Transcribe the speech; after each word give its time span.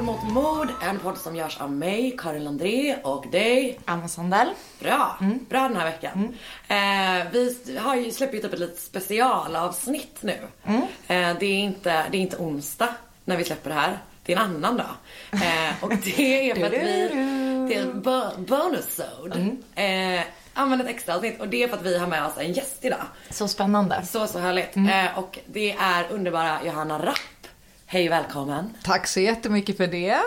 Mord 0.00 0.04
mot 0.06 0.32
mord, 0.32 0.68
en 0.82 0.98
podd 0.98 1.18
som 1.18 1.36
görs 1.36 1.60
av 1.60 1.72
mig, 1.72 2.16
Karin 2.18 2.44
Landré 2.44 2.96
och 3.04 3.24
dig. 3.30 3.78
Anna 3.84 4.08
Sandell. 4.08 4.48
Bra, 4.80 5.16
bra 5.48 5.60
den 5.68 5.76
här 5.76 5.84
veckan. 5.84 6.36
Eh, 6.68 7.32
vi 7.32 7.76
har 7.78 7.96
ju 7.96 8.10
släppt 8.12 8.34
ju 8.34 8.40
typ 8.40 8.52
ett 8.52 8.58
litet 8.58 8.78
specialavsnitt 8.80 10.16
nu. 10.20 10.38
Eh, 11.06 11.36
det, 11.40 11.46
är 11.46 11.58
inte, 11.58 12.04
det 12.10 12.16
är 12.18 12.20
inte 12.20 12.36
onsdag 12.36 12.88
när 13.24 13.36
vi 13.36 13.44
släpper 13.44 13.70
det 13.70 13.76
här. 13.76 13.98
Det 14.24 14.32
är 14.32 14.36
en 14.36 14.42
annan 14.44 14.76
dag. 14.76 14.86
Eh, 15.32 15.84
och 15.84 15.92
det 15.96 16.50
är 16.50 16.54
för 16.54 16.66
att 16.66 16.72
vi, 16.72 17.08
det 17.68 17.74
är 17.74 17.82
en 17.82 18.02
bo- 18.02 18.36
bonus-sode. 18.38 19.56
Eh, 19.74 20.24
använder 20.54 20.84
ett 20.84 20.90
extra 20.90 21.14
avsnitt 21.14 21.40
och 21.40 21.48
det 21.48 21.62
är 21.62 21.68
för 21.68 21.76
att 21.76 21.82
vi 21.82 21.98
har 21.98 22.06
med 22.06 22.26
oss 22.26 22.32
en 22.38 22.52
gäst 22.52 22.84
idag. 22.84 23.02
Så 23.30 23.48
spännande. 23.48 24.02
Så, 24.06 24.26
så 24.26 24.38
härligt. 24.38 24.76
Eh, 24.76 25.18
och 25.18 25.38
det 25.46 25.72
är 25.72 26.06
underbara 26.10 26.58
Johanna 26.64 26.98
Rapp. 27.06 27.18
Hej 27.90 28.08
välkommen. 28.08 28.74
Tack 28.82 29.06
så 29.06 29.20
jättemycket 29.20 29.76
för 29.76 29.86
det. 29.86 30.18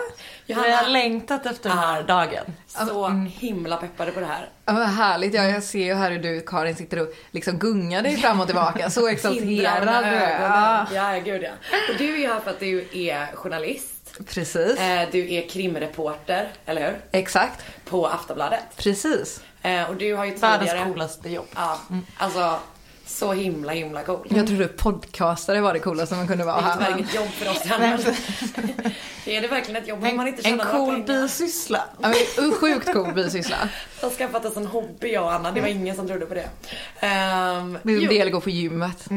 Jag 0.46 0.56
har 0.56 0.88
längtat 0.88 1.46
efter 1.46 1.68
den 1.68 1.78
här 1.78 2.02
dagen. 2.02 2.44
Så 2.66 3.08
himla 3.38 3.76
peppade 3.76 4.12
på 4.12 4.20
det 4.20 4.26
här. 4.26 4.48
Ja, 4.64 4.72
vad 4.72 4.88
härligt. 4.88 5.34
Ja, 5.34 5.44
jag 5.44 5.62
ser 5.62 5.84
ju 5.84 5.94
här 5.94 6.10
hur 6.10 6.18
du 6.18 6.40
Karin 6.40 6.76
sitter 6.76 7.00
och 7.02 7.08
liksom 7.30 7.58
gungar 7.58 8.02
dig 8.02 8.16
fram 8.16 8.40
och 8.40 8.46
tillbaka. 8.46 8.90
Så 8.90 9.08
exalterad 9.08 10.04
du. 10.04 10.10
Ja, 10.44 10.86
Ja, 10.94 11.20
gud 11.24 11.42
ja. 11.42 11.50
Och 11.90 11.98
du 11.98 12.14
är 12.14 12.18
ju 12.18 12.26
här 12.26 12.40
för 12.40 12.50
att 12.50 12.60
du 12.60 12.88
är 12.92 13.26
journalist. 13.36 14.18
precis. 14.28 14.78
Eh, 14.80 15.08
Du 15.12 15.32
är 15.34 15.48
krimreporter, 15.48 16.48
eller 16.66 16.86
hur? 16.86 17.00
Exakt. 17.12 17.64
På 17.84 18.06
Aftonbladet. 18.06 18.60
Precis. 18.76 19.40
Eh, 19.62 19.90
Och 19.90 19.96
du 19.96 20.14
har 20.14 20.24
ju 20.24 20.30
tidigare... 20.30 20.58
Världens 20.58 20.84
coolaste 20.84 21.28
jobb. 21.30 21.46
Ja, 21.54 21.78
alltså 22.16 22.58
så 23.06 23.32
himla 23.32 23.72
himla 23.72 24.02
cool. 24.02 24.26
Jag 24.30 24.46
trodde 24.46 24.68
podcastare 24.68 25.60
var 25.60 25.72
det 25.72 25.78
coolaste 25.78 26.14
man 26.14 26.28
kunde 26.28 26.44
vara 26.44 26.76
Det 26.78 26.84
är 26.84 26.98
inget 26.98 27.14
jobb 27.14 27.28
för 27.28 27.50
oss 27.50 27.62
annars. 27.70 28.00
är 29.26 29.40
det 29.40 29.48
verkligen 29.48 29.82
ett 29.82 29.88
jobb 29.88 30.04
om 30.04 30.16
man 30.16 30.28
inte 30.28 30.48
En 30.48 30.58
tjänar 30.58 30.72
några 30.72 30.78
cool 30.78 31.02
bisyssla. 31.02 31.84
Men, 31.98 32.52
sjukt 32.52 32.92
cool 32.92 33.12
bisyssla. 33.14 33.56
Jag 34.00 34.08
har 34.08 34.14
skaffat 34.16 34.44
oss 34.44 34.56
en 34.56 34.66
hobby 34.66 35.12
jag 35.12 35.24
och 35.24 35.32
Anna, 35.32 35.52
det 35.52 35.60
var 35.60 35.68
ingen 35.68 35.96
som 35.96 36.08
trodde 36.08 36.26
på 36.26 36.34
det. 36.34 36.44
Um, 36.44 37.78
Det 37.82 37.92
är 37.92 38.02
en 38.02 38.08
del 38.08 38.30
går 38.30 38.40
på 38.40 38.50
gymmet. 38.50 39.08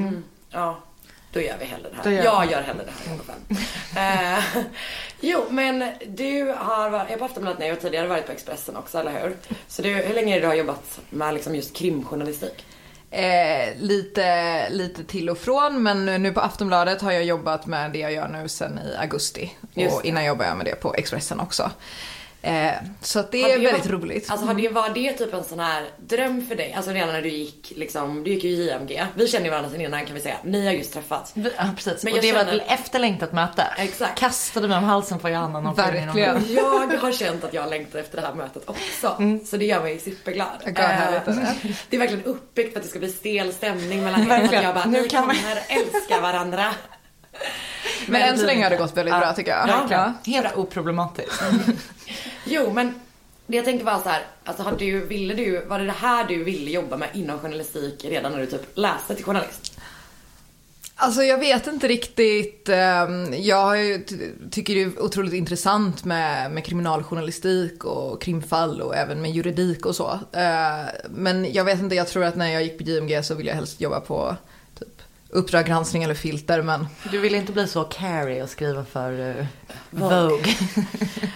Ja, 0.50 0.80
då 1.32 1.42
gör 1.42 1.56
vi 1.60 1.66
hellre 1.66 1.90
det 1.90 2.10
här. 2.10 2.12
gör 2.12 2.24
Jag 2.24 2.52
gör 2.52 2.62
hellre 2.62 2.84
det 2.86 2.92
här 2.92 3.16
i 3.16 3.20
alla 3.20 3.24
fall. 3.24 4.38
Eh, 4.58 4.64
Jo, 5.20 5.44
men 5.50 5.92
du 6.08 6.56
har 6.58 6.90
varit, 6.90 7.12
är 7.12 7.18
på 7.18 7.26
Aftonbladet 7.26 7.60
nu 7.60 7.72
och 7.72 7.80
tidigare 7.80 8.08
varit 8.08 8.26
på 8.26 8.32
Expressen 8.32 8.76
också, 8.76 8.98
eller 8.98 9.22
hur? 9.22 9.36
Så 9.68 9.82
du, 9.82 9.90
hur 9.90 10.14
länge 10.16 10.34
är 10.36 10.36
det 10.36 10.42
du 10.42 10.48
har 10.48 10.56
jobbat 10.56 11.00
med 11.10 11.34
liksom 11.34 11.56
just 11.56 11.74
krimjournalistik? 11.76 12.66
Eh, 13.12 13.78
lite, 13.80 14.70
lite 14.70 15.04
till 15.04 15.30
och 15.30 15.38
från 15.38 15.84
men 15.84 16.06
nu 16.06 16.32
på 16.32 16.40
Aftonbladet 16.40 17.02
har 17.02 17.12
jag 17.12 17.24
jobbat 17.24 17.66
med 17.66 17.92
det 17.92 18.00
jag 18.00 18.14
gör 18.14 18.28
nu 18.28 18.48
sen 18.48 18.80
i 18.80 18.96
augusti. 18.98 19.52
Och 19.76 20.06
innan 20.06 20.26
jobbade 20.26 20.50
jag 20.50 20.58
med 20.58 20.66
det 20.66 20.76
på 20.76 20.94
Expressen 20.94 21.40
också. 21.40 21.72
Eh, 22.46 22.72
så 23.02 23.20
att 23.20 23.32
det 23.32 23.42
är 23.44 23.50
väldigt 23.60 23.72
varit- 23.74 24.04
roligt. 24.04 24.32
Alltså 24.32 24.46
har 24.48 24.54
det, 24.54 24.70
var 24.70 24.90
det 24.90 25.14
typ 25.14 25.34
en 25.34 25.44
sån 25.44 25.60
här 25.60 25.84
dröm 25.98 26.48
för 26.48 26.56
dig? 26.56 26.74
Alltså 26.74 26.92
redan 26.92 27.08
när 27.14 27.22
du 27.22 27.30
gick 27.30 27.74
liksom, 27.76 28.24
du 28.24 28.32
gick 28.34 28.44
ju 28.44 28.50
i 28.50 28.68
JMG. 28.70 29.06
Vi 29.16 29.28
känner 29.28 29.46
ju 29.46 29.50
varandra 29.52 29.72
sen 29.72 29.82
innan 29.82 30.06
kan 30.06 30.16
vi 30.16 30.22
säga. 30.22 30.36
Ni 30.44 30.66
har 30.66 30.74
just 30.74 30.94
träffats. 30.94 31.32
Vi- 31.36 31.52
Ja, 31.58 31.64
precis. 31.76 32.04
Men 32.04 32.14
och 32.14 32.18
jag 32.18 32.24
det 32.24 32.32
var 32.34 32.40
känner- 32.46 32.58
ett 32.58 32.80
efterlängtat 32.80 33.34
möte. 33.34 33.68
Exakt. 33.78 34.20
Kastade 34.20 34.68
mig 34.68 34.78
om 34.78 34.84
halsen 34.84 35.20
på 35.20 35.30
Johanna 35.30 35.60
någon 35.60 35.76
Verkligen. 35.76 36.54
Jag 36.54 36.98
har 36.98 37.12
känt 37.12 37.44
att 37.44 37.54
jag 37.54 37.70
längtar 37.70 38.00
efter 38.00 38.22
det 38.22 38.28
här 38.28 38.34
mötet 38.34 38.64
också. 38.70 39.18
Så 39.46 39.58
det 39.58 39.66
gör 39.66 39.82
mig 39.82 40.00
superglad. 40.00 40.48
Eh, 40.66 41.02
är 41.02 41.12
det. 41.12 41.22
det 41.90 41.96
är 41.96 42.00
verkligen 42.00 42.24
uppbyggt 42.24 42.74
för 42.74 42.80
att 42.80 42.84
det 42.84 42.90
ska 42.90 43.00
bli 43.00 43.12
stel 43.12 43.54
stämning 43.54 44.04
mellan 44.04 44.22
er. 44.22 44.26
Verkligen. 44.28 44.64
jag 44.64 44.76
bara, 44.76 44.86
Nu 44.86 45.08
kan 45.08 45.28
vi- 45.30 45.36
kommer 45.36 45.60
älska 45.68 46.22
varandra. 46.22 46.66
Men 48.08 48.22
än 48.22 48.38
så 48.38 48.46
länge 48.46 48.64
har 48.64 48.70
det 48.70 48.78
gått 48.78 48.98
väldigt 48.98 49.16
bra 49.16 49.34
tycker 49.34 49.52
jag. 49.52 49.88
Ja. 49.90 50.14
Helt 50.26 50.56
oproblematiskt. 50.56 51.42
Jo, 52.46 52.74
men 52.74 52.94
det 53.48 53.56
jag 53.56 53.66
tänker 53.66 53.86
var 53.86 54.00
så 54.00 54.10
här, 54.10 54.24
alltså 54.44 54.64
har 54.64 54.72
du, 54.72 55.06
ville 55.06 55.34
du, 55.34 55.66
var 55.66 55.80
det 55.80 55.86
det 55.86 55.92
här 55.92 56.28
du 56.28 56.44
ville 56.44 56.72
jobba 56.72 56.98
med 56.98 57.10
inom 57.14 57.40
journalistik 57.40 58.06
redan 58.06 58.32
när 58.32 58.40
du 58.40 58.46
typ 58.46 58.62
läste 58.74 59.16
till 59.16 59.26
journalist? 59.26 59.80
Alltså 60.98 61.24
jag 61.24 61.38
vet 61.38 61.68
inte 61.68 61.88
riktigt. 61.88 62.70
Ehm, 62.70 63.34
jag 63.34 63.78
tycker 64.52 64.76
det 64.76 64.82
är 64.82 65.04
otroligt 65.04 65.34
intressant 65.34 66.06
med, 66.06 66.52
med 66.52 66.66
kriminaljournalistik 66.66 67.86
och 67.86 68.22
krimfall 68.22 68.82
och 68.82 68.96
även 68.96 69.22
med 69.22 69.32
juridik 69.32 69.86
och 69.86 69.96
så. 69.96 70.20
Eh, 70.32 70.86
men 71.10 71.54
jag 71.54 71.64
vet 71.64 71.80
inte, 71.80 71.96
jag 71.96 72.08
tror 72.08 72.24
att 72.24 72.36
när 72.36 72.48
jag 72.48 72.64
gick 72.64 72.78
på 72.78 72.84
JMG 72.84 73.24
så 73.24 73.36
ville 73.36 73.50
jag 73.50 73.56
helst 73.56 73.82
jobba 73.82 74.00
på 74.00 74.36
Uppdrag 75.36 75.66
granskning 75.66 76.04
eller 76.04 76.14
filter 76.14 76.62
men 76.62 76.88
Du 77.12 77.20
ville 77.20 77.38
inte 77.38 77.52
bli 77.52 77.68
så 77.68 77.84
carry 77.84 78.42
och 78.42 78.50
skriva 78.50 78.86
för 78.86 79.20
uh, 79.20 79.46
Vogue. 79.90 80.56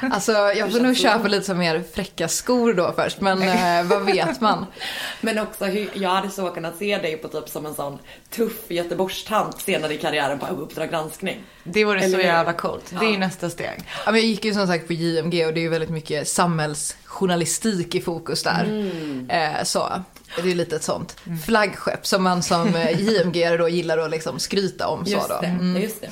alltså 0.12 0.32
jag 0.32 0.72
får 0.72 0.80
nog 0.80 0.98
köpa 0.98 1.28
lite 1.28 1.46
så 1.46 1.56
mer 1.56 1.84
fräcka 1.94 2.28
skor 2.28 2.74
då 2.74 2.94
först 2.96 3.22
men 3.22 3.42
eh, 3.42 3.90
vad 3.90 4.06
vet 4.06 4.42
man? 4.42 4.66
Men 5.22 5.40
också 5.40 5.66
hur, 5.66 5.90
jag 5.94 6.10
hade 6.10 6.30
så 6.30 6.50
kunnat 6.50 6.78
se 6.78 6.98
dig 6.98 7.18
på 7.18 7.28
typ 7.28 7.50
som 7.50 7.66
en 7.66 7.76
sån 7.76 8.00
tuff 8.30 8.72
Göteborgstant 8.72 9.62
senare 9.62 9.94
i 9.94 9.98
karriären 9.98 10.40
på 10.40 10.46
Uppdrag 10.46 10.90
granskning. 10.90 11.44
Det 11.64 11.86
vore 11.86 12.00
Eller 12.00 12.18
så 12.18 12.24
jävla 12.24 12.54
coolt. 12.54 12.94
Det 13.00 13.06
är 13.06 13.12
ju 13.12 13.18
nästa 13.18 13.50
steg. 13.50 13.84
Ja, 14.06 14.12
men 14.12 14.16
jag 14.16 14.26
gick 14.26 14.46
ju 14.46 14.54
som 14.54 14.68
sagt 14.68 14.88
på 14.88 14.94
JMG 14.94 15.46
och 15.46 15.54
det 15.54 15.60
är 15.60 15.64
ju 15.64 15.70
väldigt 15.70 15.90
mycket 15.90 16.28
samhällsjournalistik 16.28 17.96
i 17.96 18.02
fokus 18.02 18.44
där. 18.44 18.92
Eh, 19.30 19.64
så 19.64 20.04
det 20.36 20.42
är 20.42 20.46
ju 20.46 20.56
lite 20.56 20.76
ett 20.76 20.84
sånt 20.84 21.16
flaggskepp 21.46 22.08
som 22.08 22.24
man 22.24 22.44
som 22.44 22.76
eh, 22.76 23.02
JMG 23.02 23.58
då 23.58 23.70
gillar 23.70 23.98
att 23.98 24.12
liksom 24.12 24.40
skryta 24.40 24.88
om. 24.88 25.06
Så 25.06 25.12
Just 25.12 25.30
då. 25.30 25.40
det, 25.42 25.80
just 25.80 26.02
det. 26.02 26.10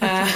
Eh, 0.00 0.28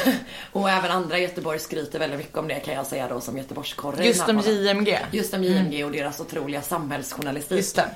och 0.52 0.70
även 0.70 0.90
andra 0.90 1.18
Göteborg 1.18 1.58
skryter 1.58 1.98
väldigt 1.98 2.18
mycket 2.18 2.36
om 2.36 2.48
det 2.48 2.60
kan 2.60 2.74
jag 2.74 2.86
säga 2.86 3.08
då 3.08 3.20
som 3.20 3.38
Göteborgskorre. 3.38 4.06
Just 4.06 4.28
om. 4.28 4.40
JMG. 4.40 4.98
Just 5.10 5.34
om 5.34 5.44
JMG 5.44 5.84
och 5.84 5.92
deras 5.92 6.20
otroliga 6.20 6.62
samhällsjournalistik. 6.62 7.56
Just 7.56 7.76
det. 7.76 7.90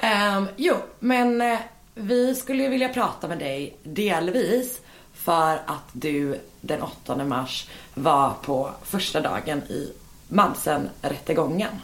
Ehm, 0.00 0.48
jo, 0.56 0.74
men 0.98 1.40
eh, 1.40 1.58
vi 1.94 2.34
skulle 2.34 2.62
ju 2.62 2.68
vilja 2.68 2.88
prata 2.88 3.28
med 3.28 3.38
dig 3.38 3.76
delvis 3.82 4.80
för 5.14 5.52
att 5.66 5.88
du 5.92 6.40
den 6.60 6.82
8 6.82 7.24
mars 7.24 7.68
var 7.94 8.32
på 8.42 8.70
första 8.82 9.20
dagen 9.20 9.62
i 9.62 9.92
Madsen-rättegången. 10.28 11.80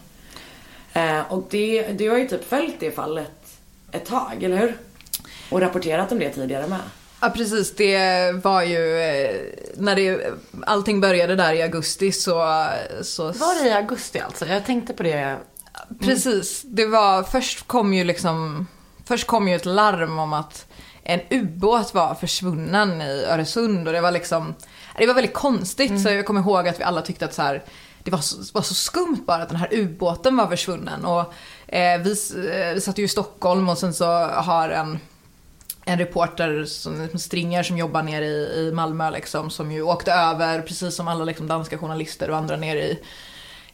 Eh, 1.01 1.33
och 1.33 1.47
det, 1.51 1.83
du 1.83 2.11
har 2.11 2.19
ju 2.19 2.29
typ 2.29 2.49
följt 2.49 2.81
det 2.81 2.91
fallet 2.91 3.31
ett 3.93 4.07
tag, 4.07 4.43
eller 4.43 4.57
hur? 4.57 4.77
Och 5.51 5.61
rapporterat 5.61 6.13
om 6.13 6.19
det 6.19 6.31
tidigare 6.31 6.67
med. 6.67 6.81
Ja 7.21 7.31
precis, 7.31 7.75
det 7.77 8.33
var 8.45 8.63
ju 8.63 9.01
eh, 9.01 9.37
när 9.77 9.97
det, 9.97 10.33
allting 10.67 11.01
började 11.01 11.37
där 11.37 11.53
i 11.53 11.63
augusti 11.63 12.13
så, 12.13 12.67
så 13.03 13.25
Var 13.25 13.63
det 13.63 13.69
i 13.69 13.73
augusti 13.73 14.19
alltså? 14.21 14.47
Jag 14.47 14.67
tänkte 14.67 14.93
på 14.93 15.03
det. 15.03 15.37
Precis. 16.01 16.63
Det 16.65 16.87
var, 16.87 17.23
först 17.23 17.67
kom 17.67 17.95
ju 17.95 18.05
liksom, 18.05 18.67
först 19.05 19.27
kom 19.27 19.49
ju 19.49 19.57
ett 19.57 19.65
larm 19.65 20.19
om 20.19 20.33
att 20.33 20.67
en 21.03 21.21
ubåt 21.31 21.95
var 21.95 22.15
försvunnen 22.15 23.03
i 23.03 23.25
Öresund 23.25 23.87
och 23.87 23.93
det 23.93 24.01
var 24.01 24.11
liksom, 24.11 24.55
det 24.99 25.07
var 25.07 25.15
väldigt 25.15 25.35
konstigt 25.35 26.03
så 26.03 26.09
jag 26.09 26.27
kommer 26.27 26.41
ihåg 26.41 26.69
att 26.69 26.81
vi 26.81 26.85
alla 26.85 27.03
tyckte 27.03 27.25
att 27.25 27.35
så 27.35 27.43
här, 27.43 27.63
det 28.03 28.11
var 28.11 28.19
så, 28.19 28.37
var 28.55 28.63
så 28.63 28.75
skumt 28.75 29.25
bara 29.27 29.43
att 29.43 29.49
den 29.49 29.59
här 29.59 29.69
ubåten 29.75 30.37
var 30.37 30.47
försvunnen 30.47 31.05
och 31.05 31.35
eh, 31.67 32.01
vi, 32.01 32.11
eh, 32.11 32.75
vi 32.75 32.81
satt 32.81 32.99
ju 32.99 33.05
i 33.05 33.09
Stockholm 33.09 33.69
och 33.69 33.79
sen 33.79 33.95
så 33.95 34.07
har 34.25 34.69
en 34.69 34.99
en 35.85 35.99
reporter 35.99 36.65
som 36.65 37.09
Stringer 37.19 37.63
som 37.63 37.79
jobbar 37.79 38.03
nere 38.03 38.25
i, 38.25 38.69
i 38.69 38.73
Malmö 38.73 39.11
liksom, 39.11 39.51
som 39.51 39.73
ju 39.73 39.83
åkte 39.83 40.13
över 40.13 40.61
precis 40.61 40.95
som 40.95 41.09
alla 41.09 41.25
liksom, 41.25 41.47
danska 41.47 41.79
journalister 41.79 42.31
och 42.31 42.37
andra 42.37 42.57
nere 42.57 42.83
i, 42.83 42.99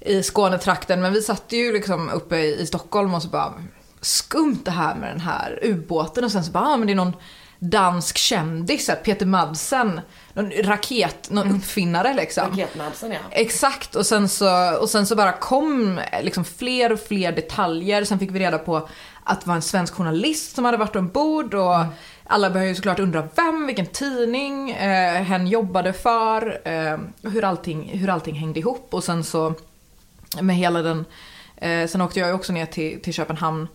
i 0.01 0.23
Skånetrakten. 0.23 1.03
Men 1.03 1.13
vi 1.13 1.23
satt 1.23 1.45
ju 1.49 1.73
liksom 1.73 2.11
uppe 2.11 2.37
i, 2.37 2.61
i 2.61 2.67
Stockholm 2.67 3.15
och 3.15 3.23
så 3.23 3.29
bara 3.29 3.55
skumt 4.01 4.61
det 4.65 4.71
här 4.71 4.95
med 4.95 5.11
den 5.11 5.21
här 5.21 5.59
ubåten 5.63 6.25
och 6.25 6.33
sen 6.33 6.45
så 6.45 6.53
bara, 6.53 6.65
ah, 6.65 6.77
men 6.77 6.87
det 6.87 6.93
är 6.93 6.95
någon 6.95 7.17
dansk 7.59 8.19
kändis, 8.19 8.91
Peter 9.05 9.27
Madsen, 9.27 10.01
någon 10.33 10.51
raket, 10.51 11.31
någon 11.31 11.57
uppfinnare 11.57 12.15
liksom. 12.15 12.51
Raketmadsen 12.51 13.13
ja. 13.13 13.19
Exakt, 13.31 13.97
och 13.97 14.07
sen, 14.07 14.29
så, 14.29 14.77
och 14.81 14.91
sen 14.91 15.07
så 15.07 15.17
bara 15.17 15.33
kom 15.33 16.01
liksom 16.23 16.45
fler 16.45 16.93
och 16.93 17.01
fler 17.01 17.33
detaljer. 17.33 18.05
Sen 18.05 18.19
fick 18.19 18.31
vi 18.31 18.39
reda 18.39 18.59
på 18.59 18.89
att 19.25 19.41
det 19.41 19.49
var 19.49 19.55
en 19.55 19.63
svensk 19.63 19.95
journalist 19.95 20.55
som 20.55 20.65
hade 20.65 20.77
varit 20.77 20.97
ombord 20.97 21.55
och 21.55 21.77
alla 22.27 22.51
började 22.51 22.69
ju 22.69 22.75
såklart 22.75 22.99
undra 22.99 23.29
vem, 23.35 23.67
vilken 23.67 23.87
tidning 23.87 24.71
eh, 24.71 25.23
hen 25.23 25.47
jobbade 25.47 25.93
för, 25.93 26.61
eh, 26.65 26.99
hur, 27.23 27.45
allting, 27.45 27.99
hur 27.99 28.09
allting 28.09 28.35
hängde 28.35 28.61
ihop. 28.61 28.89
Och 28.91 29.05
sen 29.05 29.25
så 29.25 29.55
med 30.41 30.57
hela 30.57 30.83
den, 30.83 31.05
eh, 31.57 31.89
sen 31.89 32.01
åkte 32.01 32.21
jag 32.21 32.29
ju 32.29 32.35
också 32.35 32.53
ner 32.53 32.67
till, 32.67 33.03
till 33.03 33.15
Köpenhamn 33.15 33.69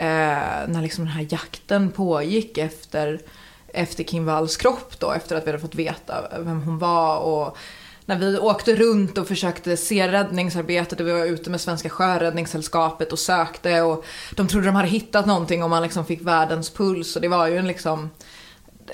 eh, 0.00 0.68
när 0.68 0.82
liksom 0.82 1.04
den 1.04 1.14
här 1.14 1.26
jakten 1.30 1.90
pågick 1.90 2.58
efter, 2.58 3.20
efter 3.68 4.04
Kim 4.04 4.24
Walls 4.24 4.56
kropp 4.56 5.00
då, 5.00 5.12
efter 5.12 5.36
att 5.36 5.42
vi 5.42 5.46
hade 5.46 5.58
fått 5.58 5.74
veta 5.74 6.38
vem 6.38 6.62
hon 6.62 6.78
var 6.78 7.18
och 7.18 7.56
när 8.04 8.18
vi 8.18 8.38
åkte 8.38 8.76
runt 8.76 9.18
och 9.18 9.28
försökte 9.28 9.76
se 9.76 10.08
räddningsarbetet 10.08 11.00
och 11.00 11.06
vi 11.06 11.12
var 11.12 11.26
ute 11.26 11.50
med 11.50 11.60
Svenska 11.60 11.88
Sjöräddningssällskapet 11.88 13.12
och 13.12 13.18
sökte 13.18 13.82
och 13.82 14.04
de 14.36 14.48
trodde 14.48 14.66
de 14.66 14.74
hade 14.74 14.88
hittat 14.88 15.26
någonting 15.26 15.62
och 15.62 15.70
man 15.70 15.82
liksom 15.82 16.04
fick 16.04 16.22
världens 16.22 16.70
puls 16.70 17.16
och 17.16 17.22
det 17.22 17.28
var 17.28 17.46
ju 17.46 17.56
en 17.56 17.66
liksom 17.66 18.10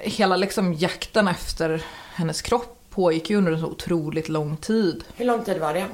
hela 0.03 0.37
liksom 0.37 0.75
jakten 0.75 1.29
efter 1.29 1.83
hennes 2.15 2.43
kropp 2.43 2.79
pågick 2.91 3.31
ju 3.31 3.37
under 3.37 3.53
en 3.53 3.61
så 3.61 3.67
otroligt 3.67 4.29
lång 4.29 4.57
tid. 4.57 5.05
Hur 5.17 5.25
lång 5.25 5.45
tid 5.45 5.61
var 5.61 5.75
det? 5.75 5.87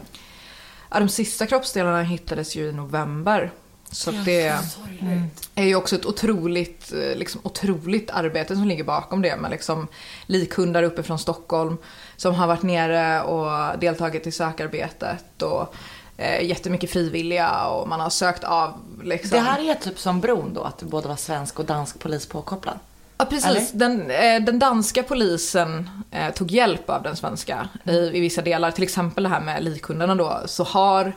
Ja, 0.90 1.00
de 1.00 1.08
sista 1.08 1.46
kroppsdelarna 1.46 2.02
hittades 2.02 2.56
ju 2.56 2.68
i 2.68 2.72
november. 2.72 3.50
Så 3.92 4.10
det 4.10 4.58
Sorgligt. 4.70 5.50
är 5.54 5.64
ju 5.64 5.74
också 5.74 5.96
ett 5.96 6.06
otroligt, 6.06 6.92
eh, 6.92 7.16
liksom, 7.16 7.40
otroligt 7.44 8.10
arbete 8.10 8.56
som 8.56 8.68
ligger 8.68 8.84
bakom 8.84 9.22
det 9.22 9.36
med 9.36 9.50
liksom 9.50 9.88
likhundar 10.26 10.82
uppe 10.82 11.02
från 11.02 11.18
Stockholm 11.18 11.76
som 12.16 12.34
har 12.34 12.46
varit 12.46 12.62
nere 12.62 13.22
och 13.22 13.78
deltagit 13.78 14.26
i 14.26 14.32
sökarbetet 14.32 15.42
och 15.42 15.74
eh, 16.16 16.46
jättemycket 16.46 16.90
frivilliga 16.90 17.66
och 17.66 17.88
man 17.88 18.00
har 18.00 18.10
sökt 18.10 18.44
av 18.44 18.74
liksom. 19.04 19.30
Det 19.30 19.44
här 19.44 19.70
är 19.70 19.74
typ 19.74 19.98
som 19.98 20.20
bron 20.20 20.54
då, 20.54 20.62
att 20.62 20.78
det 20.78 20.86
både 20.86 21.08
var 21.08 21.16
svensk 21.16 21.58
och 21.58 21.64
dansk 21.64 21.98
polis 21.98 22.26
påkopplad. 22.26 22.78
Ja 23.18 23.24
precis. 23.24 23.72
Den, 23.72 24.10
eh, 24.10 24.42
den 24.42 24.58
danska 24.58 25.02
polisen 25.02 25.90
eh, 26.10 26.32
tog 26.34 26.50
hjälp 26.50 26.90
av 26.90 27.02
den 27.02 27.16
svenska 27.16 27.68
i, 27.84 27.96
i 27.96 28.20
vissa 28.20 28.42
delar. 28.42 28.70
Till 28.70 28.82
exempel 28.82 29.24
det 29.24 29.30
här 29.30 29.40
med 29.40 29.64
likhundarna 29.64 30.14
då. 30.14 30.42
Så 30.46 30.64
har, 30.64 31.12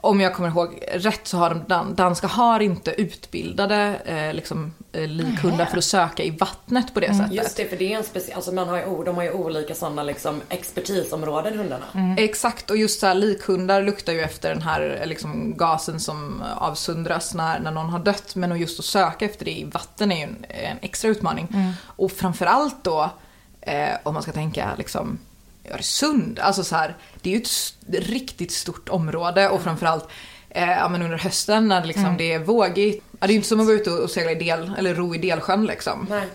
om 0.00 0.20
jag 0.20 0.34
kommer 0.34 0.48
ihåg 0.48 0.78
rätt, 0.92 1.26
så 1.26 1.36
har 1.36 1.50
de 1.50 1.64
dan, 1.68 1.94
danska 1.94 2.26
har 2.26 2.60
inte 2.60 3.00
utbildade 3.00 4.00
eh, 4.04 4.34
liksom, 4.34 4.74
eh, 4.92 5.06
likhundar 5.08 5.64
för 5.64 5.78
att 5.78 5.84
söka 5.84 6.22
i 6.22 6.30
vattnet 6.30 6.94
på 6.94 7.00
det 7.00 7.14
sättet. 7.14 7.32
Just 7.32 7.56
det, 7.56 7.64
för 7.64 7.76
det 7.76 7.92
är 7.92 7.96
en 7.96 8.04
speciell, 8.04 8.36
alltså 8.36 8.52
man 8.52 8.68
har 8.68 8.76
ju, 8.76 9.04
de 9.04 9.16
har 9.16 9.22
ju 9.22 9.32
olika 9.32 9.74
sådana 9.74 10.02
liksom 10.02 10.42
expertisområden 10.48 11.58
hundarna. 11.58 12.16
Exakt, 12.18 12.70
och 12.70 12.76
just 12.76 13.00
så 13.00 13.06
här, 13.06 13.14
likhundar 13.14 13.82
luktar 13.82 14.12
ju 14.12 14.20
efter 14.20 14.48
den 14.48 14.62
här 14.62 14.98
eh, 15.00 15.06
liksom, 15.06 15.56
gasen 15.56 16.00
som 16.00 16.42
avsöndras 16.56 17.34
när, 17.34 17.60
när 17.60 17.70
någon 17.70 17.90
har 17.90 17.98
dött. 17.98 18.34
Men 18.34 18.52
att 18.52 18.60
just 18.60 18.78
att 18.78 18.84
söka 18.84 19.24
efter 19.24 19.44
det 19.44 19.58
i 19.58 19.64
vatten 19.64 20.12
är 20.12 20.16
ju 20.16 20.22
en, 20.22 20.44
en 20.48 20.78
extra 20.82 21.10
utmaning. 21.10 21.74
Och 21.86 22.12
framförallt 22.12 22.84
då, 22.84 23.10
eh, 23.60 23.88
om 24.02 24.14
man 24.14 24.22
ska 24.22 24.32
tänka 24.32 24.70
liksom 24.78 25.18
Öresund, 25.70 26.38
alltså 26.38 26.64
så 26.64 26.76
här, 26.76 26.96
det 27.22 27.30
är 27.30 27.34
ju 27.34 27.40
ett 27.40 28.08
riktigt 28.08 28.52
stort 28.52 28.88
område 28.88 29.48
och 29.48 29.62
framförallt 29.62 30.08
eh, 30.50 30.70
ja, 30.70 30.88
men 30.88 31.02
under 31.02 31.18
hösten 31.18 31.68
när 31.68 31.80
det, 31.80 31.86
liksom, 31.86 32.14
det 32.18 32.32
är 32.32 32.38
vågigt. 32.38 33.04
Ja, 33.20 33.26
det 33.26 33.30
är 33.30 33.34
ju 33.34 33.36
inte 33.36 33.48
som 33.48 33.60
att 33.60 33.66
vara 33.66 33.76
ute 33.76 33.90
och 33.90 34.10
segla 34.10 34.30
i 34.30 34.34
del, 34.34 34.72
eller 34.78 34.94
ro 34.94 35.14
i 35.14 35.18
delsjön 35.18 35.66
liksom. 35.66 36.06
Nej. 36.10 36.26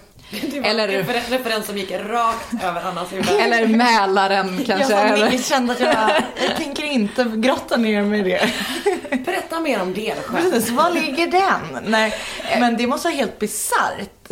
Det 0.51 0.59
var 0.59 0.69
Eller- 0.69 0.89
en 0.89 1.03
refer- 1.05 1.29
referens 1.29 1.65
som 1.65 1.77
gick 1.77 1.91
rakt 1.91 2.63
över 2.63 2.81
Annas 2.81 3.13
huvud. 3.13 3.29
Eller 3.29 3.67
Mälaren 3.67 4.63
kanske. 4.65 4.93
jag, 4.93 5.19
jag 5.33 5.43
kände 5.45 5.73
att 5.73 5.79
jag, 5.79 5.95
jag 6.47 6.57
tänker 6.57 6.83
inte 6.83 7.31
grotta 7.35 7.77
ner 7.77 8.01
mig 8.03 8.19
i 8.19 8.23
det. 8.23 8.49
Berätta 9.25 9.59
mer 9.59 9.81
om 9.81 9.93
Delsjö. 9.93 10.37
Precis, 10.41 10.69
var 10.69 10.91
ligger 10.91 11.27
den? 11.27 11.83
Nej, 11.91 12.13
men 12.59 12.77
det 12.77 12.87
måste 12.87 13.07
vara 13.07 13.15
helt 13.15 13.39
bisarrt. 13.39 14.29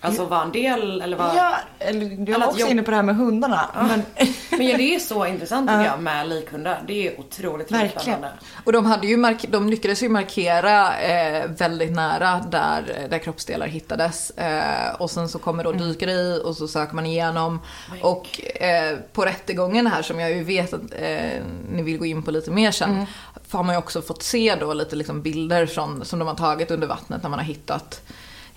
Alltså 0.00 0.24
var 0.24 0.42
en 0.42 0.52
del, 0.52 1.00
eller 1.00 1.16
var... 1.16 1.34
Ja, 1.34 1.54
eller 1.78 2.24
du 2.26 2.32
var 2.32 2.46
också 2.46 2.60
jobb- 2.60 2.70
inne 2.70 2.82
på 2.82 2.90
det 2.90 2.96
här 2.96 3.02
med 3.02 3.16
hundarna. 3.16 3.70
Men, 3.74 4.02
Men 4.50 4.66
ja, 4.68 4.76
det 4.76 4.94
är 4.94 4.98
så 4.98 5.26
intressant 5.26 5.68
tycker 5.70 5.84
jag 5.84 6.00
med 6.02 6.28
likhundar. 6.28 6.82
Det 6.86 7.08
är 7.08 7.20
otroligt 7.20 7.70
Verkligen. 7.72 8.24
Och 8.64 8.72
de, 8.72 8.86
hade 8.86 9.06
ju 9.06 9.16
mark- 9.16 9.46
de 9.48 9.68
lyckades 9.68 10.02
ju 10.02 10.08
markera 10.08 10.98
eh, 10.98 11.46
väldigt 11.50 11.92
nära 11.92 12.44
där, 12.50 13.06
där 13.10 13.18
kroppsdelar 13.18 13.66
hittades. 13.66 14.30
Eh, 14.30 14.94
och 14.94 15.10
sen 15.10 15.28
så 15.28 15.38
kommer 15.38 15.64
då 15.64 15.72
dykare 15.72 16.10
i 16.12 16.40
och 16.44 16.56
så 16.56 16.68
söker 16.68 16.94
man 16.94 17.06
igenom. 17.06 17.60
Och 18.02 18.40
eh, 18.62 18.96
på 19.12 19.24
rättegången 19.24 19.86
här 19.86 20.02
som 20.02 20.20
jag 20.20 20.30
ju 20.30 20.44
vet 20.44 20.72
att 20.72 20.80
eh, 20.98 21.42
ni 21.70 21.82
vill 21.82 21.98
gå 21.98 22.06
in 22.06 22.22
på 22.22 22.30
lite 22.30 22.50
mer 22.50 22.70
sen. 22.70 23.06
Har 23.50 23.62
man 23.62 23.74
ju 23.74 23.78
också 23.78 24.02
fått 24.02 24.22
se 24.22 24.54
då 24.60 24.72
lite 24.74 24.96
liksom 24.96 25.22
bilder 25.22 25.66
från, 25.66 26.04
som 26.04 26.18
de 26.18 26.28
har 26.28 26.34
tagit 26.34 26.70
under 26.70 26.86
vattnet 26.86 27.22
när 27.22 27.30
man 27.30 27.38
har 27.38 27.46
hittat, 27.46 28.00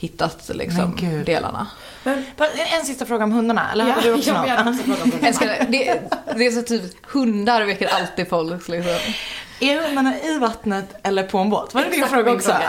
hittat 0.02 0.50
liksom 0.54 0.98
Men 1.02 1.24
delarna. 1.26 1.68
en 2.80 2.86
sista 2.86 3.06
fråga 3.06 3.24
om 3.24 3.32
hundarna, 3.32 3.72
eller 3.72 3.86
hade 3.86 4.02
du 4.08 4.14
också 4.14 4.30
jag 4.30 4.42
något? 4.42 4.50
hade 4.50 4.70
också 4.70 4.84
frågat 4.84 5.04
om 5.04 5.12
Jag 5.22 5.36
ska, 5.36 5.46
det, 5.46 6.02
det 6.38 6.46
är 6.48 6.52
så 6.52 6.62
typ, 6.62 7.06
hundar 7.12 7.66
väcker 7.66 7.88
alltid 7.88 8.28
folk 8.30 8.68
liksom. 8.68 8.96
Är 9.60 9.82
hundarna 9.88 10.20
i 10.20 10.38
vattnet 10.40 10.86
eller 11.04 11.24
på 11.24 11.38
en 11.38 11.50
båt? 11.50 11.74
Var 11.74 11.82
det 11.82 11.90
din 11.90 12.06
fråga 12.06 12.32
också? 12.32 12.50
fråga. 12.52 12.64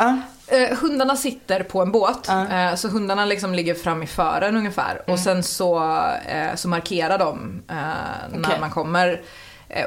Ja. 0.49 0.57
Eh, 0.57 0.77
hundarna 0.79 1.17
sitter 1.17 1.63
på 1.63 1.83
en 1.83 1.93
båt, 1.93 2.25
Ja. 2.29 2.49
eh, 2.49 2.75
så 2.75 2.89
hundarna 2.89 3.25
liksom 3.25 3.55
ligger 3.55 3.75
fram 3.75 4.03
i 4.03 4.07
fören 4.07 4.57
ungefär. 4.57 5.11
Och 5.11 5.19
sen 5.19 5.43
så, 5.43 5.77
eh, 6.29 6.55
så 6.55 6.69
markerar 6.69 7.19
de 7.19 7.63
eh, 7.69 7.75
när 8.33 8.41
Okej. 8.49 8.61
man 8.61 8.71
kommer. 8.71 9.23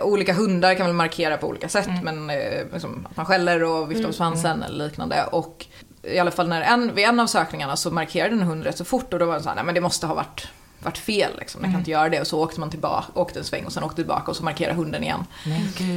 Olika 0.02 0.34
hundar 0.34 0.74
kan 0.74 0.86
väl 0.86 0.96
markera 0.96 1.38
på 1.38 1.48
olika 1.48 1.70
sätt, 1.70 1.90
men 2.04 2.30
eh, 2.30 2.36
liksom 2.74 3.08
att 3.12 3.18
man 3.18 3.26
skäller 3.26 3.64
och 3.64 3.92
viftar 3.92 4.06
med 4.06 4.16
svansen 4.16 4.64
eller 4.64 4.86
liknande. 4.86 5.24
Och 5.32 5.66
i 6.08 6.20
alla 6.20 6.32
fall 6.32 6.48
när 6.48 6.62
en, 6.62 6.96
vid 6.96 7.06
en 7.06 7.20
av 7.20 7.28
sökningarna 7.28 7.76
så 7.76 7.92
markerade 7.92 8.32
en 8.32 8.42
hund 8.42 8.64
rätt 8.64 8.78
så 8.78 8.86
fort 8.86 9.14
och 9.14 9.20
då 9.20 9.26
var 9.26 9.36
det 9.36 9.44
så 9.44 9.50
här, 9.50 9.56
nej 9.56 9.66
men 9.66 9.76
det 9.76 9.82
måste 9.82 10.08
ha 10.08 10.16
varit 10.16 10.48
varit 10.86 10.98
fel 10.98 11.32
liksom. 11.38 11.62
Den 11.62 11.72
kan 11.72 11.80
inte 11.80 11.92
göra 11.92 12.10
det 12.10 12.22
och 12.22 12.28
så 12.28 12.44
åkte 12.44 12.60
man 12.60 12.70
tillbaka, 12.70 13.06
åkte 13.14 13.40
en 13.40 13.46
sväng 13.46 13.66
och 13.66 13.74
sen 13.74 13.84
åkte 13.84 13.96
tillbaka 13.96 14.32
och 14.32 14.38
så 14.38 14.44
markerade 14.44 14.76
hunden 14.76 15.04
igen. 15.04 15.26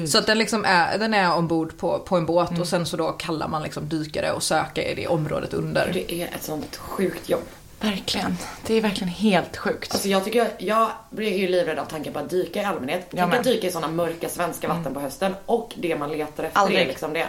Så 0.09 0.19
att 0.19 0.27
den, 0.27 0.39
liksom 0.39 0.65
är, 0.65 0.99
den 0.99 1.15
är 1.15 1.35
ombord 1.35 1.77
på, 1.77 1.99
på 1.99 2.17
en 2.17 2.27
båt 2.27 2.59
och 2.59 2.69
sen 2.69 2.87
så 2.87 2.97
då 2.97 3.13
kallar 3.13 3.49
man 3.49 3.63
liksom 3.63 3.89
dykare 3.89 4.33
och 4.33 4.43
söker 4.43 4.83
i 4.83 4.95
det 4.95 5.07
området 5.07 5.55
under. 5.55 5.91
Det 5.93 6.15
är 6.23 6.27
ett 6.27 6.43
sånt 6.43 6.77
sjukt 6.77 7.29
jobb. 7.29 7.45
Verkligen. 7.81 8.37
Det 8.67 8.75
är 8.75 8.81
verkligen 8.81 9.09
helt 9.09 9.57
sjukt. 9.57 9.93
Alltså 9.93 10.09
jag 10.09 10.25
tycker, 10.25 10.51
jag 10.59 10.91
blir 11.11 11.39
ju 11.39 11.49
livrädd 11.49 11.79
av 11.79 11.85
tanken 11.85 12.13
på 12.13 12.19
att 12.19 12.31
dyka 12.31 12.63
i 12.63 12.65
allmänhet. 12.65 13.07
Tänk 13.11 13.35
att 13.35 13.45
dyka 13.45 13.67
i 13.67 13.73
sådana 13.73 13.93
mörka 13.93 14.29
svenska 14.29 14.69
vatten 14.69 14.95
på 14.95 15.01
hösten 15.01 15.35
och 15.47 15.75
det 15.77 15.97
man 15.97 16.11
letar 16.11 16.45
efter 16.45 16.61
Aldrig. 16.61 16.81
är 16.81 16.87
liksom 16.87 17.13
det. 17.13 17.27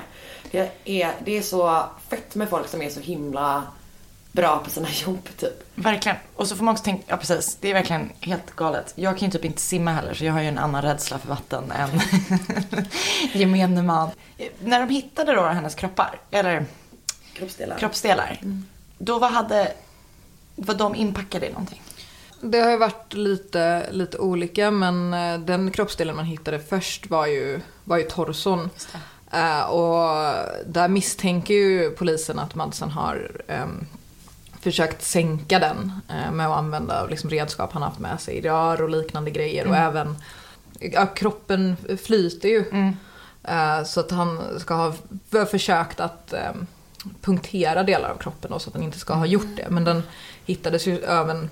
Det 0.52 0.72
är, 0.86 1.12
det 1.26 1.38
är 1.38 1.42
så 1.42 1.84
fett 2.10 2.36
med 2.36 2.50
folk 2.50 2.68
som 2.68 2.82
är 2.82 2.90
så 2.90 3.00
himla 3.00 3.64
bra 4.32 4.58
på 4.64 4.70
sina 4.70 4.88
jobb 5.06 5.30
typ. 5.38 5.64
Verkligen. 5.76 6.18
Och 6.36 6.48
så 6.48 6.56
får 6.56 6.64
man 6.64 6.72
också 6.72 6.84
tänka, 6.84 7.04
ja 7.08 7.18
precis, 7.18 7.58
det 7.62 7.70
är 7.70 7.74
verkligen 7.74 8.10
helt 8.22 8.56
galet. 8.56 8.94
Jag 8.96 9.18
kan 9.18 9.28
ju 9.28 9.32
typ 9.32 9.46
inte 9.46 9.62
simma 9.62 9.92
heller 9.92 10.14
så 10.14 10.26
jag 10.26 10.34
har 10.34 10.42
ju 10.42 10.48
en 10.48 10.58
annan 10.58 10.82
rädsla 10.82 11.18
för 11.20 11.28
vatten 11.28 11.72
än 11.72 11.90
gemene 13.40 13.84
man. 13.84 14.10
När 14.60 14.80
de 14.80 14.90
hittade 14.90 15.34
då 15.34 15.42
hennes 15.42 15.76
kroppar, 15.76 16.20
eller 16.32 16.66
Kroppsdelar. 17.34 17.78
kroppsdelar, 17.78 18.40
då 18.98 19.20
vad 19.20 19.32
hade, 19.32 19.72
var 20.60 20.76
de 20.76 20.96
inpackade 20.96 21.48
i 21.48 21.50
någonting? 21.50 21.82
Det 22.42 22.60
har 22.60 22.72
ju 22.72 22.78
varit 22.78 23.14
lite, 23.14 23.92
lite 23.92 24.18
olika 24.18 24.72
men 24.72 25.14
eh, 25.14 25.40
den 25.40 25.72
kroppsdelen 25.72 26.16
man 26.16 26.26
hittade 26.26 26.60
först 26.60 27.10
var 27.10 27.28
ju, 27.28 27.62
var 27.84 27.98
ju 27.98 28.04
torson. 28.04 28.70
Eh, 29.32 29.62
och 29.62 30.34
där 30.66 30.88
misstänker 30.88 31.54
ju 31.54 31.90
polisen 31.90 32.40
att 32.40 32.56
Madsen 32.56 32.90
har 32.90 33.42
ehm, 33.48 33.86
försökt 34.62 35.04
sänka 35.04 35.60
den 35.60 35.92
eh, 36.10 36.32
med 36.32 36.48
att 36.48 36.58
använda 36.58 37.06
liksom, 37.06 37.30
redskap 37.30 37.74
han 37.74 37.82
haft 37.82 38.00
med 38.00 38.22
sig, 38.22 38.42
rör 38.42 38.82
och 38.82 38.90
liknande 38.90 39.32
grejer 39.32 39.68
och 39.68 39.76
även 39.76 40.16
ja, 40.80 41.06
kroppen 41.06 41.78
flyter 42.04 42.50
ju. 42.50 42.94
Eh, 43.44 43.84
så 43.84 44.00
att 44.00 44.12
han 44.12 44.60
ska 44.60 44.74
ha 44.74 44.94
försökt 45.52 46.00
att 46.00 46.34
ehm, 46.34 46.68
punktera 47.22 47.84
delar 47.84 48.10
av 48.10 48.18
kroppen 48.18 48.52
då, 48.52 48.60
så 48.60 48.70
att 48.70 48.74
den 48.74 48.84
inte 48.84 49.00
ska 49.00 49.14
ha 49.14 49.26
gjort 49.26 49.56
det. 49.56 49.68
Men 49.70 49.84
den 49.84 50.04
hittades 50.50 50.88
ju 50.88 51.04
även 51.04 51.50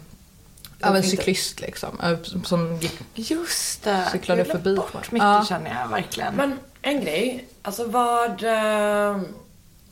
av 0.82 0.92
en 0.92 0.98
inte- 0.98 1.10
cyklist 1.10 1.60
liksom. 1.60 2.00
eh, 2.04 2.18
Som 2.44 2.77
gick 2.77 3.00
Just 3.16 3.84
det. 3.84 4.10
Cyklade 4.12 4.39
jag 4.42 4.48
förbi. 4.48 4.75
bort 4.75 5.12
mycket 5.12 5.25
Ja. 5.27 5.46
känner 5.50 5.82
jag 5.82 5.88
verkligen. 5.88 6.36
Men 6.36 6.60
en 6.82 7.01
grej, 7.01 7.48
alltså 7.62 7.86
vad... 7.88 8.44
eh, 8.44 9.22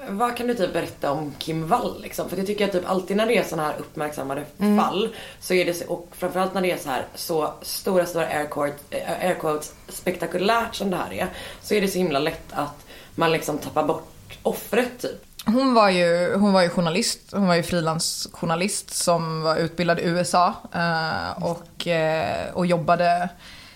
Vad 0.09 0.37
kan 0.37 0.47
du 0.47 0.53
typ 0.53 0.73
berätta 0.73 1.11
om 1.11 1.33
Kim 1.39 1.67
Wall 1.67 2.01
liksom? 2.01 2.29
För 2.29 2.37
jag 2.37 2.45
tycker 2.47 2.65
att 2.65 2.71
typ 2.71 2.89
alltid 2.89 3.17
när 3.17 3.25
det 3.25 3.37
är 3.37 3.43
sådana 3.43 3.67
här 3.67 3.75
uppmärksammade 3.79 4.45
fall 4.77 5.15
så 5.39 5.53
är 5.53 5.65
det 5.65 5.73
så, 5.73 5.85
och 5.85 6.07
framförallt 6.11 6.53
när 6.53 6.61
det 6.61 6.71
är 6.71 6.77
så 6.77 6.89
här 6.89 7.05
så 7.15 7.53
stora 7.61 8.05
stora 8.05 8.25
air 8.27 8.45
quotes, 8.47 8.81
eh, 8.89 9.11
air 9.27 9.33
quotes 9.39 9.73
spektakulärt 9.89 10.75
som 10.75 10.89
det 10.89 10.97
här 10.97 11.13
är 11.13 11.27
så 11.61 11.73
är 11.73 11.81
det 11.81 11.87
så 11.87 11.97
himla 11.97 12.19
lätt 12.19 12.45
att 12.51 12.85
man 13.15 13.31
liksom 13.31 13.57
tappar 13.57 13.83
bort 13.83 14.37
offret 14.43 14.99
typ. 15.01 15.21
Hon 15.45 15.73
var 15.73 15.89
ju, 15.89 16.35
hon 16.35 16.53
var 16.53 16.61
ju 16.61 16.69
journalist, 16.69 17.19
hon 17.31 17.47
var 17.47 17.55
ju 17.55 17.63
frilansjournalist 17.63 18.89
som 18.89 19.41
var 19.41 19.55
utbildad 19.55 19.99
i 19.99 20.03
USA 20.03 20.53
eh, 20.73 21.43
och, 21.43 21.87
eh, 21.87 22.53
och 22.53 22.65
jobbade 22.65 23.29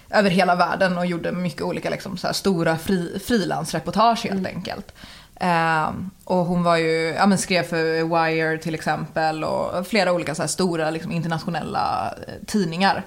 över 0.09 0.29
hela 0.29 0.55
världen 0.55 0.97
och 0.97 1.05
gjorde 1.05 1.31
mycket 1.31 1.61
olika 1.61 1.89
liksom, 1.89 2.17
så 2.17 2.27
här, 2.27 2.33
stora 2.33 2.77
fri, 2.77 3.19
frilansreportage 3.25 4.25
helt 4.25 4.47
enkelt. 4.47 4.93
Eh, 5.35 5.89
och 6.23 6.45
hon 6.45 6.63
var 6.63 6.77
ju, 6.77 7.13
ja 7.17 7.25
men 7.25 7.37
skrev 7.37 7.63
för 7.63 8.03
Wire 8.03 8.57
till 8.57 8.75
exempel 8.75 9.43
och 9.43 9.87
flera 9.87 10.11
olika 10.11 10.35
så 10.35 10.41
här, 10.41 10.47
stora 10.47 10.89
liksom, 10.89 11.11
internationella 11.11 12.13
eh, 12.27 12.33
tidningar. 12.47 13.03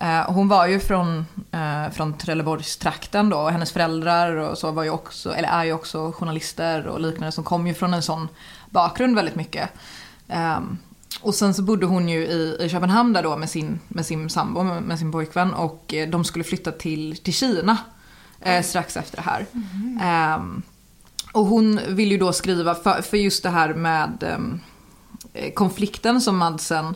Eh, 0.00 0.32
hon 0.32 0.48
var 0.48 0.66
ju 0.66 0.80
från, 0.80 1.26
eh, 1.52 1.90
från 1.92 2.18
Trelleborgstrakten 2.18 3.28
då 3.28 3.38
och 3.38 3.50
hennes 3.50 3.72
föräldrar 3.72 4.36
och 4.36 4.58
så 4.58 4.70
var 4.70 4.82
ju 4.82 4.90
också, 4.90 5.34
eller 5.34 5.48
är 5.48 5.64
ju 5.64 5.72
också 5.72 6.12
journalister 6.12 6.86
och 6.86 7.00
liknande 7.00 7.32
som 7.32 7.44
kom 7.44 7.66
ju 7.66 7.74
från 7.74 7.94
en 7.94 8.02
sån 8.02 8.28
bakgrund 8.70 9.14
väldigt 9.14 9.34
mycket. 9.34 9.70
Ehm, 10.28 10.78
och 11.20 11.34
sen 11.34 11.54
så 11.54 11.62
bodde 11.62 11.86
hon 11.86 12.08
ju 12.08 12.26
i, 12.26 12.56
i 12.60 12.68
Köpenhamn 12.68 13.12
där 13.12 13.22
då 13.22 13.36
med 13.36 13.50
sin, 13.50 13.80
med 13.88 14.06
sin 14.06 14.30
sambo, 14.30 14.62
med, 14.62 14.98
sin 14.98 15.12
pojkvän 15.12 15.54
och 15.54 15.94
eh, 15.94 16.08
de 16.08 16.24
skulle 16.24 16.44
flytta 16.44 16.72
till, 16.72 17.16
till 17.16 17.34
Kina 17.34 17.78
eh, 18.40 18.62
strax 18.62 18.96
efter 18.96 19.16
det 19.16 19.22
här. 19.22 19.46
Ehm, 20.02 20.62
och 21.32 21.46
hon 21.46 21.80
vill 21.88 22.12
ju 22.12 22.18
då 22.18 22.32
skriva 22.32 22.74
för, 22.74 23.02
för 23.02 23.16
just 23.16 23.42
det 23.42 23.50
här 23.50 23.74
med 23.74 24.22
ehm, 24.22 24.60
eh, 25.32 25.52
konflikten 25.52 26.20
som 26.20 26.36
Madsen 26.36 26.94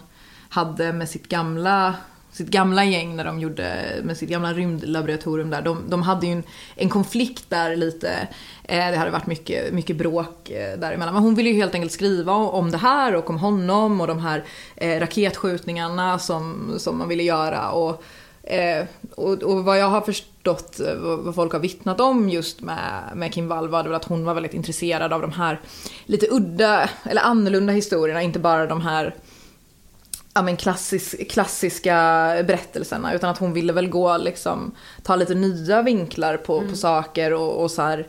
hade 0.48 0.92
med 0.92 1.08
sitt 1.08 1.28
gamla 1.28 1.94
sitt 2.32 2.48
gamla 2.48 2.84
gäng 2.84 3.16
när 3.16 3.24
de 3.24 3.40
gjorde 3.40 3.84
med 4.02 4.16
sitt 4.16 4.28
gamla 4.28 4.52
rymdlaboratorium 4.52 5.50
där. 5.50 5.62
De, 5.62 5.90
de 5.90 6.02
hade 6.02 6.26
ju 6.26 6.32
en, 6.32 6.42
en 6.74 6.88
konflikt 6.88 7.44
där 7.48 7.76
lite. 7.76 8.28
Eh, 8.64 8.90
det 8.90 8.96
hade 8.96 9.10
varit 9.10 9.26
mycket, 9.26 9.72
mycket 9.72 9.96
bråk 9.96 10.50
eh, 10.50 10.78
däremellan. 10.78 11.14
Men 11.14 11.22
hon 11.22 11.34
ville 11.34 11.50
ju 11.50 11.56
helt 11.56 11.74
enkelt 11.74 11.92
skriva 11.92 12.32
om 12.32 12.70
det 12.70 12.78
här 12.78 13.14
och 13.14 13.30
om 13.30 13.38
honom 13.38 14.00
och 14.00 14.06
de 14.06 14.18
här 14.18 14.44
eh, 14.76 15.00
raketskjutningarna 15.00 16.18
som, 16.18 16.74
som 16.78 16.98
man 16.98 17.08
ville 17.08 17.22
göra. 17.22 17.70
Och, 17.70 18.02
eh, 18.42 18.86
och, 19.14 19.42
och 19.42 19.64
vad 19.64 19.78
jag 19.78 19.88
har 19.88 20.00
förstått, 20.00 20.80
eh, 20.80 20.94
vad, 20.94 21.18
vad 21.18 21.34
folk 21.34 21.52
har 21.52 21.60
vittnat 21.60 22.00
om 22.00 22.28
just 22.28 22.60
med, 22.60 23.02
med 23.14 23.32
Kim 23.32 23.48
Wall 23.48 23.68
var 23.68 23.82
det 23.82 23.88
väl 23.88 23.96
att 23.96 24.04
hon 24.04 24.24
var 24.24 24.34
väldigt 24.34 24.54
intresserad 24.54 25.12
av 25.12 25.20
de 25.20 25.32
här 25.32 25.60
lite 26.06 26.26
udda 26.30 26.90
eller 27.04 27.22
annorlunda 27.22 27.72
historierna, 27.72 28.22
inte 28.22 28.38
bara 28.38 28.66
de 28.66 28.80
här 28.80 29.14
ja, 30.34 30.42
men 30.42 30.56
klassisk, 30.56 31.30
klassiska 31.30 31.92
berättelserna 32.46 33.14
utan 33.14 33.30
att 33.30 33.38
hon 33.38 33.52
ville 33.52 33.72
väl 33.72 33.88
gå 33.88 34.16
liksom 34.16 34.74
ta 35.02 35.16
lite 35.16 35.34
nya 35.34 35.82
vinklar 35.82 36.36
på, 36.36 36.62
på 36.70 36.76
saker 36.76 37.32
och, 37.32 37.62
och 37.62 37.70
så 37.70 37.82
här, 37.82 38.08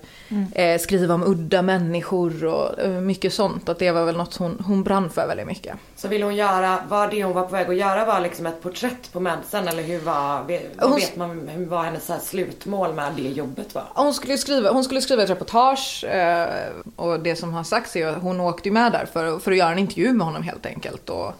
eh, 0.56 0.80
skriva 0.80 1.14
om 1.14 1.24
udda 1.24 1.62
människor 1.62 2.46
och 2.46 2.80
eh, 2.80 2.90
mycket 2.92 3.34
sånt. 3.34 3.70
Att 3.70 3.80
det 3.80 3.92
var 3.92 4.06
väl 4.06 4.18
något 4.18 4.36
hon, 4.36 4.64
hon 4.68 4.84
brann 4.84 5.10
för 5.10 5.28
väldigt 5.28 5.48
mycket. 5.48 5.76
Så 5.96 6.08
ville 6.08 6.26
hon 6.26 6.36
göra, 6.36 6.84
var 6.90 7.08
det 7.08 7.24
hon 7.24 7.34
var 7.34 7.44
på 7.44 7.52
väg 7.52 7.70
att 7.70 7.76
göra 7.76 8.06
var 8.06 8.22
liksom 8.22 8.46
ett 8.46 8.62
porträtt 8.62 9.14
på 9.14 9.20
Madsen 9.20 9.68
eller 9.68 9.84
hur 9.84 10.00
var, 10.00 10.44
vad 10.76 10.90
Hon- 10.90 10.96
vet 11.00 11.16
man, 11.16 11.48
hur 11.48 11.66
var 11.66 11.84
hennes 11.84 12.06
så 12.06 12.14
slutmål 12.24 12.94
med 12.94 13.14
det 13.16 13.22
jobbet 13.22 13.76
var? 13.76 13.84
Hon 13.94 14.14
skulle 14.14 14.38
skriva, 14.38 14.72
hon 14.72 14.84
skulle 14.84 15.02
skriva 15.02 15.24
ett 15.24 15.30
reportage 15.30 16.04
eh, 16.04 16.48
och 16.96 17.20
det 17.20 17.36
som 17.36 17.54
har 17.54 17.64
sagts 17.64 17.96
är 17.96 18.08
att 18.08 18.22
hon 18.22 18.40
åkte 18.40 18.70
ju 18.70 18.74
med 18.74 18.92
där 18.92 19.06
för, 19.14 19.40
för 19.40 19.52
att 19.52 19.58
göra 19.58 19.72
en 19.72 19.80
intervju 19.80 20.14
med 20.14 20.26
honom 20.26 20.44
helt 20.44 20.66
enkelt. 20.66 21.10
Och, 21.10 21.34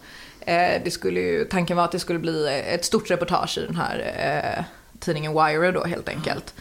det 0.84 0.92
skulle 0.92 1.20
ju, 1.20 1.44
tanken 1.44 1.76
var 1.76 1.84
att 1.84 1.92
det 1.92 1.98
skulle 1.98 2.18
bli 2.18 2.62
ett 2.66 2.84
stort 2.84 3.10
reportage 3.10 3.58
i 3.58 3.66
den 3.66 3.76
här 3.76 4.14
eh, 4.58 4.64
tidningen 4.98 5.32
Wire 5.32 5.72
då 5.72 5.84
helt 5.84 6.08
enkelt. 6.08 6.54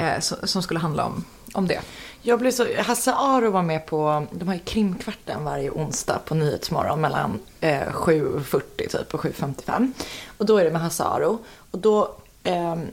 Eh, 0.00 0.20
så, 0.20 0.36
som 0.46 0.62
skulle 0.62 0.80
handla 0.80 1.04
om, 1.04 1.24
om 1.52 1.66
det. 1.66 1.80
Jag 2.22 2.38
blev 2.38 2.50
så, 2.50 2.66
Hasse 2.78 3.12
Aro 3.12 3.50
var 3.50 3.62
med 3.62 3.86
på, 3.86 4.26
de 4.30 4.48
har 4.48 4.54
ju 4.54 4.60
krimkvarten 4.60 5.44
varje 5.44 5.70
onsdag 5.70 6.18
på 6.24 6.34
Nyhetsmorgon 6.34 7.00
mellan 7.00 7.38
eh, 7.60 7.86
7.40 7.92 8.62
typ 8.76 9.14
och 9.14 9.20
7.55. 9.20 9.92
Och 10.36 10.46
då 10.46 10.56
är 10.56 10.64
det 10.64 10.70
med 10.70 10.80
Hasse 10.80 11.04
Aro. 11.04 11.38
Och 11.70 11.78
då 11.78 12.16
ehm, 12.44 12.86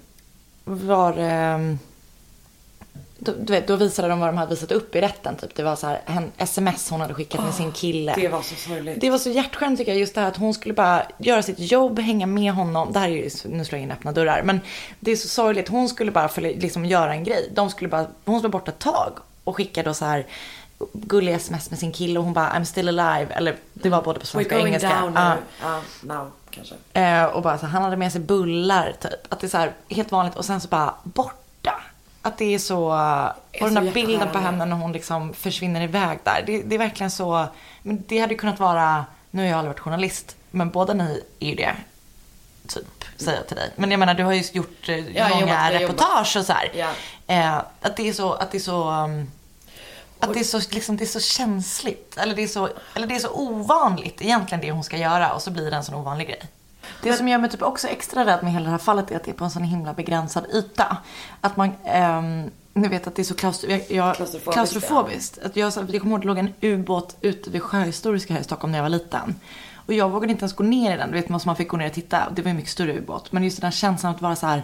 var 0.64 1.14
det, 1.14 1.24
då, 1.24 1.80
du 3.20 3.54
vet, 3.54 3.68
då 3.68 3.76
visade 3.76 4.08
de 4.08 4.20
vad 4.20 4.30
de 4.30 4.38
hade 4.38 4.50
visat 4.56 4.72
upp 4.72 4.96
i 4.96 5.02
rätten. 5.02 5.36
Typ. 5.36 5.56
Det 5.56 5.64
var 5.64 5.76
så 5.76 5.88
här, 5.88 6.02
en 6.06 6.32
sms 6.38 6.90
hon 6.90 7.02
hade 7.02 7.14
skickat 7.14 7.44
med 7.44 7.54
sin 7.54 7.72
kille. 7.72 8.14
Det 8.16 8.28
var 8.28 8.42
så 8.42 8.56
sorgligt. 8.56 9.02
Det 9.02 9.10
var 9.10 9.18
så 9.18 9.30
hjärtskönt 9.30 9.78
tycker 9.80 9.92
jag, 9.92 10.00
just 10.00 10.16
det 10.16 10.22
här 10.22 10.28
att 10.28 10.38
hon 10.38 10.54
skulle 10.54 10.74
bara 10.74 11.04
göra 11.18 11.44
sitt 11.44 11.60
jobb, 11.60 12.00
hänga 12.00 12.26
med 12.26 12.54
honom. 12.54 12.94
Det 12.94 13.00
här 13.00 13.08
är 13.08 13.12
ju, 13.12 13.30
nu 13.46 13.66
slår 13.66 13.78
jag 13.80 13.84
in 13.84 13.92
öppna 13.92 14.12
dörrar. 14.12 14.42
Men 14.44 14.60
det 15.00 15.12
är 15.12 15.16
så 15.16 15.28
sorgligt, 15.28 15.68
hon 15.70 15.90
skulle 15.90 16.12
bara 16.12 16.28
följa, 16.28 16.52
liksom 16.52 16.86
göra 16.86 17.12
en 17.14 17.24
grej. 17.24 17.50
De 17.56 17.70
skulle 17.70 17.90
bara, 17.90 18.08
hon 18.26 18.40
skulle 18.40 18.52
borta 18.52 18.72
ett 18.72 18.80
tag 18.80 19.12
och 19.44 19.56
skicka 19.56 19.84
då 19.84 19.94
så 19.94 20.06
här 20.06 20.26
gulliga 20.94 21.36
sms 21.36 21.70
med 21.70 21.80
sin 21.80 21.92
kille 21.92 22.20
och 22.20 22.26
hon 22.26 22.34
bara 22.34 22.50
I'm 22.50 22.64
still 22.64 23.00
alive. 23.00 23.34
Eller 23.34 23.56
det 23.74 23.90
var 23.90 24.02
både 24.02 24.20
på 24.20 24.26
We're 24.26 24.30
svenska 24.30 24.56
och 24.56 24.62
going 24.62 24.74
engelska. 24.74 25.02
down 25.02 25.14
Ja. 25.16 25.34
nu. 25.36 25.42
Ja, 25.62 25.82
now 26.02 26.32
kanske. 26.50 26.76
Eh, 26.94 27.26
och 27.26 27.42
bara 27.42 27.58
så, 27.58 27.66
han 27.66 27.84
hade 27.84 27.98
med 27.98 28.12
sig 28.12 28.22
bullar 28.22 28.94
typ. 29.02 29.14
Att 29.30 29.40
det 29.40 29.48
är 29.48 29.50
så 29.50 29.58
här 29.58 29.72
helt 29.90 30.12
vanligt 30.12 30.36
och 30.36 30.46
sen 30.46 30.62
så 30.62 30.68
bara 30.68 30.94
borta. 31.04 31.34
Att 32.28 32.38
det 32.38 32.56
är 32.56 32.60
så, 32.60 32.84
och 33.62 33.72
den 33.72 33.86
där 33.86 33.92
bilden 33.92 34.30
på 34.32 34.40
henne 34.40 34.66
när 34.66 34.76
hon 34.76 34.92
liksom 34.92 35.34
försvinner 35.34 35.82
iväg 35.82 36.20
där. 36.24 36.44
Det, 36.46 36.62
det 36.62 36.76
är 36.76 36.80
verkligen 36.80 37.12
så, 37.12 37.48
men 37.82 38.04
det 38.08 38.20
hade 38.20 38.36
kunnat 38.36 38.60
vara, 38.60 39.06
nu 39.32 39.42
har 39.42 39.50
jag 39.50 39.58
aldrig 39.58 39.70
varit 39.70 39.80
journalist, 39.80 40.36
men 40.52 40.70
båda 40.70 40.94
ni 40.94 41.24
är 41.40 41.50
ju 41.50 41.56
det. 41.56 41.76
Typ, 42.68 43.06
säger 43.18 43.38
jag 43.38 43.48
till 43.48 43.56
dig. 43.56 43.72
Men 43.76 43.92
jag 43.92 44.00
menar 44.00 44.14
du 44.14 44.24
har 44.24 44.34
ju 44.34 44.44
gjort 44.52 44.90
eh, 44.90 45.16
Ja, 45.16 45.30
många 45.30 45.42
jobbat, 45.42 45.74
jag 45.74 45.82
reportage 45.82 46.38
och 46.38 46.46
så. 46.46 46.54
Ja. 46.74 46.90
Eh, 47.28 47.56
att 47.82 47.96
det 47.98 48.10
är 48.10 48.14
så, 48.14 48.34
att 48.34 48.52
det 48.52 48.58
är 48.58 48.60
så, 48.60 48.90
um, 48.90 49.32
att 50.20 50.34
det 50.34 50.40
är 50.40 50.44
så, 50.44 50.62
liksom, 50.70 50.98
det 50.98 51.04
är 51.04 51.06
så 51.06 51.20
känsligt. 51.20 52.18
Eller 52.18 52.36
det 52.36 52.44
är 52.44 52.48
så, 52.48 52.70
eller 52.96 53.08
det 53.08 53.16
är 53.16 53.20
så 53.20 53.32
ovanligt 53.32 54.22
egentligen 54.22 54.62
det 54.62 54.72
hon 54.72 54.84
ska 54.84 54.98
göra 54.98 55.34
och 55.34 55.42
så 55.42 55.52
blir 55.52 55.72
det 55.72 55.78
en 55.78 55.84
sån 55.84 55.96
ovanlig 55.96 56.28
grej. 56.28 56.42
Det 57.02 57.14
som 57.14 57.28
gör 57.28 57.38
mig 57.38 57.50
typ 57.50 57.62
också 57.62 57.88
extra 57.88 58.26
rädd 58.26 58.44
med 58.44 58.54
hela 58.54 58.66
det 58.66 58.72
här 58.72 58.78
fallet 58.78 59.12
är 59.12 59.16
att 59.16 59.24
det 59.24 59.32
är 59.32 59.36
på 59.36 59.44
en 59.44 59.52
sån 59.52 59.64
himla 59.64 59.94
begränsad 59.94 60.46
yta. 60.54 60.98
Att 61.42 61.58
man, 61.58 61.72
ehm, 61.86 62.52
ni 62.74 62.88
vet 62.88 63.08
att 63.08 63.16
det 63.16 63.22
är 63.22 63.24
så 63.24 63.36
klaustro, 63.36 63.70
jag, 63.70 63.82
jag, 63.90 64.16
Klaustrofobiskt, 64.16 64.54
klaustrofobiskt. 64.54 65.38
Att 65.38 65.56
jag, 65.56 65.74
jag 65.90 66.02
kommer 66.02 66.12
ihåg 66.12 66.16
att 66.16 66.22
det 66.22 66.28
låg 66.28 66.38
en 66.38 66.54
ubåt 66.62 67.18
ute 67.22 67.50
vid 67.50 67.62
Sjöhistoriska 67.62 68.34
här 68.34 68.42
i 68.42 68.44
Stockholm 68.44 68.72
när 68.72 68.80
jag 68.80 68.84
var 68.84 68.90
liten. 68.90 69.36
Och 69.76 69.94
jag 69.94 70.10
vågade 70.10 70.32
inte 70.32 70.44
ens 70.44 70.56
gå 70.56 70.64
ner 70.64 70.94
i 70.94 70.98
den. 70.98 71.12
Du 71.12 71.16
vet 71.16 71.46
man 71.46 71.56
fick 71.56 71.68
gå 71.68 71.78
ner 71.78 71.88
och 71.88 71.94
titta. 71.94 72.30
Det 72.36 72.42
var 72.42 72.50
en 72.50 72.56
mycket 72.56 72.72
större 72.72 72.98
ubåt. 72.98 73.32
Men 73.32 73.44
just 73.44 73.58
den 73.58 73.64
här 73.64 73.72
känslan 73.72 74.16
att 74.16 74.22
vara 74.22 74.36
så 74.36 74.48
här 74.48 74.64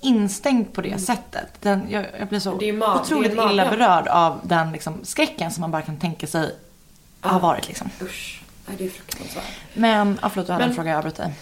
instängd 0.00 0.72
på 0.72 0.80
det 0.80 0.98
sättet. 0.98 1.48
Den, 1.60 1.86
jag, 1.90 2.06
jag 2.18 2.28
blir 2.28 2.40
så 2.40 2.52
otroligt 2.52 3.32
illa 3.32 3.70
berörd 3.70 4.08
av 4.08 4.40
den 4.42 4.72
liksom, 4.72 4.94
skräcken 5.02 5.50
som 5.50 5.60
man 5.60 5.70
bara 5.70 5.82
kan 5.82 5.96
tänka 5.96 6.26
sig 6.26 6.54
ha 7.20 7.38
varit. 7.38 7.68
Liksom. 7.68 7.90
Usch. 8.02 8.42
Nej, 8.70 8.78
det 8.78 8.84
är 8.84 8.90
fruktansvärt. 8.90 9.44
Men, 9.74 10.18
ja, 10.22 10.28
förlåt 10.28 10.46
du 10.46 10.52
hade 10.52 10.64
en 10.64 10.74
fråga, 10.74 10.90
jag 10.90 10.98
avbröt 10.98 11.16
dig. 11.16 11.34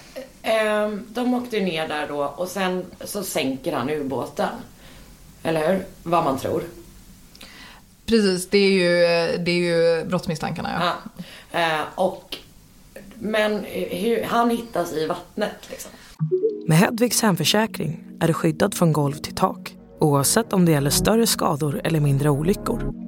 Ehm, 0.43 1.05
de 1.09 1.35
åkte 1.35 1.57
ju 1.57 1.65
ner 1.65 1.89
där 1.89 2.09
då 2.09 2.25
och 2.25 2.49
sen 2.49 2.85
så 3.01 3.23
sänker 3.23 3.73
han 3.73 3.91
ubåten. 3.91 4.49
Eller 5.43 5.73
hur? 5.73 5.85
Vad 6.03 6.25
man 6.25 6.39
tror. 6.39 6.63
Precis, 8.07 8.49
det 8.51 8.59
är 8.59 8.71
ju, 8.71 8.99
det 9.39 9.51
är 9.51 9.55
ju 9.55 10.05
brottsmisstankarna 10.05 10.71
ja. 10.81 10.93
Ja. 11.53 11.59
Eh, 11.61 11.85
och, 11.95 12.37
men 13.15 13.65
hur, 13.91 14.23
han 14.25 14.51
hittas 14.51 14.93
i 14.93 15.07
vattnet 15.07 15.71
liksom. 15.71 15.91
Med 16.67 16.79
Hedvigs 16.79 17.23
hemförsäkring 17.23 18.05
är 18.21 18.27
du 18.27 18.33
skyddad 18.33 18.75
från 18.75 18.93
golv 18.93 19.15
till 19.15 19.35
tak 19.35 19.75
oavsett 20.01 20.53
om 20.53 20.65
det 20.65 20.73
gäller 20.73 20.91
större 20.91 21.27
skador 21.27 21.81
eller 21.85 22.01
mindre 22.01 22.31
olyckor. 22.31 23.08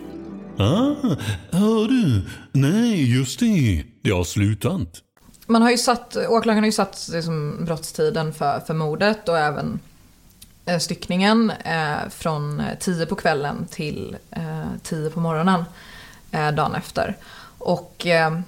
Ah, 0.61 1.15
hör 1.51 1.87
du? 1.87 2.21
Nej, 2.51 3.17
just 3.17 3.39
det. 3.39 3.83
Det 4.01 4.11
har 4.11 4.23
slutat. 4.23 5.01
Man 5.47 5.61
har 5.61 5.71
ju 5.71 5.77
satt, 5.77 6.17
åklagaren 6.29 6.63
har 6.63 6.65
ju 6.65 6.71
satt 6.71 7.09
liksom 7.13 7.65
brottstiden 7.65 8.33
för, 8.33 8.59
för 8.59 8.73
mordet 8.73 9.29
och 9.29 9.37
även 9.37 9.79
eh, 10.65 10.77
styckningen 10.77 11.51
eh, 11.65 12.09
från 12.09 12.59
eh, 12.59 12.77
10 12.79 13.05
på 13.05 13.15
kvällen 13.15 13.67
till 13.71 14.17
eh, 14.31 15.09
på 15.13 15.19
morgonen 15.19 15.63
eh, 16.31 16.51
dagen 16.51 16.75
efter. 16.75 17.17
Och 17.57 18.07
eh, 18.07 18.39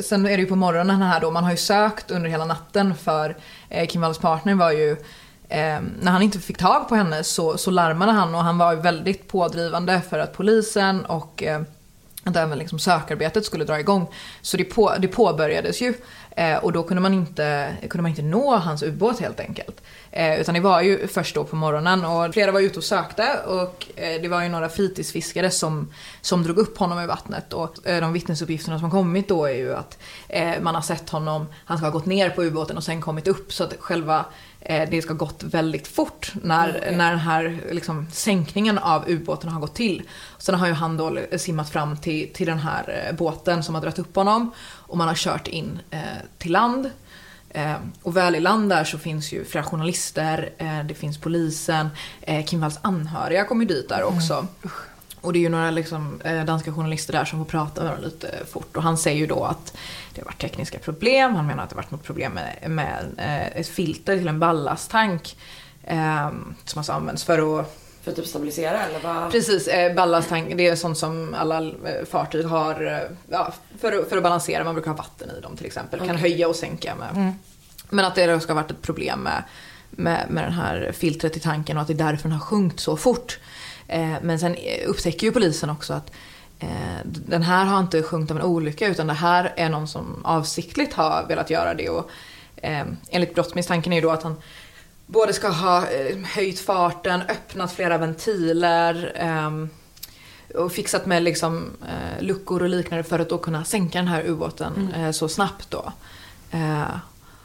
sen 0.00 0.26
är 0.26 0.36
det 0.36 0.42
ju 0.42 0.46
på 0.46 0.56
morgonen 0.56 1.02
här 1.02 1.20
då, 1.20 1.30
man 1.30 1.44
har 1.44 1.50
ju 1.50 1.56
sökt 1.56 2.10
under 2.10 2.30
hela 2.30 2.44
natten 2.44 2.94
för 2.94 3.36
eh, 3.68 3.86
Kim 3.86 4.00
Walls 4.00 4.18
partner 4.18 4.54
var 4.54 4.70
ju 4.70 4.96
Eh, 5.50 5.80
när 6.00 6.12
han 6.12 6.22
inte 6.22 6.38
fick 6.38 6.58
tag 6.58 6.88
på 6.88 6.94
henne 6.94 7.24
så, 7.24 7.58
så 7.58 7.70
larmade 7.70 8.12
han 8.12 8.34
och 8.34 8.40
han 8.40 8.58
var 8.58 8.74
väldigt 8.74 9.28
pådrivande 9.28 10.00
för 10.10 10.18
att 10.18 10.32
polisen 10.32 11.04
och 11.04 11.42
eh, 11.42 11.60
att 12.24 12.36
även 12.36 12.58
liksom 12.58 12.78
sökarbetet 12.78 13.44
skulle 13.44 13.64
dra 13.64 13.80
igång. 13.80 14.06
Så 14.42 14.56
det, 14.56 14.64
på, 14.64 14.94
det 14.98 15.08
påbörjades 15.08 15.82
ju 15.82 15.88
eh, 15.88 15.94
och 16.62 16.72
då 16.72 16.82
kunde 16.82 17.00
man, 17.00 17.14
inte, 17.14 17.76
kunde 17.80 18.02
man 18.02 18.10
inte 18.10 18.22
nå 18.22 18.56
hans 18.56 18.82
ubåt 18.82 19.20
helt 19.20 19.40
enkelt. 19.40 19.82
Eh, 20.12 20.40
utan 20.40 20.54
det 20.54 20.60
var 20.60 20.80
ju 20.80 21.06
först 21.06 21.34
då 21.34 21.44
på 21.44 21.56
morgonen 21.56 22.04
och 22.04 22.32
flera 22.32 22.52
var 22.52 22.60
ute 22.60 22.78
och 22.78 22.84
sökte 22.84 23.38
och 23.46 23.86
eh, 23.96 24.22
det 24.22 24.28
var 24.28 24.42
ju 24.42 24.48
några 24.48 24.68
fritidsfiskare 24.68 25.50
som, 25.50 25.92
som 26.20 26.42
drog 26.42 26.58
upp 26.58 26.78
honom 26.78 27.00
i 27.00 27.06
vattnet. 27.06 27.52
Och 27.52 27.88
eh, 27.88 28.00
de 28.00 28.12
vittnesuppgifterna 28.12 28.78
som 28.78 28.90
kommit 28.90 29.28
då 29.28 29.44
är 29.44 29.54
ju 29.54 29.74
att 29.74 29.98
eh, 30.28 30.60
man 30.60 30.74
har 30.74 30.82
sett 30.82 31.10
honom, 31.10 31.46
han 31.64 31.78
ska 31.78 31.86
ha 31.86 31.92
gått 31.92 32.06
ner 32.06 32.30
på 32.30 32.44
ubåten 32.44 32.76
och 32.76 32.84
sen 32.84 33.00
kommit 33.00 33.28
upp 33.28 33.52
så 33.52 33.64
att 33.64 33.74
själva 33.78 34.24
eh, 34.60 34.90
det 34.90 35.02
ska 35.02 35.12
ha 35.12 35.18
gått 35.18 35.42
väldigt 35.42 35.88
fort 35.88 36.32
när, 36.42 36.92
när 36.96 37.10
den 37.10 37.18
här 37.18 37.60
liksom, 37.70 38.06
sänkningen 38.12 38.78
av 38.78 39.10
ubåten 39.10 39.50
har 39.50 39.60
gått 39.60 39.74
till. 39.74 40.02
Sen 40.38 40.54
har 40.54 40.66
ju 40.66 40.72
han 40.72 40.96
då 40.96 41.18
simmat 41.36 41.70
fram 41.70 41.96
till, 41.96 42.32
till 42.32 42.46
den 42.46 42.58
här 42.58 43.06
eh, 43.08 43.16
båten 43.16 43.62
som 43.62 43.74
har 43.74 43.82
dragit 43.82 43.98
upp 43.98 44.16
honom 44.16 44.52
och 44.90 44.98
man 44.98 45.08
har 45.08 45.14
kört 45.14 45.48
in 45.48 45.80
eh, 45.90 46.00
till 46.38 46.52
land. 46.52 46.90
Eh, 47.50 47.76
och 48.02 48.16
väl 48.16 48.36
i 48.36 48.40
land 48.40 48.70
där 48.70 48.84
så 48.84 48.98
finns 48.98 49.32
ju 49.32 49.44
flera 49.44 49.64
journalister, 49.64 50.52
eh, 50.58 50.84
det 50.84 50.94
finns 50.94 51.18
polisen, 51.18 51.88
eh, 52.20 52.44
Kim 52.44 52.60
Walls 52.60 52.78
anhöriga 52.82 53.44
kom 53.44 53.60
ju 53.60 53.66
dit 53.66 53.88
där 53.88 54.02
också. 54.02 54.46
Och 55.20 55.32
det 55.32 55.38
är 55.38 55.40
ju 55.40 55.48
några 55.48 55.70
liksom, 55.70 56.20
danska 56.46 56.72
journalister 56.72 57.12
där 57.12 57.24
som 57.24 57.38
får 57.38 57.50
prata 57.50 57.82
med 57.82 57.90
honom 57.90 58.04
lite 58.04 58.46
fort. 58.52 58.76
Och 58.76 58.82
han 58.82 58.98
säger 58.98 59.18
ju 59.18 59.26
då 59.26 59.44
att 59.44 59.76
det 60.14 60.20
har 60.20 60.24
varit 60.24 60.40
tekniska 60.40 60.78
problem. 60.78 61.34
Han 61.34 61.46
menar 61.46 61.62
att 61.62 61.70
det 61.70 61.76
har 61.76 61.82
varit 61.82 61.90
något 61.90 62.02
problem 62.02 62.32
med, 62.32 62.70
med 62.70 63.04
ett 63.54 63.68
filter 63.68 64.18
till 64.18 64.28
en 64.28 64.40
ballasttank. 64.40 65.36
Eh, 65.84 66.30
som 66.64 66.78
alltså 66.78 66.92
används 66.92 67.24
för 67.24 67.60
att 67.60 67.79
För 68.02 68.10
att 68.10 68.16
typ 68.16 68.26
stabilisera 68.26 68.82
eller 68.86 69.00
vad? 69.00 69.32
Precis, 69.32 69.68
eh, 69.68 69.94
ballasttank, 69.94 70.52
det 70.56 70.66
är 70.66 70.76
sånt 70.76 70.98
som 70.98 71.34
alla 71.38 71.58
eh, 71.62 72.04
fartyg 72.10 72.44
har 72.44 72.86
eh, 72.86 73.16
ja, 73.30 73.52
för, 73.80 73.92
att- 73.92 74.08
för 74.08 74.16
att 74.16 74.22
balansera. 74.22 74.64
Man 74.64 74.74
brukar 74.74 74.90
ha 74.90 74.96
vatten 74.98 75.30
i 75.38 75.40
dem 75.40 75.56
till 75.56 75.66
exempel. 75.66 76.00
Kan 76.06 76.16
höja 76.16 76.48
och 76.48 76.56
sänka 76.56 76.94
med. 76.94 77.32
Men 77.90 78.04
att 78.04 78.14
det 78.14 78.40
ska 78.40 78.52
ha 78.52 78.62
varit 78.62 78.70
ett 78.70 78.82
problem 78.82 79.20
med, 79.20 79.44
med, 79.90 80.26
med 80.30 80.44
den 80.44 80.52
här 80.52 80.92
filtret 80.94 81.36
i 81.36 81.40
tanken 81.40 81.76
och 81.76 81.80
att 81.80 81.86
det 81.86 81.92
är 81.94 82.06
därför 82.06 82.22
den 82.22 82.32
har 82.32 82.40
sjunkit 82.46 82.80
så 82.80 82.96
fort. 82.96 83.38
Eh, 83.88 84.12
men 84.22 84.38
sen 84.38 84.56
upptäcker 84.86 85.26
ju 85.26 85.32
polisen 85.32 85.70
också 85.70 85.92
att 85.92 86.10
eh, 86.58 86.68
den 87.04 87.42
här 87.42 87.64
har 87.64 87.80
inte 87.80 88.02
sjunkit 88.02 88.30
av 88.30 88.36
en 88.36 88.42
olycka 88.42 88.86
utan 88.88 89.06
det 89.06 89.12
här 89.12 89.52
är 89.56 89.68
någon 89.68 89.88
som 89.88 90.20
avsiktligt 90.24 90.94
har 90.94 91.26
velat 91.28 91.50
göra 91.50 91.74
det. 91.74 91.88
Och, 91.88 92.10
eh, 92.56 92.84
enligt 93.10 93.34
brottsmisstanken 93.34 93.92
är 93.92 93.96
ju 93.96 94.02
då 94.02 94.10
att 94.10 94.22
han 94.22 94.36
både 95.10 95.32
ska 95.32 95.48
ha 95.48 95.86
eh, 95.88 96.18
höjt 96.18 96.60
farten, 96.60 97.22
öppnat 97.22 97.72
flera 97.72 97.98
ventiler 97.98 99.12
ehm, 99.16 99.68
och 100.54 100.72
fixat 100.72 101.06
med 101.06 101.22
liksom, 101.22 101.70
eh, 101.88 102.22
luckor 102.22 102.62
och 102.62 102.68
liknande 102.68 103.04
för 103.04 103.18
att 103.18 103.28
då 103.28 103.38
kunna 103.38 103.64
sänka 103.64 103.98
den 103.98 104.08
här 104.08 104.26
ubåten 104.26 104.94
eh, 104.96 105.10
så 105.10 105.28
snabbt 105.28 105.70
då. 105.70 105.92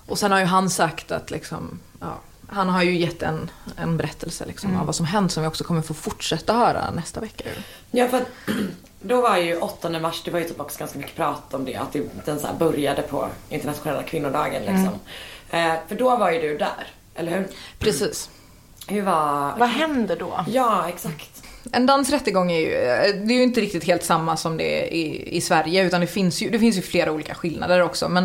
Och 0.07 0.19
sen 0.19 0.31
har 0.31 0.39
ju 0.39 0.45
han 0.45 0.69
sagt 0.69 1.12
att 1.12 1.31
liksom, 1.31 1.79
ja, 2.00 2.19
han 2.48 2.69
har 2.69 2.84
ju 2.84 2.95
gett 2.98 3.24
en, 3.24 3.51
en 3.77 3.98
berättelse 3.98 4.45
liksom, 4.45 4.77
av 4.77 4.86
vad 4.86 4.95
som 4.95 5.05
hänt 5.05 5.31
som 5.31 5.43
vi 5.43 5.50
också 5.50 5.63
kommer 5.63 5.81
få 5.81 5.93
fortsätta 5.93 6.53
höra 6.53 6.91
nästa 6.91 7.19
vecka. 7.19 7.50
Ja 7.91 8.07
för 8.07 8.17
att 8.17 8.27
då 9.01 9.22
var 9.22 9.38
ju 9.38 9.57
8 9.57 10.00
mars, 10.00 10.22
det 10.25 10.31
var 10.31 10.39
ju 10.39 10.45
typ 10.45 10.60
också 10.60 10.79
ganska 10.79 11.00
mycket 11.00 11.15
prat 11.15 11.53
om 11.53 11.65
det. 11.65 11.75
Att 11.75 11.93
det, 11.93 12.25
den 12.25 12.39
så 12.39 12.48
började 12.60 13.01
på 13.01 13.29
internationella 13.50 14.03
kvinnodagen 14.03 14.62
liksom. 14.62 15.00
Eh, 15.50 15.74
för 15.88 15.95
då 15.95 16.15
var 16.15 16.31
ju 16.31 16.41
du 16.41 16.57
där, 16.57 16.88
eller 17.15 17.31
hur? 17.38 17.48
Precis. 17.79 18.29
Hur 18.88 19.01
var... 19.01 19.53
Vad 19.57 19.69
händer 19.69 20.15
då? 20.19 20.45
Ja, 20.48 20.86
exakt. 20.89 21.43
En 21.72 21.86
dansrättegång 21.86 22.51
är 22.51 22.60
ju, 22.60 22.69
det 23.25 23.34
är 23.34 23.38
ju 23.38 23.43
inte 23.43 23.62
riktigt 23.62 23.84
helt 23.84 24.03
samma 24.03 24.38
som 24.38 24.57
det 24.57 24.81
är 24.88 24.93
i, 24.93 25.36
i 25.38 25.41
Sverige 25.41 25.86
utan 25.86 26.01
det 26.01 26.07
finns, 26.07 26.41
ju, 26.41 26.50
det 26.50 26.60
finns 26.60 26.77
ju 26.77 26.81
flera 26.81 27.12
olika 27.12 27.36
skillnader 27.36 27.81
också. 27.81 28.10
Men, 28.10 28.24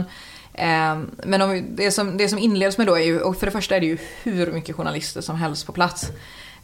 eh, 0.55 0.99
men 1.25 1.43
om, 1.43 1.51
vi- 1.51 1.65
det, 1.75 1.91
som, 1.91 2.17
det 2.17 2.29
som 2.29 2.39
inleds 2.39 2.79
med 2.79 2.87
då 2.87 2.95
är 2.95 3.05
ju, 3.05 3.21
och 3.21 3.37
för 3.37 3.47
det 3.47 3.53
första 3.53 3.77
är 3.77 3.81
det 3.81 3.87
ju 3.87 3.99
hur 4.23 4.53
mycket 4.53 4.77
journalister 4.77 5.21
som 5.21 5.37
helst 5.37 5.67
på 5.67 5.73
plats. 5.73 6.05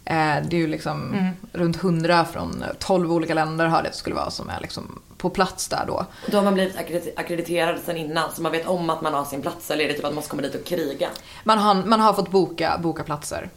Eh, 0.04 0.36
det 0.48 0.56
är 0.56 0.60
ju 0.60 0.66
liksom 0.66 1.16
runt 1.52 1.76
100 1.76 2.24
från 2.32 2.64
12 2.78 3.12
olika 3.12 3.34
länder 3.34 3.66
har 3.66 3.82
det 3.82 3.92
skulle 3.92 4.16
vara 4.16 4.30
som 4.30 4.48
är 4.48 4.60
liksom 4.60 5.00
på 5.16 5.30
plats 5.30 5.68
där 5.68 5.84
då. 5.86 6.06
Då 6.26 6.36
har 6.36 6.44
man 6.44 6.54
blivit 6.54 6.76
akkredit- 6.76 7.12
akkrediterad 7.16 7.78
sen 7.84 7.96
innan 7.96 8.32
så 8.34 8.42
man 8.42 8.52
vet 8.52 8.66
om 8.66 8.90
att 8.90 9.02
man 9.02 9.14
har 9.14 9.24
sin 9.24 9.42
plats 9.42 9.70
eller 9.70 9.84
är 9.84 9.88
det 9.88 9.94
typ 9.94 10.04
att 10.04 10.10
man 10.10 10.14
måste 10.14 10.30
komma 10.30 10.42
dit 10.42 10.54
och 10.54 10.64
kriga? 10.64 11.08
Man 11.44 11.58
har, 11.58 11.74
man 11.74 12.00
har 12.00 12.12
fått 12.12 12.30
boka, 12.30 12.78
boka 12.82 13.02
platser. 13.04 13.48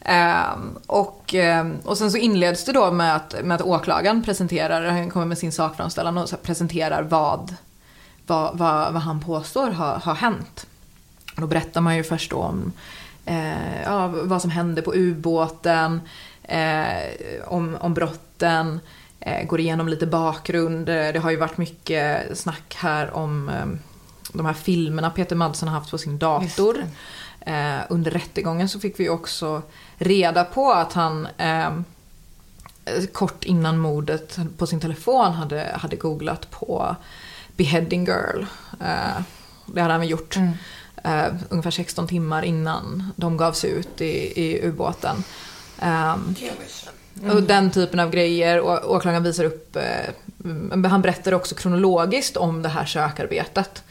Ehm, 0.00 0.78
och, 0.86 1.34
ehm, 1.34 1.76
och 1.84 1.98
sen 1.98 2.10
så 2.10 2.18
inleds 2.18 2.64
det 2.64 2.72
då 2.72 2.90
med 2.90 3.16
att, 3.16 3.34
med 3.44 3.54
att 3.54 3.62
åklagaren 3.62 4.22
presenterar, 4.22 4.88
han 4.88 5.10
kommer 5.10 5.26
med 5.26 5.38
sin 5.38 5.52
sakframställan 5.52 6.18
och 6.18 6.42
presenterar 6.42 7.02
vad, 7.02 7.54
vad, 8.26 8.58
vad, 8.58 8.92
vad 8.92 9.02
han 9.02 9.20
påstår 9.20 9.70
har, 9.70 9.94
har 9.94 10.14
hänt. 10.14 10.66
Då 11.36 11.46
berättar 11.46 11.80
man 11.80 11.96
ju 11.96 12.02
först 12.02 12.30
då 12.30 12.36
om 12.36 12.72
eh, 13.24 13.82
ja, 13.82 14.06
vad 14.06 14.42
som 14.42 14.50
hände 14.50 14.82
på 14.82 14.94
ubåten, 14.94 16.00
eh, 16.42 16.88
om, 17.46 17.76
om 17.80 17.94
brotten, 17.94 18.80
går 19.46 19.60
igenom 19.60 19.88
lite 19.88 20.06
bakgrund. 20.06 20.88
Eh, 20.88 21.12
Det 21.12 21.18
har 21.18 21.30
ju 21.30 21.36
varit 21.36 21.58
mycket 21.58 22.38
snack 22.38 22.74
här 22.78 23.10
om 23.16 23.48
eh, 23.48 23.66
de 24.32 24.46
här 24.46 24.52
filmerna 24.54 25.10
Peter 25.10 25.36
Madsen 25.36 25.68
har 25.68 25.78
haft 25.78 25.90
på 25.90 25.98
sin 25.98 26.18
dator. 26.18 26.84
Eh, 27.40 27.78
under 27.90 28.10
rättegången 28.10 28.68
så 28.68 28.80
fick 28.80 29.00
vi 29.00 29.08
också 29.08 29.62
reda 29.98 30.44
på 30.44 30.72
att 30.72 30.92
han 30.92 31.26
eh, 31.38 31.70
kort 33.12 33.44
innan 33.44 33.78
mordet 33.78 34.38
på 34.58 34.66
sin 34.66 34.80
telefon 34.80 35.32
hade, 35.32 35.70
hade 35.74 35.96
googlat 35.96 36.50
på 36.50 36.96
beheading 37.56 38.04
girl. 38.06 38.42
Eh, 38.80 39.20
det 39.66 39.80
hade 39.80 39.92
han 39.92 40.00
väl 40.00 40.10
gjort 40.10 40.36
eh, 41.04 41.26
ungefär 41.48 41.70
16 41.70 42.06
timmar 42.08 42.42
innan 42.42 43.12
de 43.16 43.36
gavs 43.36 43.64
ut 43.64 44.00
i, 44.00 44.42
i 44.42 44.66
ubåten. 44.68 45.16
Ehm, 47.22 47.30
och 47.30 47.42
den 47.42 47.70
typen 47.70 48.00
av 48.00 48.10
grejer. 48.10 48.60
Och 48.60 48.94
åklagaren 48.94 49.22
visar 49.22 49.44
upp, 49.44 49.76
eh, 49.76 49.82
mm, 50.44 50.84
han 50.84 51.02
berättar 51.02 51.34
också 51.34 51.54
kronologiskt 51.54 52.36
om 52.36 52.62
det 52.62 52.68
här 52.68 52.84
sökarbetet. 52.84 53.82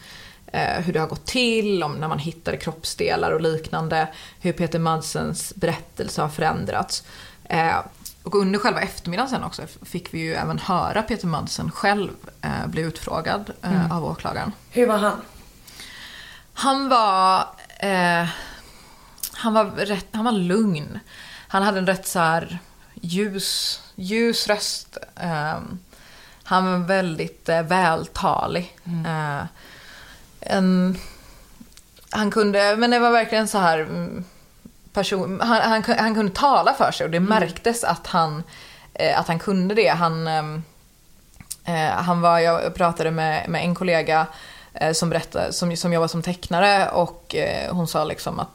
Eh, 0.46 0.80
hur 0.84 0.92
det 0.92 1.00
har 1.00 1.06
gått 1.06 1.26
till, 1.26 1.82
om 1.82 1.92
när 1.92 2.08
man 2.08 2.18
hittade 2.18 2.56
kroppsdelar 2.56 3.30
och 3.30 3.40
liknande. 3.40 4.08
Hur 4.40 4.52
Peter 4.52 4.78
Madsens 4.78 5.52
berättelse 5.56 6.22
har 6.22 6.28
förändrats. 6.28 7.04
Eh, 7.44 7.76
och 8.22 8.34
under 8.34 8.58
själva 8.58 8.80
eftermiddagen 8.80 9.30
sen 9.30 9.44
också 9.44 9.62
fick 9.82 10.14
vi 10.14 10.18
ju 10.18 10.34
även 10.34 10.58
höra 10.58 11.02
Peter 11.02 11.26
Madsen 11.26 11.70
själv 11.70 12.10
eh, 12.42 12.66
bli 12.66 12.82
utfrågad 12.82 13.50
eh, 13.62 13.96
av 13.96 14.04
åklagaren. 14.04 14.52
Hur 14.70 14.86
var 14.86 14.98
han? 14.98 15.20
Han 16.52 16.88
var... 16.88 17.38
Eh, 17.78 18.28
han, 19.32 19.54
var 19.54 19.64
rätt, 19.64 20.06
han 20.12 20.24
var 20.24 20.32
lugn. 20.32 20.98
Han 21.48 21.62
hade 21.62 21.78
en 21.78 21.86
rätt 21.86 22.06
så 22.06 22.18
här 22.18 22.58
ljus, 23.06 23.80
ljus 23.94 24.46
röst. 24.46 24.98
Eh, 25.20 25.58
han 26.42 26.72
var 26.72 26.86
väldigt 26.86 27.48
eh, 27.48 27.62
vältalig. 27.62 28.76
Eh, 29.06 29.44
en, 30.40 30.98
han 32.10 32.30
kunde, 32.30 32.76
men 32.76 32.90
det 32.90 32.98
var 32.98 33.10
verkligen 33.10 33.48
så 33.48 33.58
här... 33.58 33.78
mm, 33.78 34.24
Person, 34.92 35.40
han, 35.40 35.62
han, 35.62 35.96
han 35.98 36.14
kunde 36.14 36.32
tala 36.32 36.74
för 36.74 36.92
sig 36.92 37.04
och 37.04 37.10
det 37.10 37.20
märktes 37.20 37.84
att 37.84 38.06
han, 38.06 38.42
eh, 38.94 39.20
att 39.20 39.28
han 39.28 39.38
kunde 39.38 39.74
det. 39.74 39.88
Han, 39.88 40.28
ehm, 40.28 40.62
Eh, 41.66 41.90
han 41.90 42.20
var, 42.20 42.38
jag 42.38 42.74
pratade 42.74 43.10
med, 43.10 43.48
med 43.48 43.64
en 43.64 43.74
kollega 43.74 44.26
som 44.92 45.10
berättade, 45.10 45.52
som, 45.52 45.76
som 45.76 45.92
jobbar 45.92 46.08
som 46.08 46.22
tecknare 46.22 46.88
och 46.88 47.34
hon 47.70 47.88
sa 47.88 48.04
liksom 48.04 48.40
att 48.40 48.48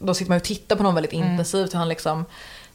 då 0.00 0.14
sitter 0.14 0.30
man 0.30 0.36
och 0.36 0.44
tittar 0.44 0.76
på 0.76 0.82
någon 0.82 0.94
väldigt 0.94 1.12
intensivt 1.12 1.72
och 1.72 1.78
han 1.78 1.88
liksom 1.88 2.24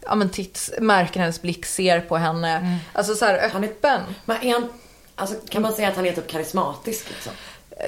Ja 0.06 0.16
men 0.16 0.30
titt, 0.30 0.70
märker 0.80 1.20
hennes 1.20 1.42
blick, 1.42 1.66
ser 1.66 2.00
på 2.00 2.18
henne. 2.18 2.80
Alltså 2.94 3.16
så 3.16 3.26
här 3.26 3.50
Han 3.54 3.64
är- 3.64 3.68
öppen. 3.68 4.02
Men 4.26 4.38
är 4.42 4.54
han, 4.54 4.70
alltså, 5.16 5.36
kan 5.50 5.62
man 5.62 5.74
säga 5.74 5.88
att 5.88 5.96
han 5.96 6.06
är 6.06 6.12
typ 6.12 6.28
karismatisk 6.28 7.10
liksom? 7.10 7.32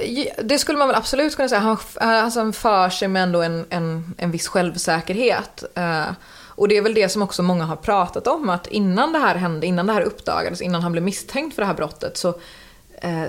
Ja, 0.06 0.26
Det 0.44 0.60
skulle 0.60 0.78
man 0.78 0.88
väl 0.88 0.98
absolut 0.98 1.36
kunna 1.36 1.50
säga. 1.50 1.62
Han, 1.62 1.78
alltså, 2.00 2.40
han 2.40 2.54
för 2.54 2.90
sig 2.90 3.08
med 3.08 3.24
ändå 3.24 3.42
en, 3.42 3.66
en, 3.70 4.14
en 4.18 4.32
viss 4.32 4.48
självsäkerhet. 4.48 5.64
Eh, 5.76 6.06
och 6.56 6.68
det 6.68 6.78
är 6.78 6.82
väl 6.82 6.94
det 6.94 7.10
som 7.10 7.22
också 7.22 7.44
många 7.44 7.66
har 7.66 7.76
pratat 7.76 8.28
om. 8.28 8.50
Att 8.50 8.68
innan 8.68 9.14
det 9.14 9.20
här 9.20 9.36
hände, 9.36 9.68
innan 9.68 9.88
det 9.88 9.94
här 9.94 10.02
uppdagades, 10.02 10.62
innan 10.62 10.82
han 10.84 10.92
blev 10.92 11.04
misstänkt 11.04 11.56
för 11.56 11.62
det 11.62 11.66
här 11.66 11.74
brottet 11.74 12.18
så, 12.18 12.30
eh, 13.02 13.24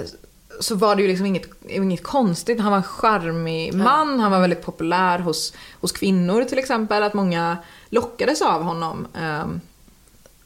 så 0.60 0.74
var 0.74 0.96
det 0.96 1.02
ju 1.02 1.08
liksom 1.08 1.26
inget, 1.26 1.42
inget 1.68 2.02
konstigt. 2.02 2.60
Han 2.60 2.70
var 2.70 2.76
en 2.76 2.82
charmig 2.82 3.74
man, 3.74 4.20
han 4.20 4.30
var 4.32 4.40
väldigt 4.40 4.62
populär 4.62 5.18
hos, 5.18 5.52
hos 5.80 5.92
kvinnor 5.92 6.44
till 6.44 6.58
exempel. 6.58 7.02
Att 7.02 7.14
många 7.14 7.56
lockades 7.90 8.42
av 8.42 8.62
honom. 8.62 9.06
Eh, 9.16 9.46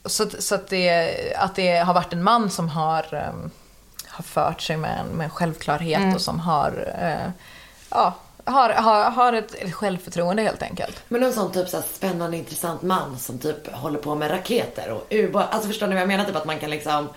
så 0.05 0.23
att, 0.23 0.43
så 0.43 0.55
att, 0.55 0.69
det, 0.69 1.35
att 1.39 1.55
det 1.55 1.79
har 1.79 1.95
varit 1.95 2.13
en 2.13 2.23
man 2.23 2.51
som 2.51 2.69
har, 2.69 3.15
eh, 3.15 3.51
har 4.07 4.23
fört 4.25 4.61
sig 4.61 4.77
med 4.77 5.01
en, 5.01 5.07
med 5.07 5.25
en 5.25 5.31
självklarhet 5.31 6.15
och 6.15 6.21
som 6.21 6.41
har, 6.41 6.95
eh, 6.99 7.31
ja, 7.91 8.15
har, 8.45 8.71
har, 8.71 9.11
har 9.11 9.33
ett, 9.33 9.75
självförtroende 9.75 10.43
helt 10.43 10.63
enkelt. 10.63 11.03
Men 11.09 11.23
en 11.23 11.33
sån 11.33 11.53
typ 11.53 11.69
så 11.69 11.83
spännande 11.95 12.37
intressant 12.37 12.83
man 12.83 13.19
som 13.19 13.39
typ 13.39 13.73
håller 13.73 13.99
på 13.99 14.15
med 14.15 14.31
raketer 14.31 14.91
och 14.91 15.07
ubåtar. 15.11 15.49
Alltså 15.51 15.69
förstår 15.69 15.87
ni 15.87 15.95
vad 15.95 16.03
jag 16.03 16.09
menar? 16.09 16.25
Typ 16.25 16.37
att 16.37 16.45
man 16.45 16.59
kan 16.59 16.71
liksom 16.71 17.09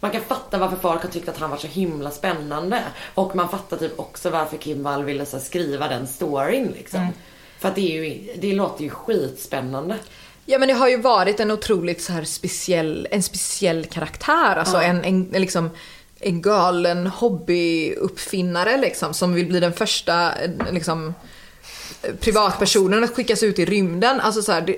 Man 0.00 0.10
kan 0.10 0.20
fatta 0.20 0.58
varför 0.58 0.76
folk 0.76 1.02
har 1.02 1.08
tyckt 1.08 1.28
att 1.28 1.38
han 1.38 1.50
var 1.50 1.56
så 1.56 1.66
himla 1.66 2.10
spännande. 2.10 2.82
Och 3.14 3.36
man 3.36 3.48
fattar 3.48 3.76
typ 3.76 3.98
också 3.98 4.30
varför 4.30 4.56
Kim 4.56 4.82
Wall 4.82 5.04
ville 5.04 5.26
så 5.26 5.38
skriva 5.38 5.88
den 5.88 6.06
storyn 6.06 6.66
liksom. 6.66 7.12
För 7.58 7.68
att 7.68 7.74
det 7.74 7.98
är 7.98 8.04
ju, 8.04 8.28
det 8.40 8.52
låter 8.52 8.84
ju 8.84 8.90
skitspännande. 8.90 9.96
Ja 10.46 10.58
men 10.58 10.68
det 10.68 10.74
har 10.74 10.88
ju 10.88 10.96
varit 10.96 11.40
en 11.40 11.50
otroligt 11.50 12.02
så 12.02 12.12
här 12.12 12.24
speciell, 12.24 13.08
en 13.10 13.22
speciell 13.22 13.84
karaktär. 13.84 14.56
Alltså 14.56 14.76
en, 14.76 15.04
en, 15.04 15.34
en 15.34 15.40
liksom 15.40 15.70
en 16.20 16.42
galen 16.42 17.06
hobbyuppfinnare 17.06 18.76
liksom 18.76 19.14
som 19.14 19.34
vill 19.34 19.46
bli 19.46 19.60
den 19.60 19.72
första 19.72 20.32
eh, 20.32 20.50
liksom 20.72 21.14
privatpersonen 22.20 23.04
att 23.04 23.14
skickas 23.14 23.42
ut 23.42 23.58
i 23.58 23.64
rymden. 23.64 24.20
Alltså 24.20 24.42
så 24.42 24.52
här, 24.52 24.60
det, 24.60 24.76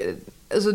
alltså, 0.55 0.73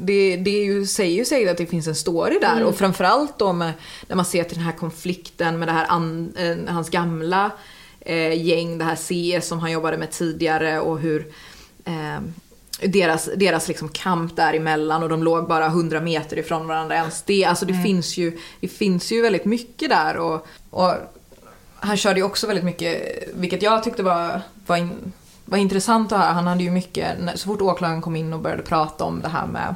det, 0.00 0.36
det 0.36 0.50
är 0.50 0.64
ju, 0.64 0.86
säger 0.86 1.16
ju 1.16 1.24
sig 1.24 1.48
att 1.48 1.56
det 1.56 1.66
finns 1.66 1.86
en 1.86 1.94
story 1.94 2.38
där 2.38 2.64
och 2.64 2.76
framförallt 2.76 3.38
då 3.38 3.52
med, 3.52 3.72
när 4.08 4.16
man 4.16 4.24
ser 4.24 4.44
till 4.44 4.56
den 4.56 4.66
här 4.66 4.76
konflikten 4.76 5.58
med 5.58 5.68
det 5.68 5.72
här 5.72 5.86
an, 5.88 6.32
eh, 6.38 6.74
hans 6.74 6.90
gamla 6.90 7.44
eh, 7.44 7.50
gäng, 8.14 8.78
det 8.78 8.84
här 8.84 8.96
CS 8.96 9.48
som 9.48 9.58
han 9.58 9.72
jobbade 9.72 9.96
med 9.96 10.10
tidigare 10.10 10.80
och 10.80 10.98
hur 10.98 11.32
eh, 11.84 12.20
deras, 12.80 13.28
deras 13.36 13.68
liksom 13.68 13.88
kamp 13.88 14.36
däremellan 14.36 15.02
och 15.02 15.08
de 15.08 15.22
låg 15.22 15.48
bara 15.48 15.66
100 15.66 16.00
meter 16.00 16.38
ifrån 16.38 16.66
varandra 16.66 16.96
ens 16.96 17.22
det. 17.22 17.44
Alltså 17.44 17.66
det, 17.66 17.82
finns, 17.82 18.16
ju, 18.16 18.38
det 18.60 18.68
finns 18.68 19.12
ju 19.12 19.22
väldigt 19.22 19.44
mycket 19.44 19.88
där 19.88 20.16
och, 20.16 20.46
och 20.70 20.92
han 21.76 21.96
körde 21.96 22.20
ju 22.20 22.24
också 22.24 22.46
väldigt 22.46 22.64
mycket, 22.64 23.02
vilket 23.34 23.62
jag 23.62 23.82
tyckte 23.82 24.02
var, 24.02 24.40
var, 24.66 24.76
in, 24.76 25.12
var 25.44 25.58
intressant 25.58 26.12
att 26.12 26.18
höra. 26.18 26.32
Han 26.32 26.46
hade 26.46 26.62
ju 26.62 26.70
mycket, 26.70 27.18
så 27.34 27.46
fort 27.46 27.60
åklagaren 27.60 28.02
kom 28.02 28.16
in 28.16 28.32
och 28.32 28.40
började 28.40 28.62
prata 28.62 29.04
om 29.04 29.20
det 29.20 29.28
här 29.28 29.46
med 29.46 29.74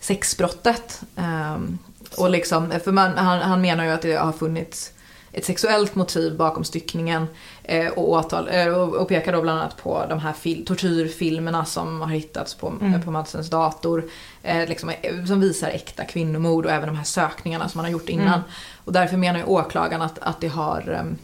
sexbrottet. 0.00 1.02
ehm, 1.16 1.78
och 2.16 2.30
liksom, 2.30 2.72
för 2.84 2.92
man, 2.92 3.18
han, 3.18 3.38
han 3.38 3.60
menar 3.60 3.84
ju 3.84 3.90
att 3.90 4.02
det 4.02 4.14
har 4.14 4.32
funnits 4.32 4.92
ett 5.34 5.44
sexuellt 5.44 5.94
motiv 5.94 6.36
bakom 6.36 6.64
styckningen 6.64 7.26
eh, 7.62 7.88
och, 7.88 8.08
åtal, 8.08 8.48
eh, 8.48 8.66
och, 8.66 8.94
och 8.94 9.08
pekar 9.08 9.32
då 9.32 9.42
bland 9.42 9.60
annat 9.60 9.76
på 9.76 10.06
de 10.08 10.18
här 10.18 10.32
fil, 10.32 10.66
tortyrfilmerna 10.66 11.64
som 11.64 12.00
har 12.00 12.08
hittats 12.08 12.54
på, 12.54 12.72
på 13.04 13.10
Madsens 13.10 13.50
dator. 13.50 14.04
Eh, 14.42 14.68
liksom, 14.68 14.88
eh, 14.88 15.24
som 15.24 15.40
visar 15.40 15.68
äkta 15.68 16.04
kvinnomord 16.04 16.66
och 16.66 16.72
även 16.72 16.88
de 16.88 16.96
här 16.96 17.04
sökningarna 17.04 17.68
som 17.68 17.78
man 17.78 17.84
har 17.84 17.92
gjort 17.92 18.08
innan. 18.08 18.40
Och 18.84 18.92
därför 18.92 19.16
menar 19.16 19.38
ju 19.38 19.44
åklagaren 19.44 20.02
att, 20.02 20.18
att 20.18 20.40
det 20.40 20.48
har 20.48 20.90
ehm, 20.90 21.16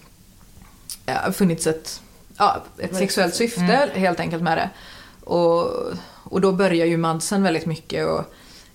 eh, 1.07 1.33
funnits 1.33 1.67
ett, 1.67 2.03
ja, 2.39 2.63
ett 2.79 2.97
sexuellt 2.97 3.35
syfte 3.35 3.91
helt 3.95 4.21
enkelt 4.21 4.43
med 4.43 4.59
det. 4.59 4.71
Och, 5.25 5.71
och 6.25 6.41
då 6.41 6.53
börjar 6.53 6.87
ju 6.87 6.97
Madsen 6.97 7.43
väldigt 7.43 7.67
mycket 7.67 8.07
och 8.07 8.25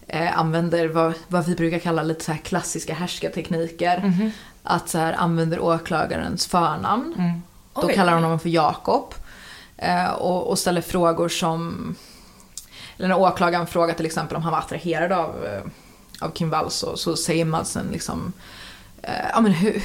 eh, 0.07 0.39
använder 0.39 0.87
vad, 0.87 1.13
vad 1.27 1.45
vi 1.45 1.55
brukar 1.55 1.79
kalla 1.79 2.03
lite 2.03 2.23
så 2.23 2.31
här 2.31 2.39
klassiska 2.39 2.93
härskartekniker. 2.93 4.31
Att 4.67 4.89
så 4.89 4.97
här 4.97 5.13
använder 5.13 5.59
åklagarens 5.59 6.47
förnamn. 6.47 7.41
Då 7.73 7.87
Oj. 7.87 7.93
kallar 7.93 8.13
hon 8.13 8.23
honom 8.23 8.39
för 8.39 8.49
Jakob. 8.49 9.13
Eh, 9.77 10.11
och, 10.11 10.49
och 10.49 10.59
ställer 10.59 10.81
frågor 10.81 11.29
som... 11.29 11.95
Eller 12.97 13.07
när 13.07 13.19
åklagaren 13.19 13.67
frågar 13.67 13.93
till 13.93 14.05
exempel 14.05 14.37
om 14.37 14.43
han 14.43 14.51
var 14.51 14.59
attraherad 14.59 15.11
av, 15.11 15.45
eh, 15.45 15.61
av 16.25 16.31
Kim 16.31 16.49
Wall 16.49 16.71
så, 16.71 16.97
så 16.97 17.15
säger 17.15 17.45
Madsen 17.45 17.87
liksom... 17.91 18.33
Eh, 19.01 19.29
ja 19.33 19.41
men 19.41 19.51
hur, 19.51 19.83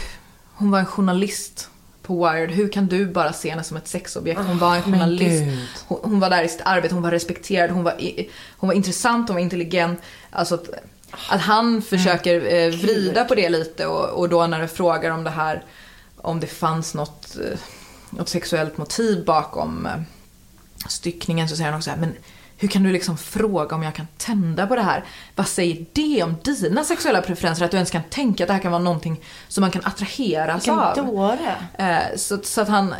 hon 0.55 0.71
var 0.71 0.79
en 0.79 0.87
journalist 0.87 1.69
på 2.03 2.29
Wired. 2.29 2.51
Hur 2.51 2.73
kan 2.73 2.87
du 2.87 3.07
bara 3.07 3.33
se 3.33 3.51
henne 3.51 3.63
som 3.63 3.77
ett 3.77 3.89
sexobjekt? 3.89 4.41
Hon 4.47 4.59
var 4.59 4.77
en 4.77 4.83
men 4.87 4.93
journalist. 4.93 5.85
Hon, 5.89 5.99
hon 6.03 6.21
var 6.21 6.31
där 6.31 6.43
i 6.43 6.49
sitt 6.49 6.63
arbete, 6.65 6.95
hon 6.95 7.03
var 7.03 7.11
respekterad, 7.11 7.71
hon 7.71 7.85
var, 7.85 8.01
i, 8.01 8.31
hon 8.59 8.69
var 8.69 8.75
intressant, 8.75 9.29
hon 9.29 9.35
var 9.35 9.43
intelligent. 9.43 10.01
Alltså 10.31 10.65
att, 11.29 11.41
han 11.41 11.83
försöker 11.83 12.55
eh, 12.55 12.71
vrida 12.71 13.25
på 13.25 13.35
det 13.35 13.49
lite 13.49 13.87
och, 13.87 14.09
och 14.09 14.29
då 14.29 14.47
när 14.47 14.61
du 14.61 14.69
frågar 14.69 15.11
om 15.11 15.25
det 15.25 15.31
här, 15.31 15.65
om 16.17 16.41
det 16.41 16.47
fanns 16.47 16.95
något, 16.95 17.37
eh, 17.37 17.59
något 18.11 18.29
sexuellt 18.29 18.79
motiv 18.79 19.25
bakom 19.25 19.87
eh, 19.87 19.93
styckningen 20.89 21.49
så 21.49 21.57
säger 21.57 21.71
han 21.71 21.79
också 21.79 21.91
så 21.91 21.95
här, 21.95 22.01
men 22.01 22.15
hur 22.57 22.69
kan 22.69 22.83
du 22.83 22.93
liksom 22.93 23.19
fråga 23.19 23.77
om 23.77 23.83
jag 23.83 23.95
kan 23.95 24.07
tända 24.17 24.67
på 24.67 24.77
det 24.77 24.83
här? 24.83 25.05
Vad 25.37 25.49
säger 25.49 25.87
det 25.93 26.23
om 26.23 26.37
dina 26.45 26.85
sexuella 26.85 27.23
preferenser? 27.23 27.65
Att 27.65 27.71
du 27.71 27.77
ens 27.77 27.91
kan 27.91 28.03
tänka 28.11 28.45
att 28.45 28.49
det 28.49 28.53
här 28.55 28.61
kan 28.61 28.73
vara 28.73 28.83
någonting 28.83 29.21
som 29.49 29.61
man 29.61 29.71
kan 29.71 29.85
attraheras 29.85 30.57
Vilken 30.57 30.79
av? 30.79 30.97
dåre. 30.97 31.57
Eh, 31.79 32.17
Så, 32.17 32.39
så 32.43 32.61
att 32.61 32.69
han, 32.69 32.95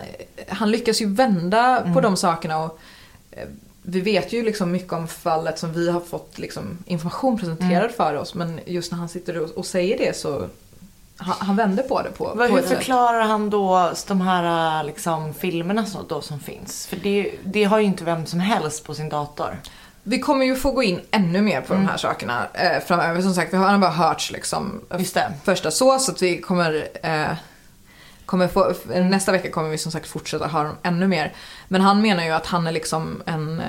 han 0.49 0.71
lyckas 0.71 1.03
ju 1.03 1.15
vända 1.15 1.93
på 1.95 2.01
de 2.01 2.17
sakerna 2.17 2.59
och 2.59 2.79
eh, 3.31 3.49
vi 3.83 4.01
vet 4.01 4.33
ju 4.33 4.43
liksom 4.43 4.73
mycket 4.73 4.93
om 4.93 5.09
fallet 5.09 5.59
som 5.59 5.73
vi 5.73 5.91
har 5.91 6.01
fått 6.01 6.39
liksom 6.39 6.79
information 6.87 7.39
presenterad 7.39 7.91
för 7.91 8.15
oss 8.15 8.35
men 8.35 8.61
just 8.67 8.93
när 8.93 8.99
han 8.99 9.09
sitter 9.09 9.39
och, 9.39 9.51
och 9.51 9.67
säger 9.67 9.99
det 9.99 10.17
så 10.17 10.49
han, 11.17 11.37
han 11.39 11.57
vänder 11.57 11.83
på 11.83 12.03
det 12.03 12.11
på, 12.11 12.33
Vad, 12.35 12.49
på 12.49 12.57
hur 12.57 12.63
förklarar 12.63 13.21
han 13.21 13.51
då 13.51 13.93
de 14.07 14.21
här 14.21 14.85
liksom, 14.85 15.35
filmerna 15.35 15.87
som, 15.87 16.05
då 16.09 16.21
som 16.21 16.41
finns? 16.41 16.87
För 16.87 16.97
det, 16.97 17.33
det 17.45 17.65
har 17.65 17.79
ju 17.79 17.85
inte 17.85 18.05
vem 18.05 18.27
som 18.27 18.41
helst 18.41 18.85
på 18.85 18.95
sin 18.95 19.09
dator. 19.09 19.57
Vi 20.03 20.19
kommer 20.19 20.47
ju 20.47 20.57
få 20.57 20.71
gå 20.71 20.83
in 20.83 21.01
ännu 21.11 21.41
mer 21.41 21.61
på 21.61 21.75
de 21.75 21.87
här 21.87 21.97
sakerna 21.97 22.47
eh, 22.55 22.83
framöver. 22.87 23.23
Som 23.23 23.35
sagt, 23.35 23.53
vi 23.53 23.57
har 23.57 23.79
bara 23.79 23.91
hört 23.91 24.31
liksom 24.31 24.81
första 25.45 25.71
så, 25.71 25.99
så 25.99 26.13
att 26.13 26.23
vi 26.23 26.41
kommer, 26.41 26.89
eh, 27.03 27.33
kommer 28.31 28.49
få, 28.49 28.73
nästa 28.89 29.33
vecka 29.33 29.51
kommer 29.51 29.69
vi 29.69 29.79
som 29.79 29.93
sagt 29.93 30.07
fortsätta 30.07 30.47
höra 30.47 30.65
dem 30.65 30.77
ännu 30.83 31.07
mer. 31.09 31.33
Men 31.69 31.81
han 31.81 32.03
menar 32.03 32.25
ju 32.25 32.31
att 32.31 32.47
han 32.47 32.67
är 32.67 32.73
liksom 32.73 33.23
en 33.27 33.61
eh, 33.61 33.67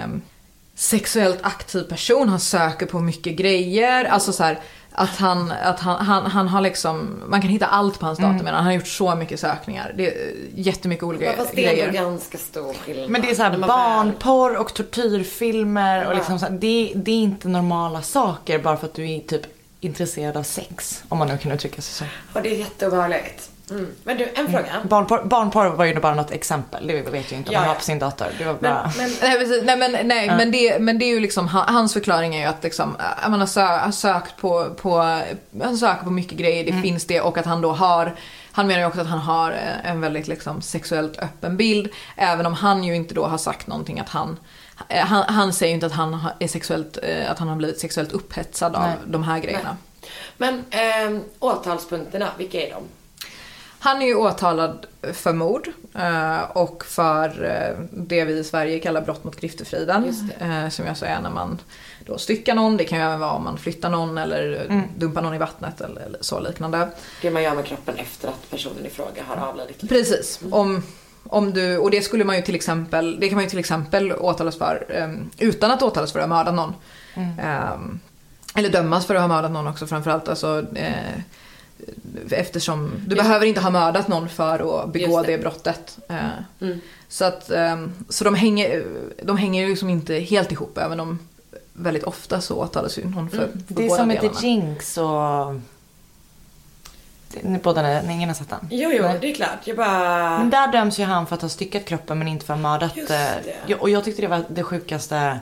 sexuellt 0.75 1.39
aktiv 1.41 1.83
person, 1.83 2.29
han 2.29 2.39
söker 2.39 2.85
på 2.85 2.99
mycket 2.99 3.33
grejer, 3.35 4.05
alltså 4.05 4.33
så 4.33 4.43
här, 4.43 4.59
att 4.91 5.09
han, 5.17 5.51
att 5.63 5.79
han, 5.79 6.05
han, 6.05 6.25
han 6.31 6.47
har 6.47 6.61
liksom, 6.61 7.21
man 7.27 7.41
kan 7.41 7.49
hitta 7.49 7.65
allt 7.65 7.99
på 7.99 8.05
hans 8.05 8.19
dator 8.19 8.43
men 8.43 8.53
han 8.53 8.65
har 8.65 8.71
gjort 8.71 8.87
så 8.87 9.15
mycket 9.15 9.39
sökningar. 9.39 9.93
Det 9.97 10.07
är 10.07 10.33
jättemycket 10.55 11.03
olika 11.03 11.33
Fast 11.33 11.55
det 11.55 11.65
är 11.65 11.71
grejer. 11.73 11.91
ganska 11.91 12.37
stor 12.37 12.73
skillnad. 12.73 13.09
Men 13.09 13.21
det 13.21 13.29
är 13.31 13.35
så 13.35 13.43
här 13.43 13.49
När 13.51 13.57
man 13.57 13.69
väl- 13.69 13.77
barnporr 13.77 14.55
och 14.57 14.73
tortyrfilmer 14.73 16.07
och 16.07 16.15
liksom 16.15 16.39
så 16.39 16.45
här, 16.45 16.53
det, 16.53 16.91
det 16.95 17.11
är 17.11 17.15
inte 17.23 17.47
normala 17.47 18.01
saker 18.01 18.59
bara 18.59 18.77
för 18.77 18.87
att 18.87 18.93
du 18.93 19.11
är 19.11 19.19
typ 19.19 19.41
intresserad 19.79 20.37
av 20.37 20.43
sex. 20.43 21.03
Om 21.09 21.17
man 21.17 21.27
nu 21.27 21.37
kan 21.37 21.51
uttrycka 21.51 21.81
sig 21.81 21.93
så. 22.07 22.37
Och 22.37 22.43
det 22.43 22.49
är 22.55 22.57
jätteobehagligt. 22.59 23.50
Mm. 23.71 23.87
Men 24.03 24.17
du, 24.17 24.31
en 24.35 24.51
fråga. 24.51 24.65
Barnporr, 24.83 25.23
barnporr 25.23 25.65
var 25.69 25.85
ju 25.85 25.99
bara 25.99 26.15
något 26.15 26.31
exempel, 26.31 26.87
det 26.87 26.93
vet 27.01 27.31
jag 27.31 27.39
inte 27.39 27.49
om 27.49 27.53
Ja, 27.53 27.59
man 27.59 27.67
har 27.67 27.75
på 27.75 27.81
sin 27.81 27.99
dator. 27.99 28.27
Det 28.37 28.43
var 28.43 28.53
Men, 28.59 28.73
bara... 28.73 28.91
men 28.97 29.09
Nej, 29.21 29.39
precis. 29.39 29.63
nej, 29.63 29.77
men, 29.77 30.07
nej 30.07 30.27
men, 30.27 30.51
det, 30.51 30.79
men 30.79 30.99
det 30.99 31.05
är 31.05 31.09
ju 31.13 31.19
liksom, 31.19 31.47
han- 31.47 31.73
hans 31.75 31.93
förklaring 31.93 32.35
är 32.35 32.39
ju 32.39 32.45
att 32.45 32.63
liksom, 32.63 32.95
äh, 33.23 33.29
man 33.29 33.39
har, 33.39 33.47
sö, 33.47 33.91
sökt 33.91 34.37
på, 34.37 34.73
på, 34.81 35.21
han 35.63 35.77
söker 35.77 36.03
på 36.03 36.11
mycket 36.11 36.37
grejer, 36.37 36.65
det 36.65 36.81
finns 36.81 37.05
det 37.05 37.21
och 37.21 37.37
att 37.37 37.45
han 37.45 37.61
då 37.61 37.71
har 37.71 38.15
han 38.53 38.67
menar 38.67 38.79
ju 38.79 38.85
också 38.85 39.01
att 39.01 39.07
han 39.07 39.19
har 39.19 39.51
eh, 39.51 39.91
en 39.91 40.01
väldigt 40.01 40.27
liksom, 40.27 40.61
sexuellt 40.61 41.19
öppen 41.19 41.57
bild. 41.57 41.89
Även 42.15 42.45
om 42.45 42.53
han 42.53 42.83
ju 42.83 42.95
inte 42.95 43.13
då 43.13 43.25
har 43.25 43.37
sagt 43.37 43.67
någonting 43.67 43.99
att 43.99 44.09
han 44.09 44.39
eh, 44.87 45.05
han, 45.05 45.23
han 45.23 45.53
säger 45.53 45.69
ju 45.69 45.73
inte 45.73 45.85
att 45.85 45.91
han 45.91 46.27
är 46.39 46.47
sexuellt, 46.47 46.97
eh, 47.03 47.31
att 47.31 47.39
han 47.39 47.47
har 47.47 47.55
blivit 47.55 47.79
sexuellt 47.79 48.11
upphetsad 48.11 48.75
av 48.75 48.81
Nej. 48.81 48.95
de 49.05 49.23
här 49.23 49.39
grejerna. 49.39 49.77
Men 50.37 50.63
ehm, 50.69 51.23
åtalspunkterna, 51.39 52.27
vilka 52.37 52.61
är 52.67 52.69
de? 52.69 52.83
Han 53.83 54.01
är 54.01 54.05
ju 54.05 54.15
åtalad 54.15 54.85
för 55.13 55.33
mord 55.33 55.69
eh, 55.95 56.41
och 56.53 56.85
för 56.85 57.43
eh, 57.45 57.85
det 57.91 58.25
vi 58.25 58.33
i 58.33 58.43
Sverige 58.43 58.79
kallar 58.79 59.01
brott 59.01 59.23
mot 59.23 59.35
griftefriden. 59.41 60.29
Eh, 60.39 60.69
Som 60.69 60.85
jag 60.85 60.97
säger 60.97 61.21
när 61.21 61.29
man 61.29 61.59
då 62.05 62.17
styckar 62.17 62.55
någon, 62.55 62.77
det 62.77 62.83
kan 62.85 62.97
ju 62.99 63.03
även 63.05 63.19
vara 63.19 63.31
om 63.31 63.43
man 63.43 63.57
flyttar 63.57 63.89
någon 63.89 64.17
eller 64.17 64.65
Mm. 64.69 64.81
dumpar 64.97 65.21
någon 65.21 65.33
i 65.33 65.37
vattnet 65.37 65.81
eller, 65.81 66.17
så 66.21 66.39
liknande. 66.39 66.87
Det 67.21 67.31
man 67.31 67.43
gör 67.43 67.55
med 67.55 67.65
kroppen 67.65 67.95
efter 67.97 68.27
att 68.27 68.49
personen 68.49 68.85
i 68.85 68.89
fråga 68.89 69.23
har 69.27 69.47
avlidit. 69.47 69.89
Precis, 69.89 70.39
om, 70.51 70.83
om 71.23 71.51
du, 71.53 71.77
och 71.77 71.91
det 71.91 72.01
skulle 72.01 72.23
man 72.23 72.35
ju 72.35 72.41
till 72.41 72.55
exempel, 72.55 73.19
det 73.19 73.27
kan 73.29 73.35
man 73.35 73.43
ju 73.43 73.49
till 73.49 73.59
exempel 73.59 74.13
åtalas 74.13 74.57
för 74.57 74.85
eh, 74.89 75.13
utan 75.47 75.71
att 75.71 75.81
åtalas 75.83 76.11
för 76.11 76.19
att 76.19 76.29
ha 76.29 76.35
mördat 76.35 76.53
någon. 76.53 76.73
Eh, 77.39 77.79
eller 78.55 78.69
dömas 78.69 79.05
för 79.05 79.15
att 79.15 79.21
ha 79.21 79.27
mördat 79.27 79.51
någon 79.51 79.67
också 79.67 79.87
framförallt. 79.87 80.27
Alltså, 80.27 80.65
eftersom 82.31 82.91
du 83.07 83.15
behöver 83.15 83.45
inte 83.45 83.61
ha 83.61 83.69
mördat 83.69 84.07
någon 84.07 84.29
för 84.29 84.83
att 84.83 84.93
begå 84.93 85.21
det. 85.21 85.31
det. 85.31 85.37
brottet. 85.37 85.97
Eh, 86.09 86.15
Mm. 86.59 86.79
Så, 87.07 87.25
att, 87.25 87.51
eh, 87.51 87.87
så 88.09 88.23
de 88.23 88.35
hänger, 88.35 88.85
de 89.23 89.37
hänger 89.37 89.63
ju 89.63 89.69
liksom 89.69 89.89
inte 89.89 90.15
helt 90.15 90.51
ihop 90.51 90.77
även 90.77 90.99
om 90.99 91.19
väldigt 91.73 92.03
ofta 92.03 92.41
så 92.41 92.55
åtalas 92.55 92.97
ju 92.97 93.05
någon 93.05 93.29
för, 93.29 93.37
för 93.37 93.49
Det 93.67 93.85
är 93.85 93.89
som 93.89 94.07
med. 94.07 94.21
The 94.21 94.47
Jinx 94.47 94.97
och... 94.97 95.55
Ni 97.41 97.59
båda, 97.59 98.01
ni, 98.01 98.13
ingen 98.13 98.29
har 98.29 98.33
sett 98.33 98.49
den? 98.49 98.67
Jo, 98.71 98.91
jo, 98.93 99.03
det 99.21 99.31
är 99.31 99.35
klart. 99.35 99.59
Jag 99.63 99.77
bara... 99.77 100.37
Men 100.37 100.49
där 100.49 100.71
döms 100.71 100.99
ju 100.99 101.03
han 101.03 101.27
för 101.27 101.35
att 101.35 101.41
ha 101.41 101.49
styckat 101.49 101.85
kroppen 101.85 102.19
men 102.19 102.27
inte 102.27 102.45
för 102.45 102.53
att 102.53 102.59
ha 102.59 102.69
mördat. 102.69 102.97
Just 102.97 103.11
eh, 103.11 103.17
det. 103.17 103.55
ja, 103.65 103.77
Och 103.79 103.89
jag 103.89 104.03
tyckte 104.03 104.21
det 104.21 104.27
var 104.27 104.43
det 104.47 104.63
sjukaste 104.63 105.39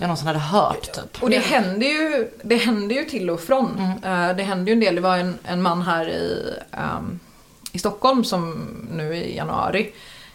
jag 0.00 0.06
någonsin 0.06 0.26
hade 0.26 0.38
hört 0.38 0.92
typ. 0.92 1.22
Och 1.22 1.30
det 1.30 1.38
händer 1.38 1.86
ju, 1.86 2.30
det 2.42 2.56
händer 2.56 2.96
ju 2.96 3.04
till 3.04 3.30
och 3.30 3.40
från. 3.40 3.80
Eh, 4.04 4.36
det 4.36 4.42
händer 4.42 4.66
ju 4.66 4.72
en 4.72 4.80
del. 4.80 4.94
Det 4.94 5.00
var 5.00 5.16
en, 5.16 5.38
en 5.44 5.62
man 5.62 5.82
här 5.82 6.08
i, 6.08 6.54
ehm, 6.72 7.20
i 7.72 7.78
Stockholm 7.78 8.24
som 8.24 8.68
nu 8.90 9.14
i 9.14 9.36
januari 9.36 9.92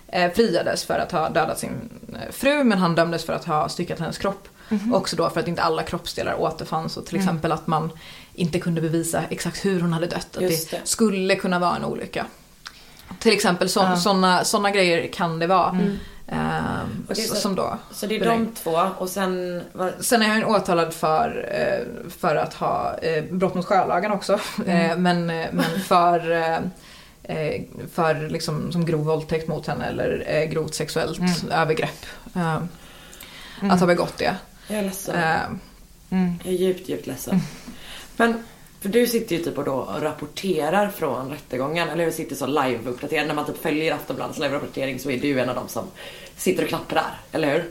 eh, 0.08 0.32
friades 0.32 0.84
för 0.84 1.00
att 1.00 1.12
ha 1.12 1.30
dödat 1.30 1.60
sin 1.60 1.90
eh, 2.14 2.32
fru 2.32 2.64
men 2.64 2.78
han 2.78 2.96
dömdes 2.96 3.26
för 3.26 3.34
att 3.34 3.46
ha 3.46 3.70
styckat 3.70 4.00
hennes 4.00 4.18
kropp. 4.18 4.48
Också 4.94 5.16
då 5.16 5.30
för 5.30 5.40
att 5.40 5.48
inte 5.48 5.62
alla 5.62 5.84
kroppsdelar 5.84 6.42
återfanns 6.42 6.98
och 6.98 7.06
till 7.06 7.16
exempel 7.16 7.52
att 7.52 7.68
man 7.68 7.90
inte 8.34 8.60
kunde 8.60 8.82
bevisa 8.82 9.24
exakt 9.30 9.66
hur 9.66 9.82
hon 9.82 9.94
hade 9.94 10.08
dött. 10.08 10.28
Att 10.34 10.40
det, 10.40 10.72
det. 10.72 10.82
skulle 10.84 11.36
kunna 11.36 11.60
vara 11.60 11.76
en 11.76 11.86
olycka. 11.86 12.26
Till 13.20 13.34
exempel 13.34 13.70
så, 13.70 13.96
såna, 13.96 14.44
såna 14.44 14.72
grejer 14.72 15.08
kan 15.08 15.40
det 15.40 15.48
vara. 15.48 15.78
Ehm, 16.28 17.08
Okej, 17.10 17.24
så- 17.26 17.36
som 17.36 17.56
då 17.56 17.78
Så 17.92 18.06
det 18.06 18.16
är 18.16 18.26
de 18.26 18.48
två 18.56 18.80
och 18.98 19.10
sen... 19.10 19.64
Vad... 19.74 19.94
Sen 20.00 20.22
är 20.22 20.28
han 20.28 20.44
åtalad 20.46 20.94
för, 20.94 21.50
eh, 21.52 22.10
för 22.20 22.36
att 22.36 22.54
ha 22.54 22.98
eh, 22.98 23.24
brott 23.32 23.56
mot 23.56 23.66
sjölagen 23.66 24.12
också. 24.12 24.40
Eh, 24.66 24.98
men, 24.98 25.26
men 25.28 25.80
för, 25.88 26.20
för 27.94 28.30
liksom, 28.30 28.72
som 28.72 28.86
grov 28.86 29.06
våldtäkt 29.06 29.48
mot 29.48 29.68
henne 29.68 29.86
eller 29.86 30.46
grovt 30.46 30.74
sexuellt 30.76 31.20
övergrepp. 31.52 32.06
Eh, 32.36 32.58
Att 33.72 33.80
ha 33.80 33.88
begått 33.88 34.18
det. 34.18 34.36
Jag 34.68 34.78
är 34.80 34.84
ledsen. 34.84 35.16
Eh, 35.16 35.40
Jag 36.44 36.54
är 36.54 36.58
djupt, 36.58 36.90
djupt 36.90 37.08
ledsen. 37.08 37.40
Men, 38.18 38.44
för 38.86 38.92
du 39.00 39.08
sitter 39.08 39.36
ju 39.36 39.44
typ 39.44 39.58
och 39.58 39.64
då 39.64 39.90
rapporterar 40.02 40.90
från 40.90 41.30
rättegången, 41.32 41.90
eller 41.90 42.04
hur? 42.06 42.12
Sitter 42.12 42.36
så 42.36 42.46
live-uppdaterad. 42.48 43.28
När 43.28 43.34
man 43.36 43.46
typ 43.46 43.62
följer 43.62 43.94
Aftonbladets 43.94 44.40
live-rapportering 44.40 45.00
så 45.00 45.10
är 45.12 45.18
du 45.20 45.40
en 45.40 45.50
av 45.50 45.56
dem 45.56 45.68
som 45.68 45.84
sitter 46.38 46.64
och 46.64 46.70
knapprar, 46.70 47.20
eller 47.32 47.54
hur? 47.54 47.66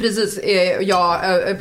Precis, 0.00 0.38
eh, 0.38 0.80
ja, 0.80 1.20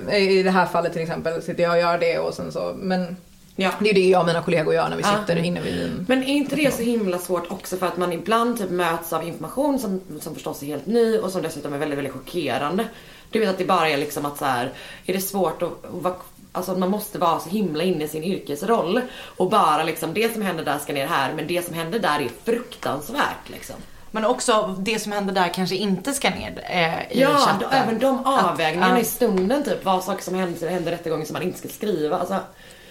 eh, 0.10 0.24
i 0.24 0.44
det 0.44 0.52
här 0.52 0.66
fallet 0.66 0.94
till 0.94 1.02
exempel 1.02 1.42
sitter 1.42 1.64
jag 1.64 1.72
och 1.72 1.78
gör 1.80 1.98
det 1.98 2.20
och 2.20 2.34
sen 2.34 2.52
så, 2.52 2.76
men 2.80 3.18
Ja. 3.56 3.72
det 3.80 3.90
är 3.90 3.94
det 3.94 4.10
jag 4.10 4.22
och 4.22 4.28
mina 4.28 4.42
kollegor 4.42 4.74
gör 4.74 4.90
när 4.90 4.98
vi 4.98 5.04
Ja. 5.04 5.20
sitter 5.22 5.44
inne 5.44 5.62
vid. 5.62 6.06
Men 6.08 6.24
är 6.24 6.28
inte 6.34 6.56
det 6.56 6.74
så 6.74 6.82
himla 6.84 7.20
svårt 7.20 7.52
också 7.52 7.78
för 7.78 7.88
att 7.88 7.98
man 7.98 8.14
ibland 8.14 8.58
typ 8.58 8.70
möts 8.70 9.14
av 9.14 9.28
information 9.28 9.80
som, 9.80 10.02
som 10.22 10.34
förstås 10.34 10.62
är 10.64 10.68
helt 10.68 10.86
ny 10.86 11.18
och 11.18 11.32
som 11.32 11.42
dessutom 11.42 11.74
är 11.74 11.78
väldigt, 11.78 11.98
väldigt 11.98 12.14
chockerande. 12.14 12.86
Du 13.30 13.40
vet 13.40 13.50
att 13.50 13.58
det 13.58 13.66
bara 13.66 13.90
är 13.90 13.98
liksom 13.98 14.26
att 14.26 14.38
så 14.38 14.46
här, 14.46 14.72
är 15.06 15.14
det 15.14 15.22
svårt 15.22 15.62
att, 15.62 15.86
att 15.86 15.92
vara 16.04 16.14
Alltså 16.56 16.76
man 16.78 16.90
måste 16.90 17.18
vara 17.20 17.40
så 17.40 17.50
himla 17.50 17.84
inne 17.84 18.04
i 18.04 18.08
sin 18.08 18.24
yrkesroll 18.24 19.02
och 19.38 19.50
bara 19.50 19.84
liksom 19.84 20.14
det 20.14 20.34
som 20.34 20.42
händer 20.42 20.66
där 20.66 20.80
ska 20.80 20.94
ner 20.94 21.08
här 21.08 21.34
men 21.34 21.48
det 21.48 21.66
som 21.66 21.74
händer 21.76 22.00
där 22.00 22.20
är 22.20 22.30
fruktansvärt 22.46 23.50
liksom. 23.50 23.76
Men 24.12 24.26
också 24.26 24.76
det 24.80 25.00
som 25.00 25.12
händer 25.12 25.34
där 25.34 25.54
kanske 25.54 25.76
inte 25.76 26.14
ska 26.14 26.30
ner 26.30 26.64
eh, 26.70 27.18
i 27.18 27.22
Ja, 27.22 27.30
chatten. 27.38 27.60
då, 27.60 27.68
även 27.78 28.00
de 28.00 28.20
Att- 28.20 28.52
avvägningarna 28.52 28.96
ja. 28.96 29.02
i 29.02 29.06
stunden 29.06 29.64
typ. 29.64 29.86
Vad 29.86 30.04
saker 30.04 30.24
som 30.24 30.36
händer, 30.36 30.68
händer 30.70 30.92
i 30.92 30.96
rättegången 30.96 31.26
som 31.26 31.34
man 31.34 31.42
inte 31.44 31.60
ska 31.60 31.68
skriva. 31.68 32.18
Alltså, 32.20 32.38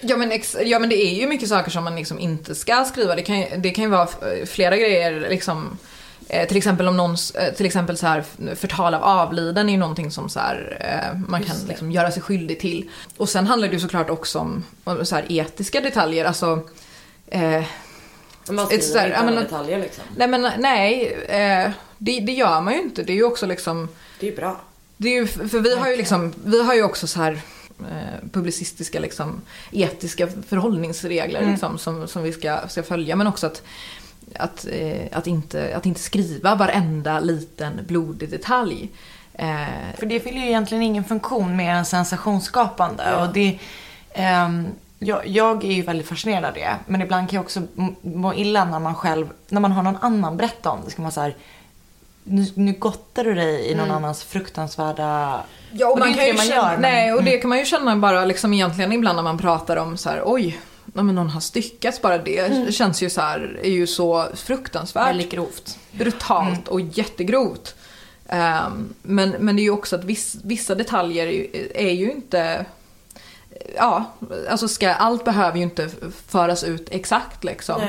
Ja 0.00 0.16
men, 0.16 0.32
ex, 0.32 0.56
ja 0.64 0.78
men 0.78 0.88
det 0.90 0.96
är 0.96 1.14
ju 1.14 1.26
mycket 1.26 1.48
saker 1.48 1.70
som 1.70 1.84
man 1.84 1.96
liksom 1.96 2.18
inte 2.18 2.54
ska 2.54 2.84
skriva. 2.84 3.14
Det 3.14 3.22
kan, 3.22 3.40
ju- 3.40 3.56
det 3.56 3.70
kan 3.70 3.84
ju 3.84 3.90
vara 3.90 4.08
flera 4.46 4.76
grejer 4.76 5.26
liksom. 5.30 5.78
Eh, 6.28 6.48
till 6.48 6.56
exempel 6.56 6.88
om 6.88 6.96
någons, 6.96 7.30
eh, 7.30 7.54
till 7.54 7.66
exempel 7.66 7.96
så 7.96 8.06
här 8.06 8.24
förtal 8.54 8.94
av 8.94 9.02
avliden 9.02 9.68
är 9.68 9.72
ju 9.72 9.78
någonting 9.78 10.10
som 10.10 10.28
så 10.28 10.40
här, 10.40 10.76
eh, 10.80 11.18
man 11.28 11.42
kan 11.42 11.56
liksom 11.68 11.92
göra 11.92 12.10
sig 12.10 12.22
skyldig 12.22 12.60
till. 12.60 12.90
Och 13.16 13.28
sen 13.28 13.46
handlar 13.46 13.68
det 13.68 13.74
ju 13.74 13.80
såklart 13.80 14.10
också 14.10 14.38
om, 14.38 14.64
om 14.84 15.06
så 15.06 15.14
här 15.14 15.32
etiska 15.32 15.80
detaljer, 15.80 16.24
alltså 16.24 16.46
man 18.48 18.66
skriver 18.66 18.82
sådär, 18.82 19.06
inte 19.06 19.24
men- 19.24 19.34
detaljer 19.34 19.78
liksom. 19.78 20.04
Nej 20.16 20.28
men 20.28 20.50
nej, 20.58 21.16
det, 21.98 22.20
det 22.20 22.32
gör 22.32 22.60
man 22.60 22.74
ju 22.74 22.80
inte. 22.80 23.02
Det 23.02 23.12
är 23.12 23.16
ju 23.16 23.24
också 23.24 23.46
liksom 23.46 23.88
Det 24.20 24.26
är 24.26 24.30
ju 24.30 24.36
bra. 24.36 24.60
Det 24.96 25.08
är 25.08 25.12
ju, 25.12 25.26
för 25.26 25.60
vi 25.60 25.76
har 25.76 25.90
ju 25.90 25.96
liksom, 25.96 26.34
vi 26.44 26.62
har 26.62 26.74
ju 26.74 26.82
också 26.82 27.06
så 27.06 27.20
här 27.20 27.40
publicistiska 28.32 29.00
liksom 29.00 29.40
etiska 29.72 30.28
förhållningsregler 30.48 31.50
liksom, 31.50 31.78
som, 31.78 32.08
som 32.08 32.22
vi 32.22 32.32
ska, 32.32 32.68
ska 32.68 32.82
följa 32.82 33.16
men 33.16 33.26
också 33.26 33.46
att 33.46 33.62
att, 34.38 34.66
eh, 34.70 35.18
att, 35.18 35.26
inte, 35.26 35.76
att 35.76 35.86
inte 35.86 36.00
skriva 36.00 36.54
varenda 36.54 37.20
liten 37.20 37.80
blodig 37.88 38.30
detalj. 38.30 38.88
Eh, 39.34 39.46
För 39.98 40.06
det 40.06 40.20
fyller 40.20 40.40
ju 40.40 40.46
egentligen 40.46 40.82
ingen 40.82 41.04
funktion 41.04 41.56
mer 41.56 41.70
än 41.74 41.84
sensationsskapande. 41.84 43.16
Och 43.16 43.32
det, 43.32 43.58
ehm, 44.12 44.66
jag, 44.98 45.26
jag 45.26 45.64
är 45.64 45.72
ju 45.72 45.82
väldigt 45.82 46.08
fascinerad 46.08 46.44
av 46.44 46.54
det. 46.54 46.76
Men 46.86 47.02
ibland 47.02 47.30
kan 47.30 47.36
jag 47.36 47.44
också 47.44 47.62
må 48.02 48.34
illa 48.34 48.64
när 48.64 48.78
man 48.78 48.94
själv, 48.94 49.26
när 49.48 49.60
man 49.60 49.72
har 49.72 49.82
någon 49.82 49.98
annan 50.00 50.36
berätta 50.36 50.70
om 50.70 50.78
det. 50.84 50.90
Ska 50.90 51.02
man 51.02 51.12
så 51.12 51.20
här, 51.20 51.36
nu, 52.24 52.46
nu 52.54 52.72
gottar 52.72 53.24
du 53.24 53.34
dig 53.34 53.70
i 53.70 53.74
någon 53.74 53.90
annans 53.90 54.24
fruktansvärda... 54.24 55.40
Ja, 55.72 55.86
och 55.86 55.92
och 55.92 55.98
det 55.98 56.04
är 56.04 56.06
man 56.06 56.08
inte 56.08 56.18
kan 56.20 56.26
ju 56.26 56.32
det 56.32 56.36
man 56.38 56.46
känna, 56.46 56.56
gör, 56.62 56.72
men- 56.72 56.80
nej, 56.82 57.12
och 57.12 57.24
det 57.24 57.38
kan 57.38 57.48
man 57.48 57.58
ju 57.58 57.64
känna 57.64 57.96
bara 57.96 58.24
liksom 58.24 58.52
egentligen 58.52 58.92
ibland 58.92 59.16
när 59.16 59.22
man 59.22 59.38
pratar 59.38 59.76
om 59.76 59.96
så 59.96 60.10
här, 60.10 60.22
oj, 60.24 60.58
nej, 60.94 61.04
men 61.04 61.14
någon 61.14 61.30
har 61.30 61.40
styckats, 61.40 62.02
bara 62.02 62.18
det 62.18 62.74
känns 62.74 63.02
ju 63.02 63.10
så 63.10 63.20
här, 63.20 63.60
är 63.62 63.70
ju 63.70 63.86
så 63.86 64.28
fruktansvärt. 64.34 65.08
Väldigt 65.08 65.30
grovt. 65.30 65.78
brutalt 65.92 66.68
och 66.68 66.80
jättegrovt. 66.80 67.74
Ehm, 68.28 68.94
men, 69.02 69.30
men 69.30 69.56
det 69.56 69.62
är 69.62 69.64
ju 69.64 69.70
också 69.70 69.96
att 69.96 70.04
viss, 70.04 70.36
vissa 70.44 70.74
detaljer 70.74 71.26
är 71.26 71.32
ju, 71.32 71.70
är 71.74 71.92
ju 71.92 72.10
inte... 72.10 72.66
Ja, 73.76 74.04
alltså 74.50 74.68
ska, 74.68 74.94
allt 74.94 75.24
behöver 75.24 75.56
ju 75.56 75.62
inte 75.62 75.90
föras 76.26 76.64
ut 76.64 76.88
exakt 76.90 77.44
liksom. 77.44 77.82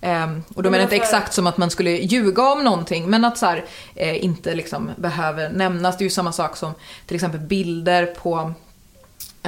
Ehm, 0.00 0.42
och 0.48 0.62
då 0.62 0.62
Men 0.62 0.72
menar 0.72 0.78
jag 0.78 0.86
inte 0.86 0.96
exakt 0.96 1.34
som 1.34 1.46
att 1.46 1.56
man 1.56 1.70
skulle 1.70 1.90
ljuga 1.90 2.52
om 2.52 2.64
någonting, 2.64 3.10
men 3.10 3.24
att 3.24 3.38
så 3.38 3.46
här, 3.46 3.64
eh, 3.94 4.24
inte 4.24 4.54
liksom 4.54 4.90
behöver 4.96 5.50
nämnas. 5.50 5.98
Det 5.98 6.02
är 6.02 6.06
ju 6.06 6.10
samma 6.10 6.32
sak 6.32 6.56
som 6.56 6.72
till 7.06 7.14
exempel 7.14 7.40
bilder 7.40 8.06
på 8.06 8.52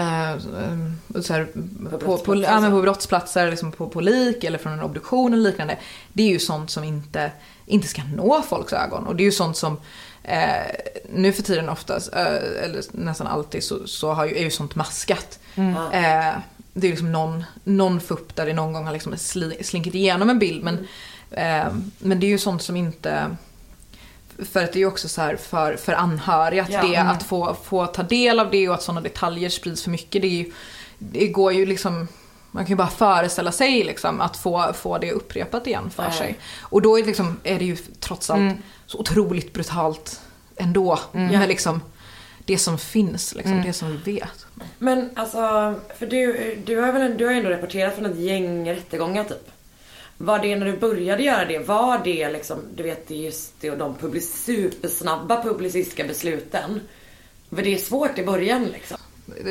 eh, 0.01 0.31
eh, 0.33 1.23
så 1.23 1.33
här, 1.33 1.49
på, 1.91 1.99
på, 1.99 1.99
brottsplatser, 1.99 2.53
ja, 2.53 2.61
men 2.61 2.71
på 2.71 2.83
brottsplatser, 2.83 3.51
liksom 3.51 3.73
på, 3.73 3.89
på 3.89 4.01
lik 4.01 4.45
eller 4.45 4.59
från 4.59 4.73
en 4.73 4.83
obduktion 4.83 5.33
eller 5.33 5.51
liknande. 5.51 5.79
Det 6.13 6.23
är 6.23 6.29
ju 6.29 6.39
sånt 6.39 6.71
som 6.71 6.85
inte, 6.85 7.33
inte 7.67 7.89
ska 7.89 8.03
nå 8.05 8.43
folks 8.43 8.73
ögon. 8.73 9.07
Och 9.07 9.17
det 9.17 9.23
är 9.23 9.25
ju 9.25 9.33
sånt 9.33 9.57
som 9.57 9.81
eh, 10.23 10.67
nu 11.13 11.33
för 11.33 11.43
tiden 11.43 11.69
oftast, 11.69 12.15
eh, 12.15 12.65
eller 12.65 12.83
nästan 12.93 13.27
alltid, 13.27 13.65
så, 13.65 13.87
så 13.87 14.13
har 14.13 14.27
ju, 14.27 14.37
är 14.37 14.43
ju 14.43 14.51
sånt 14.51 14.75
maskat. 14.75 15.39
Eh, 15.93 16.35
det 16.73 16.87
är 16.87 16.91
liksom 16.91 17.13
någon, 17.13 17.45
någon 17.65 18.01
fupp 18.01 18.37
där 18.37 18.47
det 18.47 18.53
någon 18.53 18.73
gång 18.73 18.85
har 18.85 18.93
liksom 18.93 19.17
sli, 19.17 19.65
slinkit 19.65 19.95
igenom 19.95 20.31
en 20.31 20.39
bild. 20.39 20.65
Men, 20.65 20.79
eh, 21.31 21.73
men 21.99 22.21
det 22.21 22.27
är 22.27 22.31
ju 22.31 22.39
sånt 22.39 22.63
som 22.63 22.77
inte... 22.77 23.37
För 24.45 24.65
att 24.65 24.73
det 24.73 24.77
är 24.77 24.81
ju 24.81 24.87
också 24.87 25.09
så 25.09 25.21
här 25.21 25.37
för, 25.37 25.77
för 25.77 25.93
anhöriga 25.93 26.63
att, 26.63 26.71
Ja. 26.71 26.83
det, 26.83 26.97
att 26.97 27.23
få, 27.23 27.57
få 27.65 27.87
ta 27.87 28.03
del 28.03 28.41
av 28.41 28.51
det 28.51 28.69
och 28.69 28.75
att 28.75 28.83
sådana 28.83 29.01
detaljer 29.01 29.49
sprids 29.49 29.83
för 29.83 29.91
mycket. 29.91 30.23
Det, 30.23 30.29
ju, 30.29 30.53
det 30.99 31.29
går 31.29 31.53
ju 31.53 31.67
liksom... 31.67 32.09
Man 32.51 32.65
kan 32.65 32.71
ju 32.71 32.77
bara 32.77 32.89
föreställa 32.89 33.53
sig 33.53 33.85
liksom 33.85 34.21
att 34.21 34.37
få, 34.37 34.73
få 34.73 34.99
det 34.99 35.13
upprepat 35.13 35.67
igen 35.67 35.91
för 35.91 36.03
Nej. 36.03 36.13
sig. 36.13 36.39
Och 36.61 36.83
då 36.83 36.99
är 36.99 37.03
det, 37.03 37.07
liksom, 37.07 37.37
är 37.45 37.59
det 37.59 37.65
ju 37.65 37.77
trots 37.77 38.31
allt 38.31 38.57
så 38.87 38.99
otroligt 38.99 39.53
brutalt 39.53 40.21
ändå. 40.57 40.99
Med 41.13 41.49
liksom 41.49 41.81
det 42.45 42.59
som 42.59 42.79
finns, 42.79 43.35
liksom, 43.35 43.63
det 43.63 43.73
som 43.73 43.89
vi 44.05 44.13
vet. 44.13 44.47
Men 44.79 45.11
alltså, 45.17 45.39
för 45.99 46.07
du, 46.07 46.57
du 46.67 46.81
har 46.81 46.93
väl 46.93 47.17
du 47.17 47.25
har 47.25 47.33
ju 47.33 47.39
ändå 47.39 47.51
rapporterat 47.51 47.95
från 47.95 48.07
ett 48.07 48.19
gäng 48.19 48.71
rättegångar 48.71 49.25
typ. 49.25 49.51
Var 50.23 50.39
det 50.39 50.57
när 50.57 50.67
du 50.67 50.77
började 50.77 51.23
göra 51.23 51.45
det, 51.45 51.59
var 51.59 52.01
det 52.05 52.31
liksom, 52.33 52.59
du 52.75 52.83
vet 52.83 53.09
det 53.09 53.15
är 53.15 53.25
just 53.25 53.53
det 53.61 53.71
och 53.71 53.79
de 53.79 53.95
public, 53.95 54.45
supersnabba 54.45 55.43
publicistiska 55.43 56.05
besluten. 56.05 56.81
För 57.51 57.63
det 57.63 57.75
är 57.75 57.79
svårt 57.79 58.19
i 58.19 58.25
början 58.25 58.65
liksom. 58.65 58.97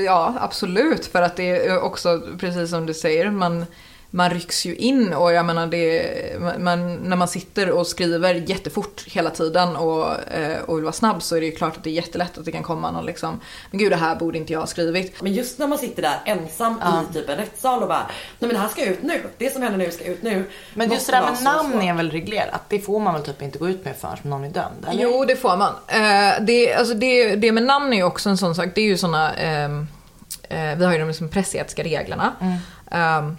Ja, 0.06 0.36
absolut. 0.40 1.06
För 1.06 1.22
att 1.22 1.36
det 1.36 1.68
är 1.68 1.82
också, 1.82 2.22
precis 2.40 2.70
som 2.70 2.86
du 2.86 2.94
säger, 2.94 3.32
man, 3.32 3.66
man 4.12 4.30
rycks 4.30 4.66
ju 4.66 4.76
in 4.76 5.14
och 5.14 5.34
jag 5.34 5.46
menar 5.46 5.68
det, 5.68 6.60
man, 6.60 6.96
när 6.96 7.16
man 7.16 7.28
sitter 7.28 7.72
och 7.72 7.88
skriver 7.88 8.34
jättefort 8.34 9.04
hela 9.08 9.30
tiden 9.30 9.76
och, 9.76 10.34
eh, 10.34 10.62
och 10.62 10.78
vill 10.78 10.84
vara 10.84 10.94
snabb 10.94 11.24
så 11.24 11.36
är 11.36 11.40
det 11.40 11.46
ju 11.46 11.52
klart 11.52 11.78
att 11.78 11.84
det 11.84 11.90
är 11.90 11.94
jättelätt 11.94 12.38
att 12.38 12.46
det 12.46 12.52
kan 12.52 12.64
komma 12.64 12.92
någon 12.92 13.06
liksom, 13.06 13.40
men 13.72 13.80
gud 13.80 13.92
det 13.92 13.96
här 13.96 14.16
borde 14.16 14.38
inte 14.38 14.54
jag 14.54 14.60
ha 14.60 14.68
skrivit. 14.68 15.22
Men 15.22 15.34
just 15.34 15.60
när 15.60 15.68
man 15.68 15.78
sitter 15.78 16.02
där 16.02 16.20
ensam 16.26 16.82
i 17.12 17.14
typ 17.14 17.30
en 17.30 17.38
rättssal 17.38 17.82
och 17.82 17.88
bara, 17.88 18.06
nej 18.40 18.48
men 18.48 18.50
det 18.50 18.58
här 18.58 18.70
ska 18.70 18.86
ut 18.86 19.04
nu. 19.04 19.22
Det 19.38 19.54
som 19.54 19.62
händer 19.62 19.78
nu 19.78 19.92
ska 19.92 20.06
ut 20.06 20.22
nu. 20.22 20.46
Men 20.74 20.92
just 20.92 21.06
det 21.06 21.12
där 21.12 21.22
med 21.22 21.44
namn 21.44 21.82
är 21.82 21.94
väl 21.94 22.12
reglerat? 22.12 22.62
Det 22.70 22.80
får 22.80 23.00
man 23.00 23.14
väl 23.14 23.24
typ 23.24 23.42
inte 23.42 23.60
gå 23.60 23.70
ut 23.70 23.86
med 23.86 23.96
förrän 23.96 24.18
någon 24.24 24.44
är 24.44 24.50
dömd? 24.50 24.86
Eller? 24.88 25.04
Jo, 25.04 25.26
det 25.26 25.36
får 25.36 25.58
man. 25.58 25.74
Eh, 25.88 26.42
det, 26.42 26.74
alltså 26.74 26.94
det, 26.94 27.36
det 27.36 27.52
med 27.52 27.64
namn 27.64 27.94
är 27.94 27.98
ju 27.98 28.04
också 28.04 28.30
en 28.30 28.38
sån 28.38 28.56
sak. 28.56 28.68
Det 28.76 28.82
är 28.82 28.86
ju 28.86 28.98
såna, 28.98 29.34
ehm, 29.34 29.88
eh, 30.50 30.76
vi 30.78 30.86
har 30.86 30.94
ju 30.94 31.00
de 31.00 31.08
liksom 31.08 31.30
pressetiska 31.30 31.84
reglerna. 31.84 32.34
Ehm, 32.92 33.38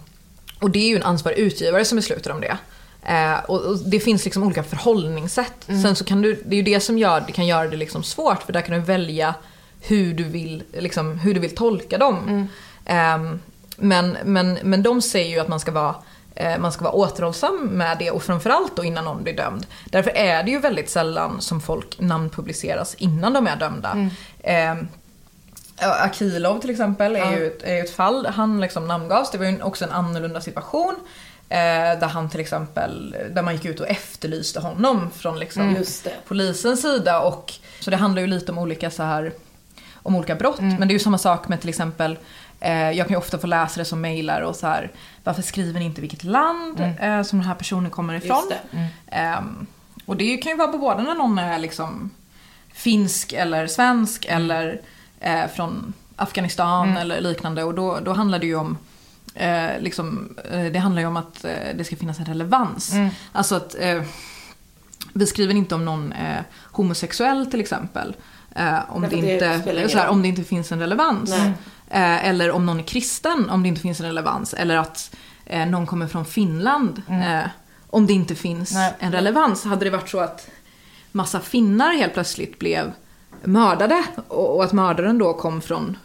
och 0.61 0.71
det 0.71 0.79
är 0.79 0.87
ju 0.89 0.95
en 0.95 1.03
ansvarig 1.03 1.37
utgivare 1.37 1.85
som 1.85 1.95
beslutar 1.95 2.31
om 2.31 2.41
det. 2.41 2.57
Eh, 3.05 3.39
och, 3.47 3.59
och 3.61 3.77
det 3.77 3.99
finns 3.99 4.25
liksom 4.25 4.43
olika 4.43 4.63
förhållningssätt. 4.63 5.53
Sen 5.65 5.95
så 5.95 6.03
kan 6.05 6.21
du, 6.21 6.43
det 6.45 6.55
är 6.55 6.57
ju 6.57 6.63
det 6.63 6.79
som 6.79 6.97
gör, 6.97 7.23
det 7.27 7.31
kan 7.31 7.47
göra 7.47 7.67
det 7.67 7.77
liksom 7.77 8.03
svårt 8.03 8.43
för 8.43 8.53
där 8.53 8.61
kan 8.61 8.75
du 8.75 8.81
välja 8.81 9.35
hur 9.81 10.13
du 10.13 10.23
vill, 10.23 10.63
liksom, 10.73 11.19
hur 11.19 11.33
du 11.33 11.39
vill 11.39 11.55
tolka 11.55 11.97
dem. 11.97 12.47
Ehm, 12.85 13.39
men, 13.77 14.17
men, 14.23 14.57
men 14.63 14.83
de 14.83 15.01
säger 15.01 15.29
ju 15.29 15.39
att 15.39 15.47
man 15.47 15.59
ska 15.59 15.71
vara 15.71 15.95
eh, 16.35 16.57
man 16.59 16.71
ska 16.71 16.83
vara 16.83 16.93
återhållsam 16.93 17.65
med 17.71 17.97
det 17.99 18.11
och 18.11 18.23
framförallt 18.23 18.75
då 18.75 18.83
innan 18.83 19.05
någon 19.05 19.23
blir 19.23 19.33
dömd. 19.37 19.65
Därför 19.85 20.11
är 20.11 20.43
det 20.43 20.51
ju 20.51 20.59
väldigt 20.59 20.89
sällan 20.89 21.41
som 21.41 21.61
folk 21.61 21.99
namnpubliceras 21.99 22.95
innan 22.95 23.33
de 23.33 23.47
är 23.47 23.55
dömda. 23.55 23.89
Ehm, 23.91 24.09
Ja, 24.43 24.75
Akilov 25.81 26.59
till 26.59 26.69
exempel 26.69 27.15
är, 27.15 27.37
ju 27.37 27.47
ett, 27.47 27.63
är 27.63 27.73
ju 27.73 27.79
ett 27.79 27.95
fall. 27.95 28.25
Han 28.25 28.61
liksom 28.61 28.87
namngavs. 28.87 29.31
Det 29.31 29.37
var 29.37 29.45
ju 29.45 29.61
också 29.61 29.85
en 29.85 29.91
annorlunda 29.91 30.41
situation. 30.41 30.95
Eh, 31.49 31.99
där 31.99 32.07
han 32.07 32.29
till 32.29 32.39
exempel, 32.39 33.15
där 33.29 33.41
man 33.41 33.53
gick 33.53 33.65
ut 33.65 33.79
och 33.79 33.87
efterlyste 33.87 34.59
honom 34.59 35.11
från 35.15 35.39
liksom 35.39 35.75
Just 35.75 36.03
det. 36.03 36.13
polisens 36.27 36.81
sida. 36.81 37.21
Och, 37.21 37.53
så 37.79 37.91
det 37.91 37.97
handlar 37.97 38.21
ju 38.21 38.27
lite 38.27 38.51
om 38.51 38.57
olika 38.57 38.91
så 38.91 39.03
här 39.03 39.33
om 40.03 40.15
olika 40.15 40.35
brott. 40.35 40.59
Men 40.59 40.79
det 40.79 40.91
är 40.91 40.93
ju 40.93 40.99
samma 40.99 41.17
sak 41.17 41.47
med 41.47 41.59
till 41.59 41.69
exempel 41.69 42.17
eh, 42.59 42.91
jag 42.91 43.07
kan 43.07 43.13
ju 43.13 43.17
ofta 43.17 43.37
få 43.37 43.47
läsa 43.47 43.79
det 43.79 43.85
som 43.85 44.01
mejlar 44.01 44.41
och 44.41 44.55
så 44.55 44.67
här 44.67 44.91
varför 45.23 45.41
skriver 45.41 45.79
ni 45.79 45.85
inte 45.85 46.01
vilket 46.01 46.23
land 46.23 46.79
eh, 47.01 47.23
som 47.23 47.39
den 47.39 47.47
här 47.47 47.55
personen 47.55 47.91
kommer 47.91 48.13
ifrån? 48.13 48.49
Det. 48.49 48.87
Ehm, 49.11 49.67
och 50.05 50.17
det 50.17 50.37
kan 50.37 50.51
ju 50.51 50.57
vara 50.57 50.77
både 50.77 51.03
när 51.03 51.15
någon 51.15 51.39
är 51.39 51.59
liksom 51.59 52.09
finsk 52.73 53.33
eller 53.33 53.67
svensk 53.67 54.25
eller 54.29 54.81
eh, 55.21 55.47
från 55.47 55.93
Afghanistan 56.15 56.97
eller 56.97 57.21
liknande. 57.21 57.63
Och 57.63 57.73
då, 57.73 57.99
då 57.99 58.13
handlar 58.13 58.39
det 58.39 58.45
ju 58.45 58.55
om 58.55 58.77
eh, 59.35 59.79
liksom, 59.79 60.37
eh, 60.51 60.65
det 60.65 60.79
handlar 60.79 61.01
ju 61.01 61.07
om 61.07 61.17
att 61.17 61.45
eh, 61.45 61.51
det 61.75 61.83
ska 61.83 61.95
finnas 61.95 62.19
en 62.19 62.25
relevans. 62.25 62.93
Alltså 63.31 63.55
att 63.55 63.75
eh, 63.79 64.03
vi 65.13 65.27
skriver 65.27 65.53
inte 65.53 65.75
om 65.75 65.85
någon 65.85 66.13
homosexuell 66.71 67.51
till 67.51 67.59
exempel. 67.59 68.15
Om, 68.87 69.01
det 69.01 69.07
det 69.07 69.15
inte, 69.15 69.59
spelar 69.59 69.79
ingen 69.79 69.89
så 69.89 69.97
här, 69.97 70.05
roll. 70.05 70.13
om 70.13 70.21
det 70.21 70.27
inte 70.27 70.43
finns 70.43 70.71
en 70.71 70.79
relevans. 70.79 71.33
Eller 71.89 72.51
om 72.51 72.65
någon 72.65 72.79
är 72.79 72.83
kristen, 72.83 73.49
om 73.49 73.63
det 73.63 73.69
inte 73.69 73.81
finns 73.81 73.99
en 73.99 74.05
relevans. 74.05 74.53
Eller 74.53 74.77
att 74.77 75.15
någon 75.67 75.85
kommer 75.85 76.07
från 76.07 76.25
Finland, 76.25 77.01
eh, 77.09 77.49
om 77.89 78.07
det 78.07 78.13
inte 78.13 78.35
finns 78.35 78.73
Nej. 78.73 78.93
en 78.99 79.11
relevans. 79.11 79.63
Hade 79.65 79.85
det 79.85 79.89
varit 79.89 80.09
så 80.09 80.19
att 80.19 80.49
massa 81.11 81.39
finnar 81.39 81.93
helt 81.93 82.13
plötsligt 82.13 82.59
blev 82.59 82.91
mördade 83.43 84.03
och, 84.27 84.63
att 84.63 84.73
mördaren 84.73 85.17
då 85.17 85.33
kom 85.33 85.61
från 85.61 85.97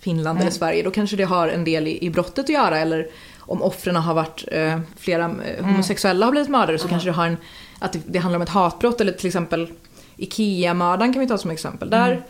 Finland 0.00 0.40
eller 0.40 0.50
Sverige, 0.50 0.82
då 0.82 0.90
kanske 0.90 1.16
det 1.16 1.24
har 1.24 1.48
en 1.48 1.64
del 1.64 1.88
i, 1.88 2.04
i 2.04 2.10
brottet 2.10 2.38
att 2.38 2.48
göra. 2.48 2.78
Eller 2.78 3.08
om 3.38 3.62
offren 3.62 3.96
har 3.96 4.14
varit, 4.14 4.44
eh, 4.52 4.80
flera 4.98 5.24
eh, 5.44 5.64
homosexuella 5.64 6.26
har 6.26 6.30
blivit 6.30 6.50
mördare 6.50 6.78
så 6.78 6.88
kanske 6.88 7.08
det 7.08 7.12
har 7.12 7.26
en, 7.26 7.36
att 7.78 7.92
det, 7.92 8.00
det 8.06 8.18
handlar 8.18 8.36
om 8.36 8.42
ett 8.42 8.48
hatbrott. 8.48 9.00
Eller 9.00 9.12
till 9.12 9.26
exempel 9.26 9.72
IKEA-mördaren 10.16 11.12
kan 11.12 11.20
vi 11.20 11.28
ta 11.28 11.38
som 11.38 11.50
exempel. 11.50 11.90
Där 11.90 12.24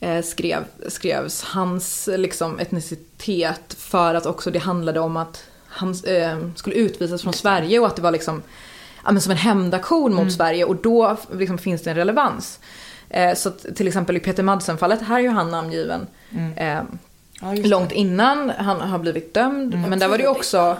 eh, 0.00 0.22
skrev, 0.22 0.64
skrevs 0.88 1.42
hans 1.42 2.08
liksom, 2.16 2.58
etnicitet 2.58 3.76
för 3.78 4.14
att 4.14 4.26
också 4.26 4.50
det 4.50 4.58
handlade 4.58 5.00
om 5.00 5.16
att 5.16 5.44
han 5.68 5.94
eh, 6.06 6.38
skulle 6.54 6.76
utvisas 6.76 7.22
från 7.22 7.32
Sverige 7.32 7.78
och 7.78 7.86
att 7.86 7.96
det 7.96 8.02
var 8.02 8.10
liksom 8.10 8.42
ja, 9.04 9.20
som 9.20 9.32
en 9.32 9.38
hämndaktion 9.38 10.14
mot 10.14 10.32
Sverige 10.32 10.64
och 10.64 10.76
då 10.76 11.16
liksom, 11.32 11.58
finns 11.58 11.82
det 11.82 11.90
en 11.90 11.96
relevans. 11.96 12.60
Eh, 13.10 13.34
så 13.34 13.50
till 13.50 13.88
exempel 13.88 14.16
i 14.16 14.20
Peter 14.20 14.42
Madsen-fallet, 14.42 15.02
här 15.02 15.16
är 15.16 15.20
ju 15.20 15.28
han 15.28 15.50
namngiven 15.50 16.06
eh, 16.56 16.78
långt 17.64 17.92
innan 17.92 18.50
han 18.50 18.80
har 18.80 18.98
blivit 18.98 19.34
dömd. 19.34 19.74
Men 19.88 19.98
där 19.98 20.08
var 20.08 20.16
det 20.18 20.22
ju 20.24 20.28
också, 20.30 20.76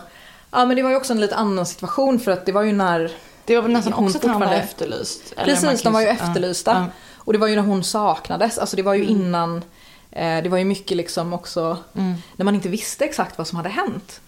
ja 0.50 0.64
men 0.66 0.76
det 0.76 0.82
var 0.82 0.90
ju 0.90 0.96
också 0.96 1.12
en 1.12 1.20
lite 1.20 1.36
annan 1.36 1.66
situation 1.66 2.20
för 2.20 2.30
att 2.30 2.46
det 2.46 2.52
var 2.52 2.62
ju 2.62 2.72
när 2.72 3.10
Det 3.44 3.54
var 3.56 3.62
väl 3.62 3.72
nästan 3.72 3.92
hon 3.92 4.04
också 4.06 4.18
att 4.18 4.24
han 4.24 4.40
var 4.40 4.52
efterlyst? 4.52 5.34
Precis, 5.44 5.82
de 5.82 5.92
var 5.92 6.00
ju 6.00 6.06
Marcus- 6.06 6.18
ja. 6.20 6.28
efterlysta. 6.28 6.70
Ja. 6.70 6.86
Och 7.16 7.32
det 7.32 7.38
var 7.38 7.46
ju 7.46 7.56
när 7.56 7.62
hon 7.62 7.84
saknades, 7.84 8.58
alltså 8.58 8.76
det 8.76 8.82
var 8.82 8.94
ju 8.94 9.04
innan, 9.04 9.56
eh, 10.10 10.42
det 10.42 10.48
var 10.48 10.58
ju 10.58 10.64
mycket 10.64 10.96
liksom 10.96 11.32
också, 11.32 11.78
när 12.36 12.44
man 12.44 12.54
inte 12.54 12.68
visste 12.68 13.04
exakt 13.04 13.38
vad 13.38 13.46
som 13.46 13.56
hade 13.56 13.68
hänt. 13.68 14.20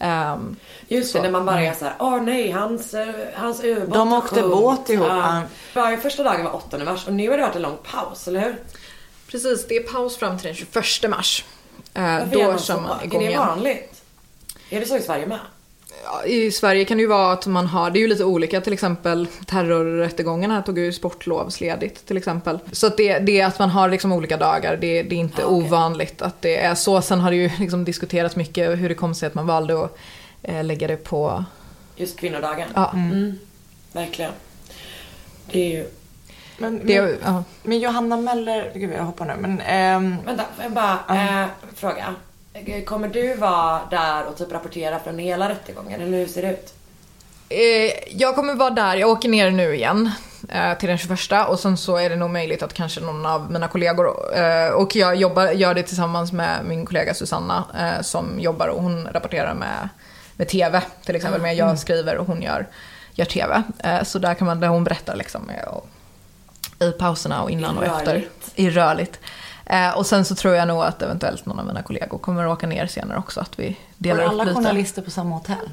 Ehm, 0.00 0.56
Just 0.88 1.12
det, 1.12 1.22
när 1.22 1.30
man 1.30 1.44
bara 1.46 1.60
är 1.62 1.72
såhär, 1.74 1.94
åh 1.98 2.22
nej, 2.22 2.50
hans, 2.50 2.94
eh, 2.94 3.08
hans 3.34 3.64
ubåt 3.64 3.94
De 3.94 4.12
åkte 4.12 4.34
sjunkit." 4.34 4.50
båt 4.50 4.90
ihop, 4.90 5.06
Ja. 5.08 5.42
ja. 5.74 5.96
Första 6.02 6.22
dagen 6.22 6.44
var 6.44 6.54
8 6.54 6.78
mars 6.78 7.06
och 7.06 7.12
nu 7.12 7.30
har 7.30 7.36
det 7.36 7.42
varit 7.42 7.56
en 7.56 7.62
lång 7.62 7.78
paus, 7.92 8.28
eller 8.28 8.40
hur? 8.40 8.56
precis, 9.30 9.66
det 9.68 9.76
är 9.76 9.82
paus 9.82 10.16
fram 10.16 10.38
till 10.38 10.46
den 10.46 10.54
21 10.54 11.10
mars. 11.10 11.44
Varför 11.92 12.36
gör 12.36 12.52
då 12.52 12.58
kör 12.58 12.80
man 12.80 13.00
Är 13.12 13.28
det 13.30 13.36
vanligt? 13.36 14.02
Är 14.70 14.80
det 14.80 14.86
så 14.86 14.96
i 14.96 15.00
Sverige 15.02 15.26
med? 15.26 15.38
Ja, 16.04 16.24
I 16.24 16.50
Sverige 16.50 16.84
kan 16.84 16.96
det 16.96 17.00
ju 17.00 17.06
vara 17.06 17.32
att 17.32 17.46
man 17.46 17.66
har, 17.66 17.90
det 17.90 17.98
är 17.98 18.00
ju 18.00 18.08
lite 18.08 18.24
olika, 18.24 18.60
till 18.60 18.72
exempel 18.72 19.26
terrorrättegångarna 19.46 20.62
tog 20.62 20.78
ju 20.78 20.92
sportlovsledigt 20.92 22.06
till 22.06 22.16
exempel. 22.16 22.58
Så 22.72 22.86
att 22.86 22.96
det, 22.96 23.18
det 23.18 23.40
är 23.40 23.46
att 23.46 23.58
man 23.58 23.70
har 23.70 23.88
liksom 23.88 24.12
olika 24.12 24.36
dagar, 24.36 24.76
det, 24.76 25.02
det 25.02 25.14
är 25.14 25.18
inte 25.18 25.42
Ah, 25.44 25.46
okej. 25.46 25.66
ovanligt 25.66 26.22
att 26.22 26.42
det 26.42 26.56
är 26.56 26.74
så. 26.74 27.02
Sen 27.02 27.20
har 27.20 27.30
det 27.30 27.36
ju 27.36 27.50
liksom 27.58 27.84
diskuterats 27.84 28.36
mycket 28.36 28.78
hur 28.78 28.88
det 28.88 28.94
kom 28.94 29.14
sig 29.14 29.26
att 29.26 29.34
man 29.34 29.46
valde 29.46 29.84
att 29.84 29.96
eh, 30.42 30.64
lägga 30.64 30.86
det 30.88 30.96
på, 30.96 31.44
Just 31.96 32.18
kvinnodagen? 32.20 32.68
ja, 32.74 32.90
Mm. 32.94 33.38
Verkligen. 33.92 34.32
Det 35.52 35.60
är 35.60 35.78
ju... 35.78 35.86
Men, 36.58 36.86
det, 36.86 37.00
men, 37.02 37.16
ja. 37.24 37.44
men 37.62 37.78
Johanna 37.80 38.16
Möller, 38.16 38.72
gud 38.74 38.90
jag 38.96 39.02
hoppar 39.04 39.26
nu, 39.26 39.34
men 39.38 39.60
ehm, 39.60 40.16
Vänta, 40.26 40.44
jag 40.62 40.72
bara 40.72 40.98
eh, 41.08 41.46
fråga. 41.74 42.14
Kommer 42.86 43.08
du 43.08 43.34
vara 43.34 43.80
där 43.90 44.26
och 44.26 44.36
typ 44.36 44.52
rapportera 44.52 44.98
från 44.98 45.18
hela 45.18 45.48
rättegången, 45.48 46.00
eller 46.00 46.18
hur 46.18 46.26
ser 46.26 46.42
det 46.42 46.50
ut? 46.50 46.74
Eh, 47.48 47.92
jag 48.20 48.34
kommer 48.34 48.54
vara 48.54 48.70
där, 48.70 48.96
jag 48.96 49.10
åker 49.10 49.28
ner 49.28 49.50
nu 49.50 49.74
igen 49.74 50.10
eh, 50.48 50.78
till 50.78 50.88
den 50.88 50.98
21 50.98 51.18
och 51.48 51.60
sen 51.60 51.76
så 51.76 51.96
är 51.96 52.10
det 52.10 52.16
nog 52.16 52.30
möjligt 52.30 52.62
att 52.62 52.74
kanske 52.74 53.00
någon 53.00 53.26
av 53.26 53.50
mina 53.52 53.68
kollegor, 53.68 54.36
eh, 54.38 54.68
och 54.68 54.96
jag 54.96 55.16
jobbar, 55.16 55.46
gör 55.46 55.74
det 55.74 55.82
tillsammans 55.82 56.32
med 56.32 56.64
min 56.64 56.86
kollega 56.86 57.14
Susanna 57.14 57.64
eh, 57.78 58.02
som 58.02 58.40
jobbar 58.40 58.68
och 58.68 58.82
hon 58.82 59.08
rapporterar 59.08 59.54
med, 59.54 59.88
med 60.36 60.48
TV 60.48 60.82
till 61.04 61.16
exempel, 61.16 61.42
men 61.42 61.56
jag 61.56 61.78
skriver 61.78 62.16
och 62.16 62.26
hon 62.26 62.42
gör, 62.42 62.68
gör 63.14 63.24
TV. 63.24 63.62
Eh, 63.78 64.02
så 64.02 64.18
där 64.18 64.34
kan 64.34 64.46
man, 64.46 64.60
där 64.60 64.68
hon 64.68 64.84
berättar 64.84 65.16
liksom 65.16 65.50
eh, 65.50 66.88
i 66.88 66.92
pauserna 66.92 67.42
och 67.42 67.50
innan 67.50 67.78
och 67.78 67.84
efter. 67.84 68.28
I 68.54 68.70
rörligt. 68.70 69.20
Eh, 69.70 69.98
och 69.98 70.06
sen 70.06 70.24
så 70.24 70.34
tror 70.34 70.54
jag 70.54 70.68
nog 70.68 70.82
att 70.82 71.02
eventuellt 71.02 71.46
någon 71.46 71.58
av 71.58 71.66
mina 71.66 71.82
kollegor 71.82 72.18
kommer 72.18 72.44
att 72.44 72.52
åka 72.52 72.66
ner 72.66 72.86
senare 72.86 73.18
också, 73.18 73.40
att 73.40 73.58
vi 73.58 73.66
var 73.68 73.74
delar 73.98 74.24
upp 74.24 74.30
alla 74.30 74.44
lite. 74.44 74.56
journalister 74.56 75.02
på 75.02 75.10
samma 75.10 75.34
hotell? 75.34 75.70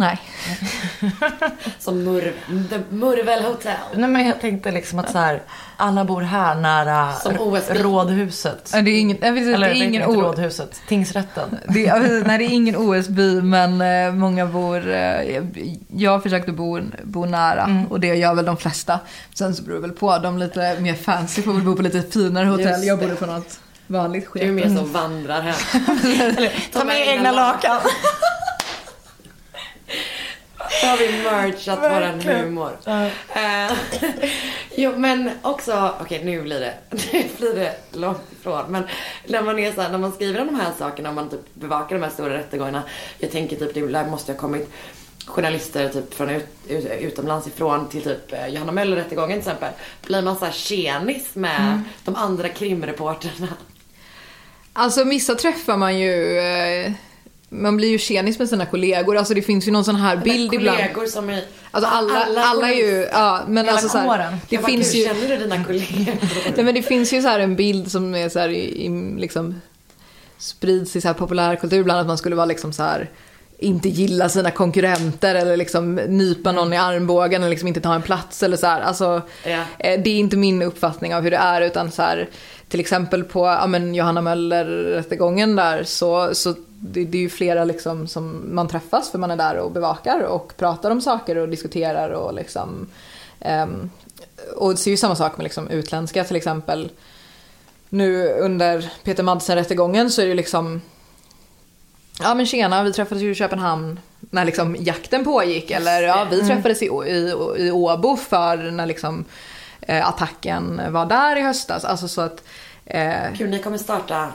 Nej. 0.00 0.20
Som 1.78 2.04
Murv, 2.04 2.32
The 2.70 2.78
Murvel 2.90 3.44
Hotel. 3.44 3.72
Nej 3.94 4.10
men 4.10 4.26
jag 4.26 4.40
tänkte 4.40 4.70
liksom 4.70 4.98
att 4.98 5.10
så 5.12 5.18
här, 5.18 5.42
alla 5.76 6.04
bor 6.04 6.22
här 6.22 6.54
nära 6.54 7.12
rådhuset. 7.68 8.70
Det 8.72 8.78
är 8.78 9.00
ingen, 9.00 9.16
nej, 9.20 9.32
precis, 9.32 9.54
Eller 9.54 9.68
det 9.68 9.72
är 9.74 9.82
är 9.82 9.84
ingen 9.88 10.02
inte 10.02 10.16
o- 10.16 10.22
rådhuset, 10.22 10.80
tingsrätten. 10.88 11.58
Det, 11.68 11.80
ja, 11.80 11.94
precis. 11.94 12.26
nej, 12.26 12.38
det 12.38 12.44
är 12.44 12.50
ingen 12.50 12.76
OS-by, 12.76 13.42
men 13.42 13.80
eh, 13.80 14.12
många 14.12 14.46
bor... 14.46 14.90
Eh, 14.90 15.42
jag 15.96 16.22
försökte 16.22 16.52
bo, 16.52 16.80
bo 17.02 17.24
nära 17.26 17.84
och 17.90 18.00
det 18.00 18.06
gör 18.14 18.34
väl 18.34 18.44
de 18.44 18.56
flesta. 18.56 19.00
Sen 19.34 19.54
så 19.54 19.62
beror 19.62 19.74
det 19.76 19.80
väl 19.82 19.90
på. 19.92 20.18
De 20.18 20.38
lite 20.38 20.76
mer 20.80 20.94
fancy 20.94 21.42
får 21.42 21.52
väl 21.52 21.62
bo 21.62 21.76
på 21.76 21.82
lite 21.82 22.02
finare 22.02 22.46
hotell. 22.46 22.84
Jag 22.86 22.98
det. 22.98 23.02
bodde 23.06 23.16
på 23.16 23.26
något 23.26 23.58
vanligt 23.86 24.28
Du 24.34 24.40
är 24.40 24.44
skit. 24.44 24.54
mer 24.54 24.76
som 24.76 24.92
vandrar 24.92 25.40
hem. 25.42 25.54
Ta 26.72 26.84
med 26.84 27.08
egna 27.08 27.32
lakan. 27.32 27.80
Då 30.82 30.86
har 30.86 30.96
vi 30.96 31.22
merchat 31.22 31.78
våran 31.78 32.20
humor. 32.20 32.76
Eh, 32.86 33.72
jo 34.74 34.92
men 34.96 35.30
också, 35.42 35.94
okej 36.00 36.24
nu 36.24 36.42
blir 36.42 36.60
det, 36.60 36.74
nu 37.12 37.24
blir 37.38 37.54
det 37.54 37.76
långt 37.92 38.32
ifrån. 38.40 38.64
Men 38.68 38.82
när 39.26 39.42
man 39.42 39.58
är 39.58 39.72
så 39.72 39.80
här, 39.80 39.90
när 39.90 39.98
man 39.98 40.12
skriver 40.12 40.40
om 40.40 40.46
de 40.46 40.54
här 40.54 40.72
sakerna 40.78 41.08
och 41.08 41.14
man 41.14 41.30
typ 41.30 41.54
bevakar 41.54 41.96
de 41.96 42.02
här 42.02 42.10
stora 42.10 42.34
rättegångarna. 42.34 42.82
Jag 43.18 43.30
tänker 43.30 43.56
typ 43.56 43.74
det 43.74 44.06
måste 44.10 44.32
ha 44.32 44.38
kommit 44.38 44.70
journalister 45.26 45.88
typ 45.88 46.14
från 46.14 46.30
ut, 46.30 46.46
ut, 46.68 46.86
utomlands 47.00 47.46
ifrån 47.46 47.88
till 47.88 48.02
typ 48.02 48.32
eh, 48.32 48.46
Johanna 48.46 48.72
Möller-rättegången 48.72 49.28
till 49.28 49.38
exempel. 49.38 49.72
Blir 50.06 50.22
man 50.22 50.36
så 50.36 50.44
här 50.44 50.52
tjenis 50.52 51.34
med 51.34 51.82
de 52.04 52.16
andra 52.16 52.48
krimreportrarna? 52.48 53.48
Alltså 54.72 55.04
vissa 55.04 55.34
träffar 55.34 55.76
man 55.76 55.98
ju... 55.98 56.38
Eh, 56.38 56.92
man 57.52 57.76
blir 57.76 57.88
ju 57.88 57.98
tjenis 57.98 58.38
med 58.38 58.48
sina 58.48 58.66
kollegor. 58.66 59.16
Alltså 59.16 59.34
det 59.34 59.42
finns 59.42 59.68
ju 59.68 59.72
någon 59.72 59.84
sån 59.84 59.96
här 59.96 60.16
bild 60.16 60.54
ibland. 60.54 60.78
Kollegor 60.78 61.06
som 61.06 61.30
är... 61.30 61.44
Alltså 61.70 61.90
alla, 61.90 62.26
alla, 62.36 62.70
är 62.70 62.74
ju... 62.76 63.08
Ja, 63.12 63.40
men 63.48 63.68
alltså 63.68 63.88
så 63.88 63.98
här. 63.98 64.18
Det 64.30 64.36
Jag 64.48 64.62
bara, 64.62 64.68
finns 64.70 64.92
"Gud, 64.92 65.00
ju... 65.00 65.06
Känner 65.06 65.28
du 65.28 65.36
dina 65.36 65.64
kollegor? 65.64 66.14
Nej, 66.56 66.64
men 66.64 66.74
det 66.74 66.82
finns 66.82 67.12
ju 67.12 67.22
så 67.22 67.28
här 67.28 67.40
en 67.40 67.56
bild 67.56 67.90
som 67.90 68.14
är 68.14 68.28
så 68.28 68.38
här 68.38 68.48
i, 68.48 68.86
i 68.86 69.14
liksom 69.18 69.60
sprids 70.38 70.96
i 70.96 71.00
så 71.00 71.08
här 71.08 71.14
populärkultur 71.14 71.80
ibland 71.80 72.00
att 72.00 72.06
man 72.06 72.18
skulle 72.18 72.36
vara 72.36 72.46
liksom 72.46 72.72
så 72.72 72.82
här 72.82 73.10
inte 73.58 73.88
gilla 73.88 74.28
sina 74.28 74.50
konkurrenter 74.50 75.34
eller 75.34 75.56
liksom 75.56 75.94
nypa 75.94 76.52
någon 76.52 76.72
i 76.72 76.76
armbågen 76.76 77.42
eller 77.42 77.50
liksom 77.50 77.68
inte 77.68 77.80
ta 77.80 77.94
en 77.94 78.02
plats 78.02 78.42
eller 78.42 78.56
så 78.56 78.66
här. 78.66 78.80
Alltså, 78.80 79.22
eh, 79.44 80.00
det 80.04 80.10
är 80.10 80.18
inte 80.18 80.36
min 80.36 80.62
uppfattning 80.62 81.14
av 81.14 81.22
hur 81.22 81.30
det 81.30 81.36
är 81.36 81.60
utan 81.60 81.90
så 81.90 82.02
här 82.02 82.28
till 82.68 82.80
exempel 82.80 83.24
på 83.24 83.46
ja, 83.46 83.66
men 83.66 83.94
Johanna 83.94 84.20
Möller-rättegången 84.20 85.56
där 85.56 85.84
så, 85.84 86.34
så 86.34 86.54
det, 86.80 87.04
det 87.04 87.18
är 87.18 87.22
ju 87.22 87.28
flera 87.28 87.64
liksom 87.64 88.06
som 88.06 88.54
man 88.54 88.68
träffas 88.68 89.10
för 89.10 89.18
man 89.18 89.30
är 89.30 89.36
där 89.36 89.56
och 89.56 89.70
bevakar 89.70 90.20
och 90.20 90.56
pratar 90.56 90.90
om 90.90 91.00
saker 91.00 91.36
och 91.36 91.48
diskuterar 91.48 92.10
och 92.10 92.34
liksom 92.34 92.88
ehm, 93.40 93.90
och 94.56 94.74
det 94.74 94.86
är 94.86 94.90
ju 94.90 94.96
samma 94.96 95.16
sak 95.16 95.36
med 95.36 95.44
liksom 95.44 95.68
utländska 95.68 96.24
till 96.24 96.36
exempel. 96.36 96.90
Nu 97.88 98.28
under 98.28 98.92
Peter 99.04 99.22
Madsen-rättegången 99.22 100.10
så 100.10 100.20
är 100.20 100.24
det 100.24 100.28
ju 100.28 100.34
liksom 100.34 100.80
Ja 102.22 102.34
men 102.34 102.46
tjena, 102.46 102.82
vi 102.82 102.92
träffades 102.92 103.22
ju 103.22 103.30
i 103.30 103.34
Köpenhamn 103.34 104.00
när 104.20 104.44
liksom 104.44 104.76
jakten 104.80 105.24
pågick. 105.24 105.70
Eller 105.70 106.02
ja, 106.02 106.26
vi 106.30 106.40
träffades 106.40 106.82
i, 106.82 106.86
i, 106.86 107.34
i 107.58 107.70
Åbo 107.70 108.16
för 108.16 108.56
när 108.56 108.86
liksom 108.86 109.24
eh, 109.80 110.08
attacken 110.08 110.80
var 110.88 111.06
där 111.06 111.36
i 111.36 111.42
höstas. 111.42 111.84
Alltså 111.84 112.08
så 112.08 112.20
att 112.20 112.42
eh, 112.84 113.34
Kul, 113.36 113.50
ni 113.50 113.58
kommer 113.58 113.78
starta 113.78 114.32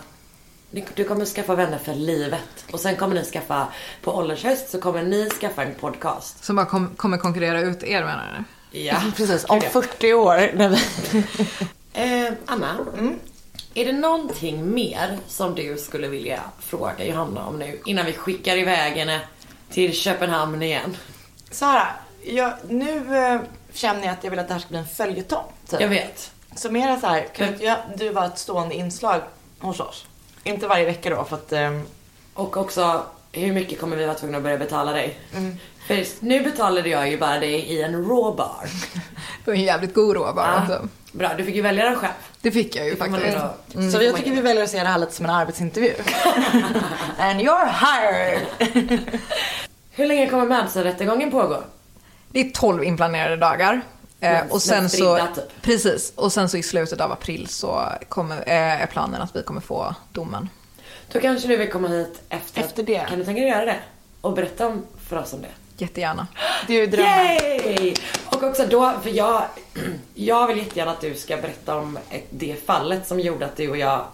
du 0.95 1.03
kommer 1.03 1.25
skaffa 1.25 1.55
vänner 1.55 1.77
för 1.77 1.93
livet. 1.93 2.65
Och 2.71 2.79
sen 2.79 2.95
kommer 2.95 3.15
ni 3.15 3.23
skaffa, 3.23 3.67
på 4.01 4.15
åldershöst 4.15 4.69
så 4.69 4.81
kommer 4.81 5.03
ni 5.03 5.29
skaffa 5.29 5.63
en 5.63 5.75
podcast. 5.75 6.43
som 6.43 6.55
bara 6.55 6.65
kom, 6.65 6.95
kommer 6.95 7.17
konkurrera 7.17 7.61
ut 7.61 7.83
er 7.83 8.03
menar 8.03 8.45
du? 8.71 8.79
Ja, 8.79 8.95
Precis, 9.17 9.45
om 9.47 9.61
40 9.61 10.13
år. 10.13 10.51
Eh, 11.97 12.33
Anna, 12.45 12.77
är 13.73 13.85
det 13.85 13.91
någonting 13.91 14.73
mer 14.73 15.17
som 15.27 15.55
du 15.55 15.77
skulle 15.77 16.07
vilja 16.07 16.39
fråga 16.59 17.05
Johanna 17.05 17.45
om 17.47 17.59
nu 17.59 17.81
innan 17.85 18.05
vi 18.05 18.13
skickar 18.13 18.57
iväg 18.57 18.93
henne 18.93 19.21
till 19.69 19.93
Köpenhamn 19.93 20.61
igen? 20.61 20.97
Sara, 21.51 21.87
jag, 22.23 22.53
nu 22.69 23.17
eh, 23.17 23.41
känner 23.73 24.03
jag 24.03 24.11
att 24.11 24.23
jag 24.23 24.31
vill 24.31 24.39
att 24.39 24.47
det 24.47 24.53
här 24.53 24.61
ska 24.61 24.69
bli 24.69 24.77
en 24.77 24.87
följetong. 24.87 25.45
Typ. 25.69 25.81
Jag 25.81 25.87
vet. 25.87 26.31
Så 26.55 26.71
mera 26.71 26.99
så 26.99 27.07
här, 27.07 27.27
kan 27.35 27.47
inte 27.47 27.65
jag, 27.65 27.77
du 27.97 28.09
var 28.09 28.25
ett 28.25 28.39
stående 28.39 28.75
inslag 28.75 29.21
hos 29.59 29.79
oss. 29.79 30.05
Inte 30.47 30.67
varje 30.67 30.85
vecka 30.85 31.09
då 31.09 31.23
för 31.23 31.35
att... 31.35 31.51
ehm, 31.51 31.81
Och 32.33 32.57
också, 32.57 33.03
hur 33.31 33.53
mycket 33.53 33.79
kommer 33.79 33.97
vi 33.97 34.05
vara 34.05 34.15
tvungna 34.15 34.37
att 34.37 34.43
börja 34.43 34.57
betala 34.57 34.91
dig? 34.91 35.19
För 35.87 36.05
nu 36.25 36.41
betalade 36.43 36.89
jag 36.89 37.09
ju 37.09 37.17
bara 37.17 37.39
dig 37.39 37.53
i 37.53 37.81
en 37.81 37.93
raw 37.93 38.37
bar. 38.37 38.65
Det 39.45 39.51
var 39.51 39.53
en 39.53 39.61
jävligt 39.63 39.93
god 39.93 40.15
råvara. 40.15 40.33
Ja. 40.47 40.59
Alltså. 40.59 40.87
Bra, 41.11 41.29
du 41.37 41.43
fick 41.43 41.55
ju 41.55 41.61
välja 41.61 41.85
den 41.85 41.95
själv. 41.95 42.13
Det 42.41 42.51
fick 42.51 42.75
jag 42.75 42.85
ju 42.85 42.95
faktiskt. 42.95 43.23
ändå- 43.73 43.91
Så 43.91 44.01
jag 44.03 44.15
tycker 44.15 44.31
vi 44.31 44.41
väljer 44.41 44.63
att 44.63 44.69
se 44.69 44.79
det 44.79 44.85
här 44.89 44.97
lite 44.97 45.11
som 45.13 45.25
en 45.25 45.31
arbetsintervju. 45.31 45.93
And 47.19 47.39
you're 47.41 47.69
hired! 47.69 48.39
Hur 49.91 50.05
länge 50.07 50.29
kommer 50.29 50.45
Madsen-rättegången 50.45 51.31
pågå? 51.31 51.63
Det 52.29 52.39
är 52.39 52.49
12 52.49 52.83
inplanerade 52.83 53.35
dagar. 53.37 53.81
Eh, 54.25 54.41
och 54.49 54.61
sen 54.61 54.89
så, 54.89 55.17
typ. 55.35 55.61
precis, 55.61 56.13
och 56.15 56.33
sen 56.33 56.49
så 56.49 56.57
i 56.57 56.63
slutet 56.63 57.01
av 57.01 57.11
april 57.11 57.47
så 57.47 57.83
kommer, 58.09 58.37
eh, 58.37 58.81
är 58.81 58.85
planen 58.85 59.21
att 59.21 59.35
vi 59.35 59.43
kommer 59.43 59.61
få 59.61 59.95
domen. 60.11 60.49
Då 61.11 61.19
kanske 61.19 61.47
du 61.47 61.57
vill 61.57 61.71
komma 61.71 61.87
hit 61.87 62.21
efter, 62.29 62.61
Efter 62.61 62.83
det. 62.83 63.05
Kan 63.09 63.19
du 63.19 63.25
tänka 63.25 63.41
dig 63.41 63.49
göra 63.49 63.65
det? 63.65 63.79
Och 64.21 64.33
berätta 64.33 64.67
om, 64.67 64.85
för 65.09 65.17
oss 65.17 65.33
om 65.33 65.41
det? 65.41 65.47
Jättegärna. 65.83 66.27
Det 66.67 66.73
är 66.73 66.79
ju 66.81 66.87
drömmen. 66.87 67.17
Yay! 67.17 67.93
Och 68.25 68.43
också 68.43 68.65
då, 68.69 68.93
för 69.03 69.09
jag, 69.09 69.43
jag 70.13 70.47
vill 70.47 70.57
jättegärna 70.57 70.91
att 70.91 71.01
du 71.01 71.15
ska 71.15 71.37
berätta 71.37 71.75
om 71.75 71.99
det 72.29 72.65
fallet 72.65 73.07
som 73.07 73.19
gjorde 73.19 73.45
att 73.45 73.57
du 73.57 73.69
och 73.69 73.77
jag 73.77 74.05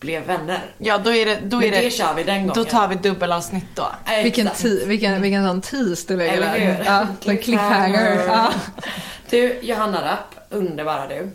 blev 0.00 0.26
vänner. 0.26 0.74
Ja, 0.78 0.98
då 0.98 1.14
är 1.14 1.26
det... 1.26 1.38
Då 1.42 1.56
Men 1.56 1.66
är 1.68 1.70
det, 1.72 1.80
det 1.80 1.90
kör 1.90 2.14
vi 2.14 2.24
den 2.24 2.46
Då 2.46 2.54
gången. 2.54 2.70
tar 2.70 2.88
vi 2.88 2.94
dubbelavsnitt 2.94 3.64
då. 3.74 3.86
Vilken, 4.22 4.48
ti, 4.56 4.84
vilken, 4.86 5.22
vilken 5.22 5.46
sån 5.46 5.60
tease 5.60 6.04
du 6.08 6.16
lägger 6.16 6.32
Eller 6.32 6.58
hur? 6.58 6.84
där. 6.84 7.06
Ja, 7.24 7.34
cliffhanger. 7.42 8.24
Ja. 8.26 8.52
Du, 9.30 9.58
Johanna 9.62 10.04
Rapp, 10.04 10.34
underbara 10.50 11.06
du. 11.08 11.30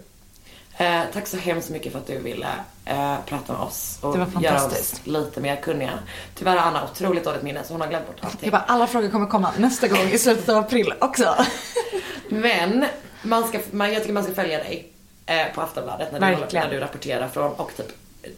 Eh, 0.77 1.01
tack 1.13 1.27
så 1.27 1.37
hemskt 1.37 1.69
mycket 1.69 1.91
för 1.91 1.99
att 1.99 2.07
du 2.07 2.17
ville 2.19 2.47
eh, 2.85 3.15
prata 3.25 3.53
med 3.53 3.61
oss 3.61 3.99
och 4.01 4.17
göra 4.41 4.65
oss 4.65 5.01
lite 5.03 5.41
mer 5.41 5.55
kunniga. 5.55 5.99
Tyvärr 6.35 6.57
har 6.57 6.67
Anna 6.67 6.83
otroligt 6.83 7.23
dåligt 7.23 7.43
minne 7.43 7.63
så 7.63 7.73
hon 7.73 7.81
har 7.81 7.87
glömt 7.87 8.07
bort 8.07 8.15
allting. 8.21 8.39
Jag 8.41 8.51
bara, 8.51 8.61
alla 8.61 8.87
frågor 8.87 9.09
kommer 9.09 9.27
komma 9.27 9.51
nästa 9.57 9.87
gång 9.87 10.07
i 10.11 10.17
slutet 10.17 10.49
av 10.49 10.57
april 10.57 10.93
också. 10.99 11.35
Men 12.29 12.85
man 13.21 13.47
ska, 13.47 13.59
man, 13.71 13.93
jag 13.93 14.01
tycker 14.01 14.13
man 14.13 14.23
ska 14.23 14.33
följa 14.33 14.57
dig 14.57 14.91
eh, 15.25 15.53
på 15.55 15.61
Aftonbladet 15.61 16.11
när 16.11 16.19
du, 16.19 16.57
när 16.59 16.69
du 16.69 16.79
rapporterar 16.79 17.27
från 17.27 17.51
och 17.53 17.71
typ 17.77 17.87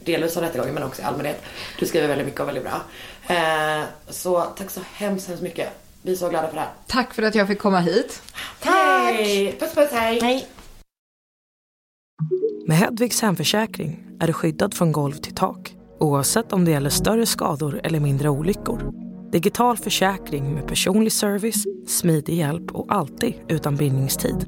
delvis 0.03 0.37
av 0.37 0.43
rättegången 0.43 0.73
men 0.73 0.83
också 0.83 1.01
i 1.01 1.05
allmänhet. 1.05 1.41
Du 1.79 1.85
skriver 1.85 2.07
väldigt 2.07 2.27
mycket 2.27 2.41
och 2.41 2.47
väldigt 2.47 2.63
bra. 2.63 2.81
Eh, 3.35 3.83
så 4.09 4.41
tack 4.41 4.69
så 4.69 4.81
hemskt, 4.93 5.27
hemskt 5.27 5.43
mycket. 5.43 5.69
Vi 6.07 6.13
är 6.13 6.17
så 6.17 6.29
glada 6.29 6.47
för 6.47 6.55
det 6.55 6.61
här. 6.61 6.69
Tack 6.87 7.13
för 7.13 7.23
att 7.23 7.35
jag 7.35 7.47
fick 7.47 7.59
komma 7.59 7.79
hit. 7.79 8.21
Tack! 8.63 9.15
Puss 9.59 9.75
puss 9.75 9.91
hej! 9.91 10.19
Nej. 10.21 10.47
Med 12.67 12.77
Hedvigs 12.77 13.21
hemförsäkring 13.21 14.03
är 14.19 14.27
du 14.27 14.33
skyddad 14.33 14.73
från 14.73 14.91
golv 14.91 15.13
till 15.13 15.35
tak 15.35 15.75
oavsett 15.99 16.53
om 16.53 16.65
det 16.65 16.71
gäller 16.71 16.89
större 16.89 17.25
skador 17.25 17.81
eller 17.83 17.99
mindre 17.99 18.29
olyckor. 18.29 18.93
Digital 19.31 19.77
försäkring 19.77 20.53
med 20.53 20.67
personlig 20.67 21.11
service, 21.11 21.65
smidig 21.87 22.33
hjälp 22.33 22.71
och 22.71 22.95
alltid 22.95 23.33
utan 23.47 23.75
bindningstid. 23.75 24.45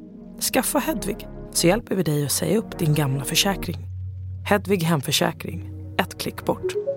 Skaffa 0.53 0.80
Hedvig 0.80 1.28
så 1.51 1.68
hjälper 1.68 1.95
vi 1.95 2.03
dig 2.03 2.26
att 2.26 2.32
säga 2.32 2.57
upp 2.57 2.80
din 2.80 2.93
gamla 2.93 3.24
försäkring. 3.24 3.78
Hedvig 4.45 4.84
hemförsäkring, 4.84 5.72
ett 5.97 6.22
klick 6.22 6.45
bort. 6.45 6.88